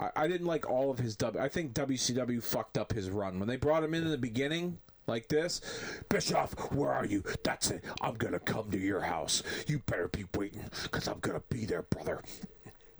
[0.00, 1.42] I, I didn't like all of his W.
[1.42, 4.78] I think WCW fucked up his run when they brought him in in the beginning
[5.06, 5.60] like this.
[6.08, 7.22] Bischoff, where are you?
[7.42, 7.84] That's it.
[8.00, 9.42] I'm gonna come to your house.
[9.66, 12.22] You better be waiting, cause I'm gonna be there, brother.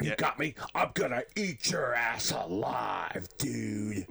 [0.00, 0.54] You got me.
[0.74, 4.06] I'm gonna eat your ass alive, dude.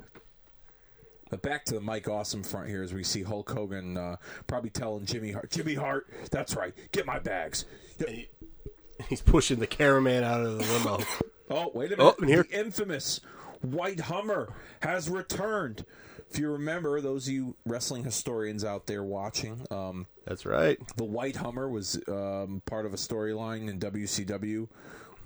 [1.29, 4.15] But back to the Mike Awesome front here as we see Hulk Hogan uh,
[4.47, 7.65] probably telling Jimmy Hart, Jimmy Hart, that's right, get my bags.
[7.99, 8.09] Yep.
[9.09, 10.99] He's pushing the cameraman out of the limo.
[11.49, 12.19] Oh, wait a Oh, minute.
[12.19, 13.21] and here- The infamous
[13.61, 15.85] White Hummer has returned.
[16.29, 20.77] If you remember, those of you wrestling historians out there watching, um, That's right.
[20.97, 24.67] the White Hummer was um, part of a storyline in WCW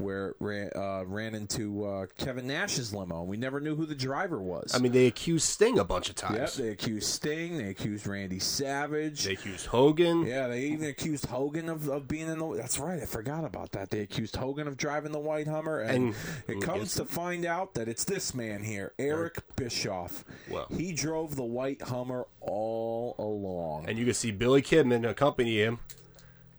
[0.02, 3.24] where it ran, uh, ran into uh, Kevin Nash's limo.
[3.24, 4.74] We never knew who the driver was.
[4.74, 6.38] I mean, they accused Sting a bunch of times.
[6.38, 7.58] Yep, they accused Sting.
[7.58, 9.24] They accused Randy Savage.
[9.24, 10.26] They accused Hogan.
[10.26, 12.54] Yeah, they even accused Hogan of, of being in the.
[12.56, 13.90] That's right, I forgot about that.
[13.90, 16.16] They accused Hogan of driving the white Hummer, and, And
[16.48, 20.26] it comes to find out that it's this man here, Eric Bischoff.
[20.50, 20.68] Well.
[20.70, 23.88] he drove the white Hummer all along.
[23.88, 25.80] And you can see Billy Kidman accompany him.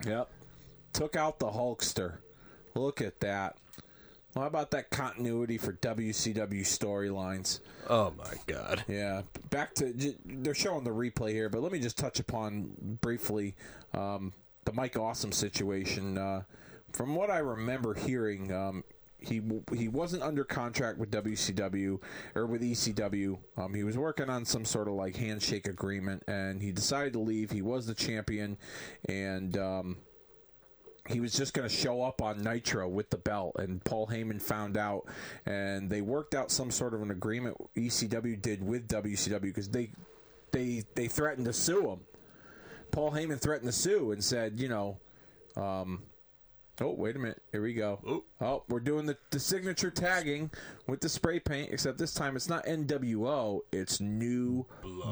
[0.06, 0.30] Yep,
[0.92, 2.18] took out the Hulkster.
[2.74, 3.56] Look at that.
[4.34, 7.60] How about that continuity for WCW storylines?
[7.88, 8.82] Oh my God!
[8.88, 9.92] Yeah, back to
[10.24, 12.70] they're showing the replay here, but let me just touch upon
[13.02, 13.54] briefly
[13.92, 14.32] um,
[14.64, 16.16] the Mike Awesome situation.
[16.16, 16.44] Uh,
[16.92, 18.84] from what I remember hearing, um,
[19.18, 19.42] he
[19.74, 22.00] he wasn't under contract with WCW
[22.34, 23.38] or with ECW.
[23.58, 27.18] Um, he was working on some sort of like handshake agreement, and he decided to
[27.18, 27.50] leave.
[27.50, 28.56] He was the champion,
[29.10, 29.58] and.
[31.08, 34.40] He was just going to show up on Nitro with the belt, and Paul Heyman
[34.40, 35.06] found out,
[35.46, 39.90] and they worked out some sort of an agreement ECW did with WCW because they
[40.52, 42.00] they they threatened to sue him.
[42.92, 44.98] Paul Heyman threatened to sue and said, you know,
[45.56, 46.02] um,
[46.80, 47.98] oh wait a minute, here we go.
[48.06, 48.24] Oh.
[48.40, 50.50] Oh, we're doing the, the signature tagging
[50.86, 54.66] with the spray paint, except this time it's not NWO, it's New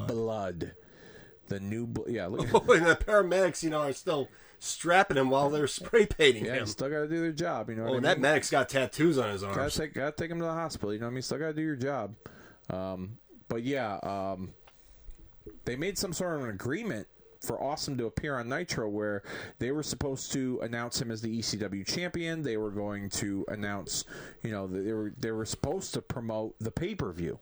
[0.06, 0.72] Blood.
[1.48, 4.28] The new, bl- yeah, look, Oh, and the paramedics, you know, are still
[4.60, 6.66] strapping him while they're spray painting yeah, him.
[6.66, 7.68] still got to do their job.
[7.70, 8.02] You know, what Oh, I mean?
[8.02, 9.74] that medic's got tattoos on his Gotta arms.
[9.74, 10.92] take, gotta take him to the hospital.
[10.92, 11.22] You know what I mean?
[11.22, 12.14] Still gotta do your job.
[12.68, 13.16] Um,
[13.48, 14.52] but yeah, um,
[15.64, 17.08] they made some sort of an agreement
[17.40, 19.22] for Awesome to appear on Nitro where
[19.58, 22.42] they were supposed to announce him as the ECW champion.
[22.42, 24.04] They were going to announce,
[24.42, 27.38] you know, they were they were supposed to promote the pay per view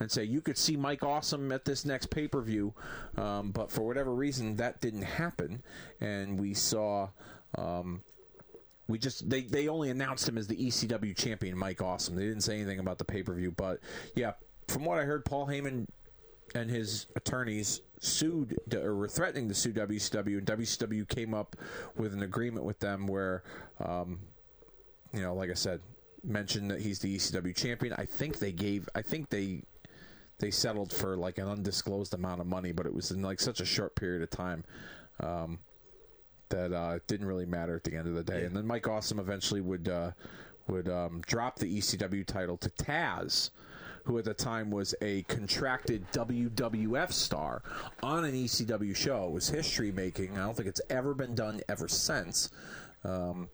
[0.00, 2.74] and say you could see Mike Awesome at this next pay per view,
[3.16, 5.62] um, but for whatever reason that didn't happen,
[6.00, 7.08] and we saw.
[7.56, 8.02] Um,
[8.88, 12.14] we just they, they only announced him as the ECW champion, Mike Awesome.
[12.14, 13.80] They didn't say anything about the pay per view, but
[14.14, 14.32] yeah,
[14.68, 15.86] from what I heard, Paul Heyman
[16.54, 21.56] and his attorneys sued or were threatening to sue WCW, and WCW came up
[21.96, 23.42] with an agreement with them where,
[23.80, 24.20] um,
[25.12, 25.80] you know, like I said,
[26.22, 27.94] mentioned that he's the ECW champion.
[27.96, 29.62] I think they gave, I think they
[30.38, 33.60] they settled for like an undisclosed amount of money, but it was in like such
[33.60, 34.64] a short period of time.
[35.20, 35.58] Um,
[36.48, 38.44] that uh, it didn't really matter at the end of the day.
[38.44, 40.12] And then Mike Awesome eventually would uh,
[40.68, 43.50] would um, drop the ECW title to Taz,
[44.04, 47.62] who at the time was a contracted WWF star
[48.02, 49.26] on an ECW show.
[49.26, 50.38] It was history making.
[50.38, 52.50] I don't think it's ever been done ever since.
[53.04, 53.48] Um,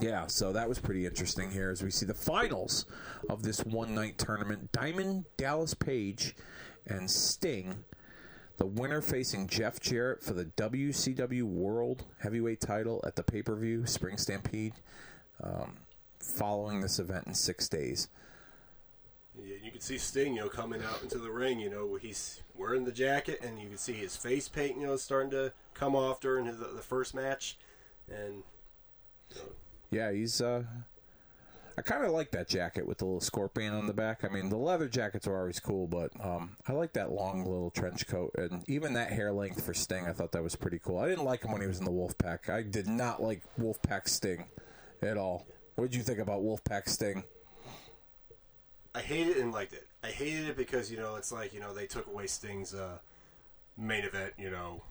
[0.00, 2.86] yeah, so that was pretty interesting here as we see the finals
[3.28, 4.72] of this one night tournament.
[4.72, 6.34] Diamond Dallas Page
[6.86, 7.84] and Sting
[8.60, 13.56] the winner facing Jeff Jarrett for the WCW World Heavyweight title at the pay per
[13.56, 14.74] view Spring Stampede
[15.42, 15.78] um,
[16.18, 18.08] following this event in six days.
[19.42, 21.58] Yeah, you can see Sting, you know, coming out into the ring.
[21.58, 24.96] You know, he's wearing the jacket, and you can see his face paint, you know,
[24.96, 27.56] starting to come off during his, the first match.
[28.10, 28.42] And
[29.30, 29.48] you know,
[29.90, 30.40] Yeah, he's.
[30.40, 30.64] Uh,
[31.78, 34.24] I kind of like that jacket with the little scorpion on the back.
[34.24, 37.70] I mean, the leather jackets are always cool, but um, I like that long little
[37.70, 40.06] trench coat and even that hair length for Sting.
[40.06, 40.98] I thought that was pretty cool.
[40.98, 42.50] I didn't like him when he was in the Wolfpack.
[42.50, 44.44] I did not like Wolfpack Sting
[45.00, 45.46] at all.
[45.76, 47.24] What did you think about Wolfpack Sting?
[48.94, 49.86] I hated it and liked it.
[50.02, 52.98] I hated it because you know it's like you know they took away Sting's uh,
[53.78, 54.82] main event, you know,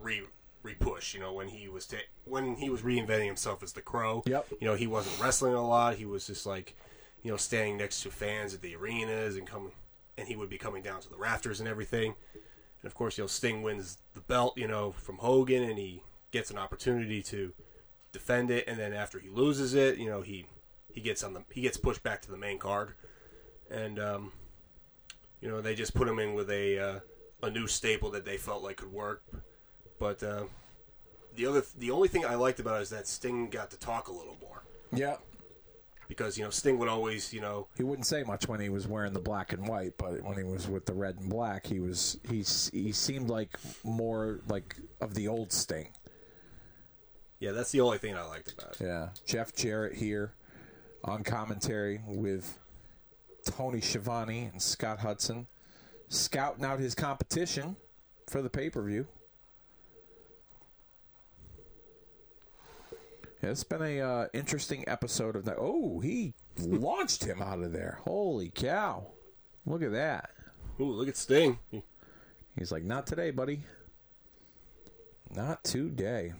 [0.00, 0.22] re
[0.62, 1.14] re push.
[1.14, 4.22] You know when he was ta- when he was reinventing himself as the Crow.
[4.26, 4.46] Yep.
[4.60, 5.96] You know he wasn't wrestling a lot.
[5.96, 6.76] He was just like
[7.22, 9.72] you know standing next to fans at the arenas and coming,
[10.16, 12.14] and he would be coming down to the rafters and everything.
[12.34, 16.02] And of course, you know Sting wins the belt, you know, from Hogan, and he
[16.30, 17.52] gets an opportunity to
[18.12, 18.64] defend it.
[18.66, 20.46] And then after he loses it, you know he
[20.92, 22.94] he gets on the he gets pushed back to the main card,
[23.70, 24.32] and um,
[25.40, 27.00] you know they just put him in with a uh,
[27.42, 29.22] a new staple that they felt like could work.
[30.02, 30.44] But uh,
[31.36, 34.08] the other the only thing I liked about it is that Sting got to talk
[34.08, 35.18] a little more Yeah.
[36.08, 38.88] because you know Sting would always you know He wouldn't say much when he was
[38.88, 41.78] wearing the black and white, but when he was with the red and black, he
[41.78, 42.38] was he
[42.76, 45.90] he seemed like more like of the old Sting.
[47.38, 48.84] yeah that's the only thing I liked about it.
[48.84, 50.32] Yeah, Jeff Jarrett here
[51.04, 52.58] on commentary with
[53.46, 55.46] Tony Schiavone and Scott Hudson,
[56.08, 57.76] scouting out his competition
[58.28, 59.06] for the pay per view.
[63.50, 65.56] It's been a uh, interesting episode of that.
[65.58, 67.98] Oh, he launched him out of there!
[68.04, 69.08] Holy cow!
[69.66, 70.30] Look at that.
[70.80, 71.58] Ooh, look at Sting.
[72.58, 73.64] He's like, not today, buddy.
[75.34, 76.34] Not today.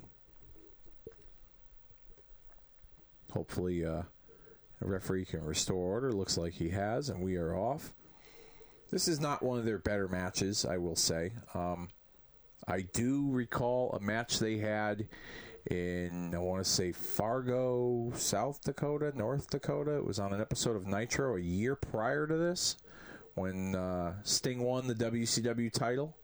[3.30, 4.02] Hopefully, uh,
[4.80, 6.12] the referee can restore order.
[6.12, 7.94] Looks like he has, and we are off.
[8.90, 11.32] This is not one of their better matches, I will say.
[11.54, 11.88] Um,
[12.68, 15.08] I do recall a match they had
[15.70, 19.96] in, I want to say, Fargo, South Dakota, North Dakota.
[19.96, 22.76] It was on an episode of Nitro a year prior to this
[23.34, 26.16] when uh, Sting won the WCW title.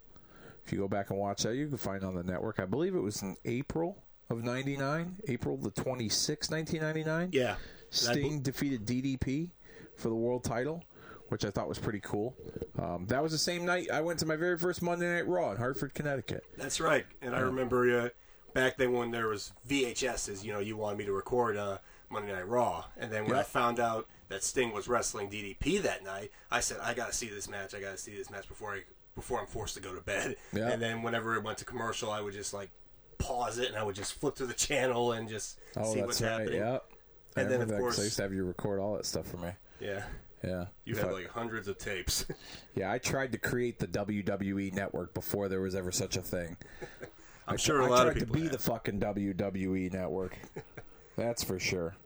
[0.64, 2.60] If you go back and watch that, you can find it on the network.
[2.60, 7.30] I believe it was in April of 99, April the 26th, 1999.
[7.32, 7.56] Yeah,
[7.90, 9.50] Sting defeated DDP
[9.96, 10.84] for the world title,
[11.28, 12.36] which I thought was pretty cool.
[12.78, 15.52] Um, that was the same night I went to my very first Monday Night Raw
[15.52, 16.44] in Hartford, Connecticut.
[16.58, 17.06] That's right.
[17.22, 18.08] And I remember uh,
[18.58, 21.78] back then when there was VHSs, you know, you wanted me to record uh,
[22.10, 26.02] Monday Night Raw, and then when I found out that Sting was wrestling DDP that
[26.04, 27.72] night, I said I got to see this match.
[27.74, 28.80] I got to see this match before I
[29.14, 30.36] before I'm forced to go to bed.
[30.52, 30.70] Yeah.
[30.70, 32.70] And then whenever it went to commercial, I would just like
[33.18, 36.06] pause it and I would just flip through the channel and just Oh, see that's
[36.06, 36.30] what's right.
[36.32, 36.54] happening.
[36.60, 36.84] Yep.
[37.36, 39.26] I And then, of that course- I used to have you record all that stuff
[39.26, 39.50] for me.
[39.80, 40.02] Yeah.
[40.44, 40.66] Yeah.
[40.84, 42.26] You had like hundreds of tapes.
[42.76, 46.56] yeah, I tried to create the WWE network before there was ever such a thing.
[47.48, 48.52] I'm I sure a lot of people to be have.
[48.52, 50.36] the fucking WWE network.
[51.16, 51.96] That's for sure.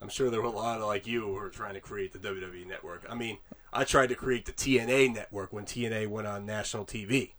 [0.00, 2.18] I'm sure there were a lot of like you who were trying to create the
[2.18, 3.04] WWE network.
[3.08, 3.38] I mean,
[3.72, 7.32] I tried to create the TNA network when TNA went on national TV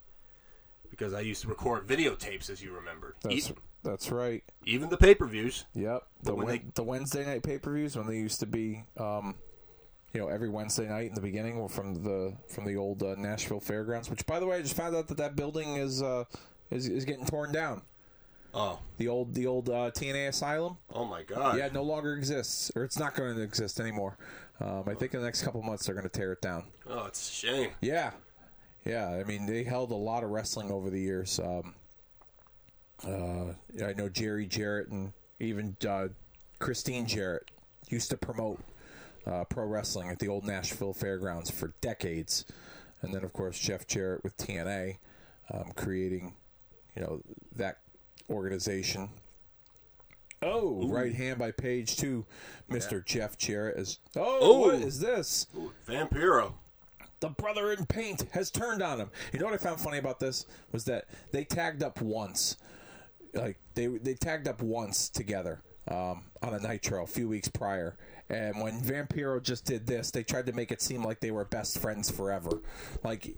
[0.89, 3.15] because I used to record videotapes, as you remember.
[3.23, 3.53] That's E-
[3.83, 4.43] that's right.
[4.65, 5.65] even the pay per views.
[5.75, 6.03] Yep.
[6.23, 9.35] The when they- the Wednesday night pay per views when they used to be um,
[10.13, 13.59] you know, every Wednesday night in the beginning from the from the old uh, Nashville
[13.59, 14.09] Fairgrounds.
[14.09, 16.23] Which, by the way, I just found out that that building is uh,
[16.71, 17.81] is, is getting torn down.
[18.53, 20.77] Oh, The old the old uh, TNA Asylum.
[20.93, 21.57] oh my God!
[21.57, 24.17] Yeah, it no longer exists, or it's not going to exist anymore.
[24.59, 26.63] Um, I think in the next couple months they're going to tear it down.
[26.89, 27.69] Oh, it's a shame.
[27.81, 28.11] Yeah,
[28.85, 29.09] yeah.
[29.09, 31.39] I mean, they held a lot of wrestling over the years.
[31.39, 31.75] Um,
[33.07, 33.53] uh,
[33.85, 36.07] I know Jerry Jarrett and even uh,
[36.59, 37.51] Christine Jarrett
[37.89, 38.59] used to promote
[39.27, 42.45] uh, pro wrestling at the old Nashville Fairgrounds for decades,
[43.01, 44.97] and then of course Jeff Jarrett with TNA,
[45.53, 46.33] um, creating,
[46.97, 47.21] you know,
[47.55, 47.77] that
[48.27, 49.09] organization.
[50.41, 52.25] Oh, right hand by page two,
[52.67, 53.99] Mister Jeff Jarrett is.
[54.15, 54.77] Oh, what Ooh.
[54.79, 55.45] is this?
[55.87, 56.53] Vampiro.
[57.19, 59.09] the brother in paint has turned on him.
[59.33, 62.57] You know what I found funny about this was that they tagged up once,
[63.33, 67.97] like they they tagged up once together um, on a Nitro a few weeks prior.
[68.29, 71.45] And when Vampiro just did this, they tried to make it seem like they were
[71.45, 72.61] best friends forever.
[73.01, 73.37] Like,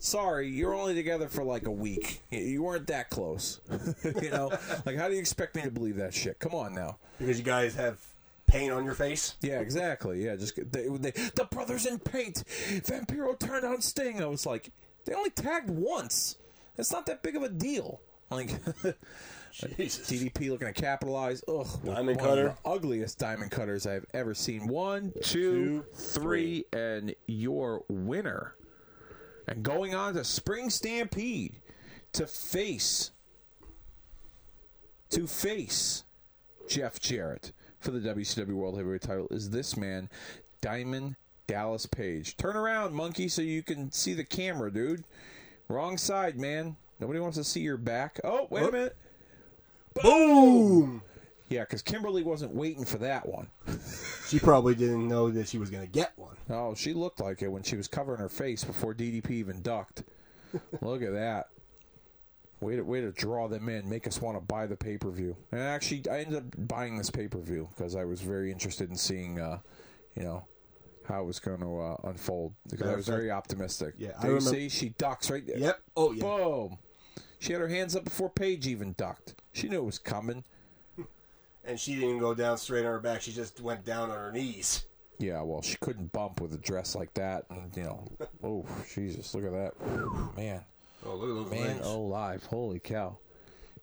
[0.00, 2.22] sorry, you're only together for like a week.
[2.30, 3.60] You- weren't that close.
[4.22, 4.50] you know,
[4.84, 6.40] like how do you expect me to believe that shit?
[6.40, 6.96] Come on now.
[7.18, 7.98] Because you guys have
[8.46, 9.36] paint on your face.
[9.40, 10.24] Yeah, exactly.
[10.24, 12.42] Yeah, just they, they, the brothers in paint.
[12.46, 14.20] Vampiro turned on Sting.
[14.20, 14.72] I was like,
[15.04, 16.36] they only tagged once.
[16.76, 18.00] That's not that big of a deal.
[18.30, 18.50] Like
[19.76, 20.08] Jesus.
[20.10, 21.42] DDP looking to capitalize.
[21.48, 22.46] Ugh, Diamond one cutter.
[22.48, 24.68] of the ugliest diamond cutters I've ever seen.
[24.68, 28.54] One, Two, three, and your winner.
[29.48, 31.60] And going on to Spring Stampede
[32.12, 33.10] to face
[35.10, 36.04] to face
[36.68, 40.08] Jeff Jarrett for the WCW World Heavyweight title is this man,
[40.60, 42.36] Diamond Dallas Page.
[42.36, 45.04] Turn around, monkey, so you can see the camera, dude.
[45.68, 46.76] Wrong side, man.
[47.00, 48.20] Nobody wants to see your back.
[48.22, 48.96] Oh, wait a minute.
[50.02, 51.02] Boom!
[51.50, 53.50] Yeah, because Kimberly wasn't waiting for that one.
[54.28, 56.36] She probably didn't know that she was going to get one.
[56.48, 60.04] Oh, she looked like it when she was covering her face before DDP even ducked.
[60.80, 61.48] Look at that.
[62.60, 65.10] Way to, way to draw them in, make us want to buy the pay per
[65.10, 65.36] view.
[65.50, 68.88] And actually, I ended up buying this pay per view because I was very interested
[68.88, 69.58] in seeing, uh,
[70.14, 70.46] you know,
[71.08, 72.54] how it was going to uh, unfold.
[72.70, 73.94] Because I was very optimistic.
[73.98, 75.58] Yeah, I remember- see, she ducks right there.
[75.58, 75.80] Yep.
[75.96, 76.22] Oh, yeah.
[76.22, 76.78] Boom.
[77.40, 79.34] She had her hands up before Page even ducked.
[79.52, 80.44] She knew it was coming.
[81.64, 83.20] And she didn't go down straight on her back.
[83.22, 84.84] She just went down on her knees.
[85.18, 88.10] Yeah, well, she couldn't bump with a dress like that, and you know,
[88.42, 90.64] oh Jesus, look at that, Whew, man,
[91.04, 91.80] Oh, look at those man legs.
[91.84, 93.18] Oh, alive, holy cow,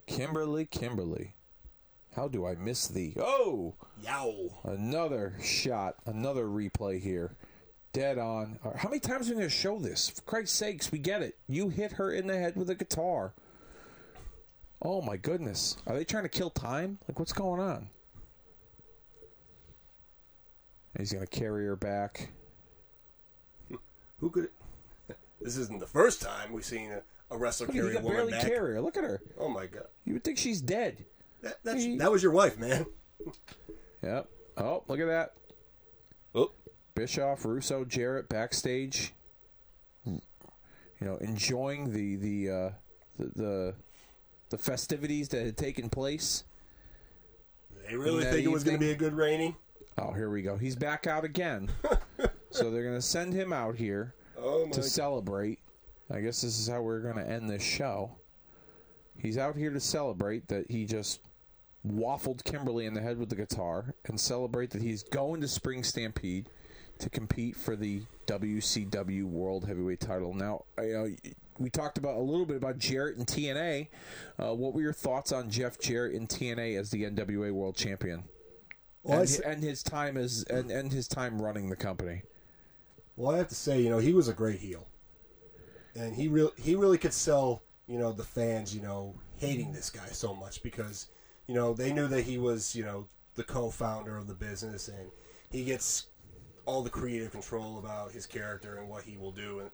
[0.08, 1.36] Kimberly, Kimberly,
[2.16, 3.14] how do I miss thee?
[3.20, 4.50] Oh, Yow.
[4.64, 7.36] another shot, another replay here,
[7.94, 8.58] dead on.
[8.76, 10.10] How many times are we going to show this?
[10.10, 11.38] For Christ's sakes, we get it.
[11.48, 13.34] You hit her in the head with a guitar.
[14.82, 17.00] Oh my goodness, are they trying to kill time?
[17.08, 17.90] Like, what's going on?
[20.98, 22.30] He's going to carry her back.
[24.20, 24.50] Who could.
[25.40, 28.32] This isn't the first time we've seen a, a wrestler Look, carry a woman barely
[28.32, 28.42] back.
[28.48, 28.82] carry her.
[28.82, 29.22] Look at her.
[29.40, 29.86] Oh, my God.
[30.04, 31.06] You would think she's dead.
[31.44, 32.88] That, that's, He- that was your wife, man.
[34.02, 34.28] Yep.
[34.58, 35.34] Oh, look at that.
[36.34, 36.52] Oh.
[36.96, 39.14] Bischoff, Russo, Jarrett backstage.
[40.06, 40.20] You
[41.02, 42.70] know, enjoying the the uh,
[43.20, 43.76] the, the
[44.50, 46.44] the festivities that had taken place.
[47.88, 49.56] They really think it was going to be a good raining?
[49.98, 50.58] Oh, here we go.
[50.58, 51.70] He's back out again.
[52.52, 55.60] so they're going to send him out here Oh, to celebrate.
[56.12, 58.12] I guess this is how we're going to end this show.
[59.18, 61.22] He's out here to celebrate that he just
[61.86, 65.84] waffled Kimberly in the head with the guitar and celebrate that he's going to Spring
[65.84, 66.50] Stampede
[67.00, 70.34] to compete for the WCW World Heavyweight title.
[70.34, 71.08] Now, I, uh,
[71.60, 73.88] we talked about a little bit about Jarrett and TNA.
[74.38, 78.24] Uh, what were your thoughts on Jeff Jarrett in TNA as the NWA World Champion?
[79.04, 82.24] Well, and, and his time as and, and his time running the company.
[83.16, 84.86] Well, I have to say, you know, he was a great heel,
[85.96, 89.90] and he really he really could sell, you know, the fans, you know, hating this
[89.90, 91.08] guy so much because,
[91.48, 95.10] you know, they knew that he was, you know, the co-founder of the business, and
[95.50, 96.08] he gets
[96.66, 99.72] all the creative control about his character and what he will do, and,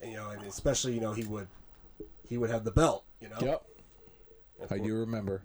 [0.00, 1.48] and you know, and especially, you know, he would
[2.28, 3.36] he would have the belt, you know.
[3.40, 3.62] Yep.
[4.70, 5.42] I do remember.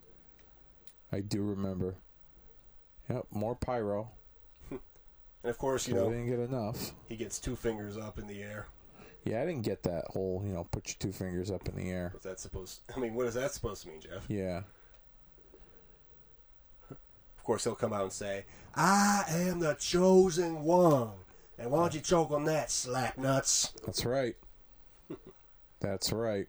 [1.12, 1.96] I do remember.
[3.10, 4.12] Yep, more pyro.
[5.42, 6.92] And of course, you We know, didn't get enough.
[7.08, 8.68] he gets two fingers up in the air.
[9.24, 11.90] Yeah, I didn't get that whole, you know, put your two fingers up in the
[11.90, 12.10] air.
[12.12, 12.82] What's that supposed?
[12.94, 14.26] I mean, what is that supposed to mean, Jeff?
[14.28, 14.64] Yeah.
[16.92, 18.46] Of course, he'll come out and say,
[18.76, 21.12] "I am the chosen one,"
[21.60, 23.74] and why don't you choke on that, slap nuts?
[23.86, 24.36] That's right.
[25.80, 26.48] That's right.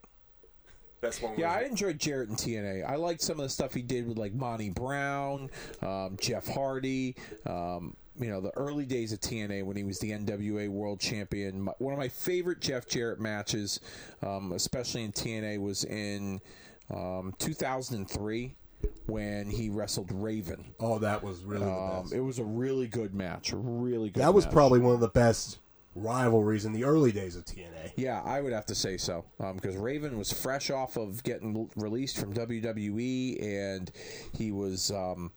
[1.01, 1.39] That's one.
[1.39, 2.89] Yeah, I enjoyed Jarrett in TNA.
[2.89, 5.51] I liked some of the stuff he did with like Monty Brown,
[5.83, 7.17] um, Jeff Hardy,
[7.47, 11.63] um, you know the early days of TNA when he was the NWA World Champion.
[11.63, 13.81] My, one of my favorite Jeff Jarrett matches,
[14.23, 16.41] um, especially in TNA, was in
[16.91, 18.55] um, 2003
[19.07, 20.65] when he wrestled Raven.
[20.79, 22.13] Oh, that was really the Um, best.
[22.15, 24.23] it was a really good match, really good.
[24.23, 24.55] that was match.
[24.55, 25.59] probably one of the best
[25.97, 27.93] rivalries in the early days of TNA.
[27.97, 29.25] Yeah, I would have to say so
[29.57, 33.91] because Raven was fresh off of getting released from WWE, and
[34.33, 35.33] he was, um,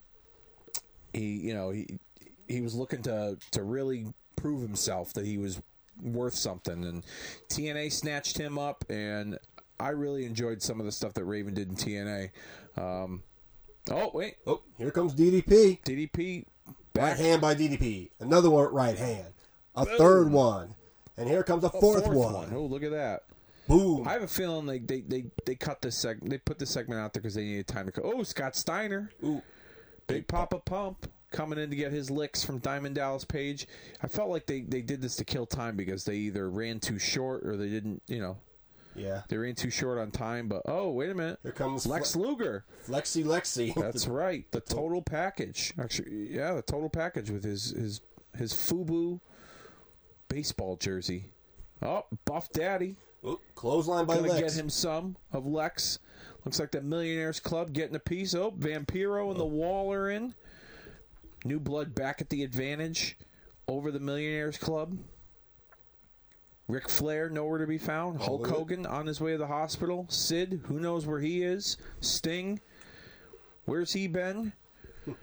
[1.14, 2.00] he you know he
[2.48, 4.06] he was looking to to really
[4.36, 5.60] prove himself that he was
[6.02, 7.04] worth something, and
[7.50, 9.40] TNA snatched him up, and
[9.80, 12.30] I really enjoyed some of the stuff that Raven did in TNA.
[12.78, 13.24] Um,
[13.92, 15.82] oh wait, Oh, here comes DDP.
[15.84, 16.46] DDP
[16.96, 18.12] Right back hand by DDP.
[18.20, 19.34] Another one right hand.
[19.76, 20.76] A third one.
[21.18, 22.52] And here comes a fourth, one.
[22.54, 23.24] Oh, look at that.
[23.68, 24.08] Boom.
[24.08, 26.30] I have a feeling like they, they, they cut this segment.
[26.30, 28.02] They put this segment out there because they needed time to go.
[28.04, 29.42] Oh, Scott Steiner, Ooh.
[30.06, 33.68] Big Papa Pump, coming in to get his licks from Diamond Dallas Page.
[34.02, 37.00] I felt like they, they did this to kill time because they either ran too
[37.00, 38.04] short or they didn't.
[38.08, 38.38] You know,
[38.96, 39.22] Yeah.
[39.28, 40.48] they ran too short on time.
[40.48, 42.66] But oh, wait a minute, Here comes Lex Fle- Luger.
[42.88, 43.74] Flexi Lexi.
[43.82, 45.74] That's right, the total package.
[45.80, 48.02] Actually, yeah, the total package with his his
[48.38, 49.20] his FUBU
[50.28, 51.26] baseball jersey.
[51.82, 52.96] Oh, Buff Daddy.
[53.26, 54.42] Ooh, clothesline by Gonna Lex.
[54.56, 56.00] get him some of Lex.
[56.46, 58.36] Looks like the Millionaires Club getting a piece.
[58.36, 60.34] Oh, Vampiro and the Wall are in.
[61.46, 63.18] New Blood back at the advantage
[63.68, 64.98] over the Millionaires Club.
[66.74, 68.20] Ric Flair nowhere to be found.
[68.20, 68.48] Hulk.
[68.48, 70.08] Hogan on his way to the hospital.
[70.10, 71.78] Sid, who knows where he is.
[72.02, 72.60] Sting,
[73.66, 74.54] where's he been?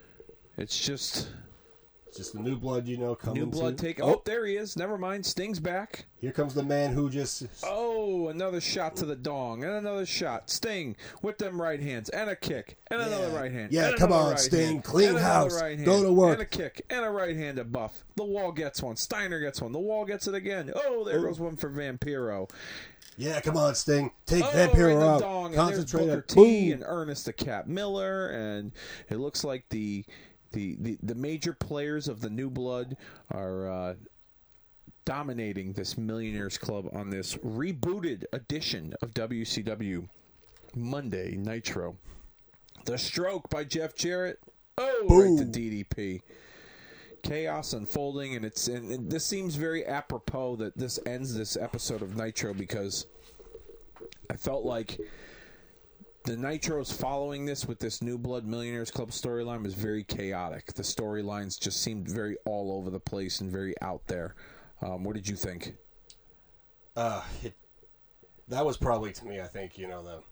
[0.57, 1.29] It's just
[2.17, 3.85] just the new blood, you know, coming New Blood to.
[3.85, 4.01] take.
[4.01, 4.77] Oh, Oh, there he is.
[4.77, 5.25] Never mind.
[5.25, 6.07] Sting's back.
[6.21, 7.45] here comes the man who just.
[7.63, 10.51] Oh, another shot to the dong, and another shot.
[10.51, 13.73] Sting with them right hands, and a kick, and another right hand.
[13.73, 14.67] Yeah, come on, right Sting.
[14.67, 15.61] hand, Clean and house.
[15.61, 16.33] Right hand, Go to work.
[16.35, 18.05] And a kick, and a right hand to Buff.
[18.17, 18.97] The wall gets one.
[18.97, 19.73] Steiner gets one.
[19.73, 20.73] The wall gets it again.
[20.75, 21.25] Oh, there Ooh.
[21.27, 22.51] goes one for Vampiro.
[23.17, 24.11] Yeah, come on, Sting.
[24.25, 25.21] Take Oh, Vampiro right in the out.
[25.21, 26.73] dong, Concentrate Booker T boom.
[26.75, 28.73] and Ernest the Cat Miller, and
[29.11, 30.05] it looks like the
[30.53, 32.97] the, the, the major players of the New Blood
[33.31, 33.95] are uh,
[35.05, 40.09] dominating this Millionaires Club on this rebooted edition of WCW
[40.77, 41.97] Monday Nitro.
[42.85, 44.41] The Stroke by Jeff Jarrett.
[44.79, 46.23] Oh, right to DDP.
[47.23, 52.01] Chaos unfolding, and it's and, and this seems very apropos that this ends this episode
[52.01, 53.07] of Nitro because
[54.31, 54.99] I felt like
[56.31, 60.73] the Nitros following this with this New Blood Millionaires Club storyline was very chaotic.
[60.73, 64.37] The storylines just seemed very all over the place and very out there.
[64.81, 65.75] Um, what did you think?
[66.95, 67.55] Uh, it,
[68.47, 70.23] that was probably to me, I think, you know, the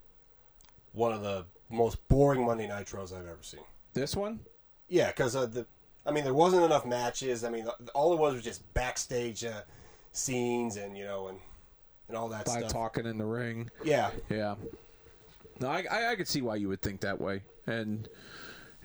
[0.92, 3.64] one of the most boring Monday Nitros I've ever seen.
[3.92, 4.38] This one?
[4.88, 5.66] Yeah, because uh, the,
[6.06, 7.42] I mean, there wasn't enough matches.
[7.42, 9.62] I mean, all it was was just backstage uh,
[10.12, 11.38] scenes and you know and
[12.06, 12.54] and all that stuff.
[12.54, 12.72] By stuff.
[12.72, 13.68] talking in the ring.
[13.82, 14.54] Yeah, Yeah.
[15.60, 18.08] No, I, I, I could see why you would think that way, and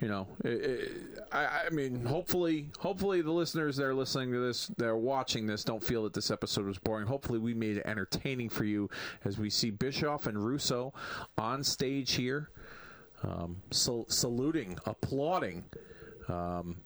[0.01, 0.91] you know, it, it,
[1.31, 5.45] I, I mean, hopefully, hopefully the listeners that are listening to this, that are watching
[5.45, 7.07] this, don't feel that this episode was boring.
[7.07, 8.89] Hopefully, we made it entertaining for you
[9.23, 10.93] as we see Bischoff and Russo
[11.37, 12.49] on stage here,
[13.21, 15.63] um, sal- saluting, applauding
[16.27, 16.81] um,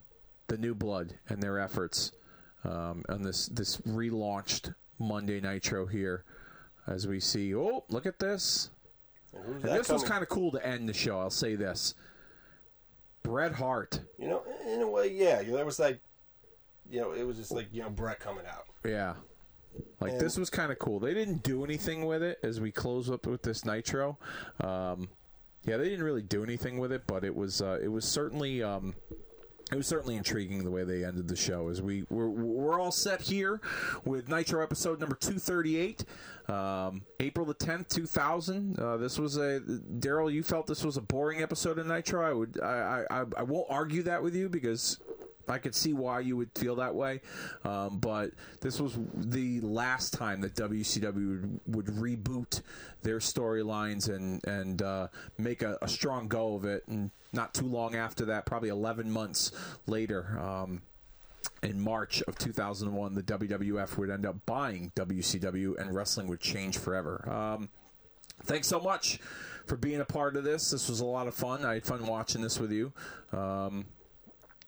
[0.47, 2.11] the New Blood and their efforts
[2.63, 6.23] um, on this this relaunched Monday Nitro here.
[6.85, 8.69] As we see, oh, look at this.
[9.45, 11.19] And this was kind of cool to end the show.
[11.19, 11.93] I'll say this:
[13.23, 13.99] Bret Hart.
[14.17, 15.41] You know, in a way, yeah.
[15.43, 15.99] There was like,
[16.89, 18.65] you know, it was just like you know Bret coming out.
[18.85, 19.15] Yeah,
[19.99, 20.99] like And- this was kind of cool.
[20.99, 24.17] They didn't do anything with it as we close up with this Nitro.
[24.61, 25.09] Um,
[25.63, 28.63] yeah, they didn't really do anything with it, but it was uh, it was certainly.
[28.63, 28.95] Um,
[29.71, 31.67] it was certainly intriguing the way they ended the show.
[31.67, 33.59] As we we're, we're all set here
[34.05, 36.05] with Nitro episode number two thirty eight,
[36.47, 38.79] um, April the tenth, two thousand.
[38.79, 39.59] Uh, this was a
[39.99, 40.31] Daryl.
[40.31, 42.23] You felt this was a boring episode of Nitro.
[42.23, 44.99] I would I, I I won't argue that with you because
[45.49, 47.21] I could see why you would feel that way.
[47.63, 52.61] Um, but this was the last time that WCW would, would reboot
[53.03, 55.07] their storylines and and uh,
[55.37, 56.83] make a, a strong go of it.
[56.87, 59.51] And not too long after that, probably 11 months
[59.85, 60.39] later.
[60.39, 60.81] Um,
[61.63, 66.77] in March of 2001, the WWF would end up buying WCW and wrestling would change
[66.77, 67.27] forever.
[67.29, 67.69] Um,
[68.43, 69.19] thanks so much
[69.65, 70.71] for being a part of this.
[70.71, 71.65] This was a lot of fun.
[71.65, 72.93] I had fun watching this with you.
[73.31, 73.85] Um,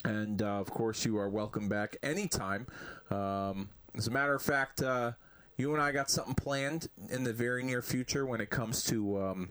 [0.04, 2.68] and uh, of course, you are welcome back anytime.
[3.10, 5.14] Um, as a matter of fact, uh,
[5.58, 9.22] you and I got something planned in the very near future when it comes to
[9.22, 9.50] um,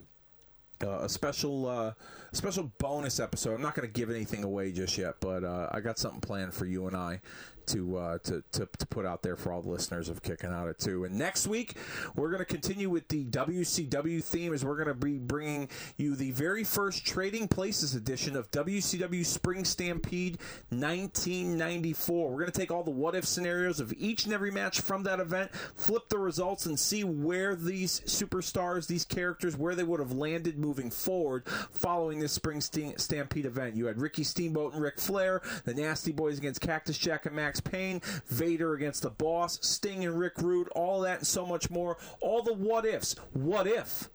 [0.83, 1.93] uh, a special uh,
[2.33, 3.55] special bonus episode.
[3.55, 6.55] I'm not going to give anything away just yet, but uh, I got something planned
[6.55, 7.20] for you and I
[7.69, 10.69] to, uh, to to to put out there for all the listeners of Kicking Out
[10.69, 11.05] at Two.
[11.05, 11.77] And next week
[12.15, 16.16] we're going to continue with the WCW theme, as we're going to be bringing you
[16.16, 20.39] the very first Trading Places edition of WCW Spring Stampede
[20.70, 22.31] 1994.
[22.31, 25.03] We're going to take all the what if scenarios of each and every match from
[25.05, 30.01] that event, flip the results, and see where these superstars, these characters, where they would
[30.01, 33.77] have landed moving forward following this Spring Stampede event.
[33.77, 37.58] You had Ricky Steamboat and Ric Flair, the Nasty Boys against Cactus Jack and Max
[37.61, 41.97] Payne, Vader against the Boss, Sting and Rick Rude, all that and so much more.
[42.21, 43.17] All the what ifs.
[43.33, 44.09] What if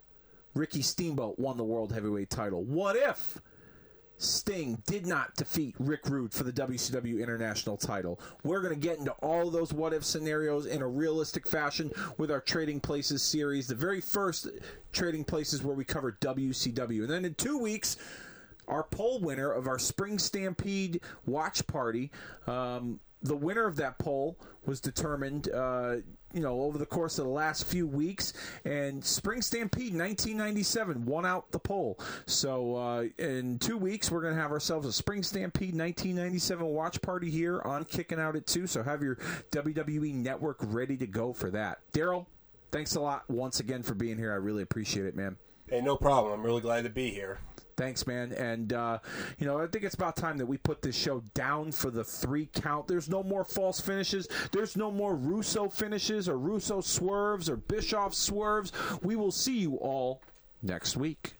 [0.54, 2.62] Ricky Steamboat won the World Heavyweight title?
[2.62, 3.40] What if
[4.18, 8.20] Sting did not defeat Rick Rude for the WCW International title.
[8.42, 12.30] We're going to get into all those what if scenarios in a realistic fashion with
[12.30, 14.48] our Trading Places series, the very first
[14.92, 17.00] Trading Places where we cover WCW.
[17.00, 17.96] And then in two weeks,
[18.68, 22.10] our poll winner of our Spring Stampede watch party.
[22.46, 25.96] Um, the winner of that poll was determined, uh,
[26.32, 28.34] you know, over the course of the last few weeks,
[28.64, 31.98] and Spring Stampede 1997 won out the poll.
[32.26, 37.00] So uh, in two weeks, we're going to have ourselves a Spring Stampede 1997 watch
[37.00, 38.66] party here on Kicking Out at Two.
[38.66, 39.16] So have your
[39.52, 41.80] WWE Network ready to go for that.
[41.92, 42.26] Daryl,
[42.72, 44.32] thanks a lot once again for being here.
[44.32, 45.36] I really appreciate it, man.
[45.68, 46.34] Hey, no problem.
[46.34, 47.38] I'm really glad to be here.
[47.76, 48.32] Thanks, man.
[48.32, 48.98] And, uh,
[49.38, 52.04] you know, I think it's about time that we put this show down for the
[52.04, 52.86] three count.
[52.86, 54.28] There's no more false finishes.
[54.52, 58.72] There's no more Russo finishes or Russo swerves or Bischoff swerves.
[59.02, 60.22] We will see you all
[60.62, 61.34] next week.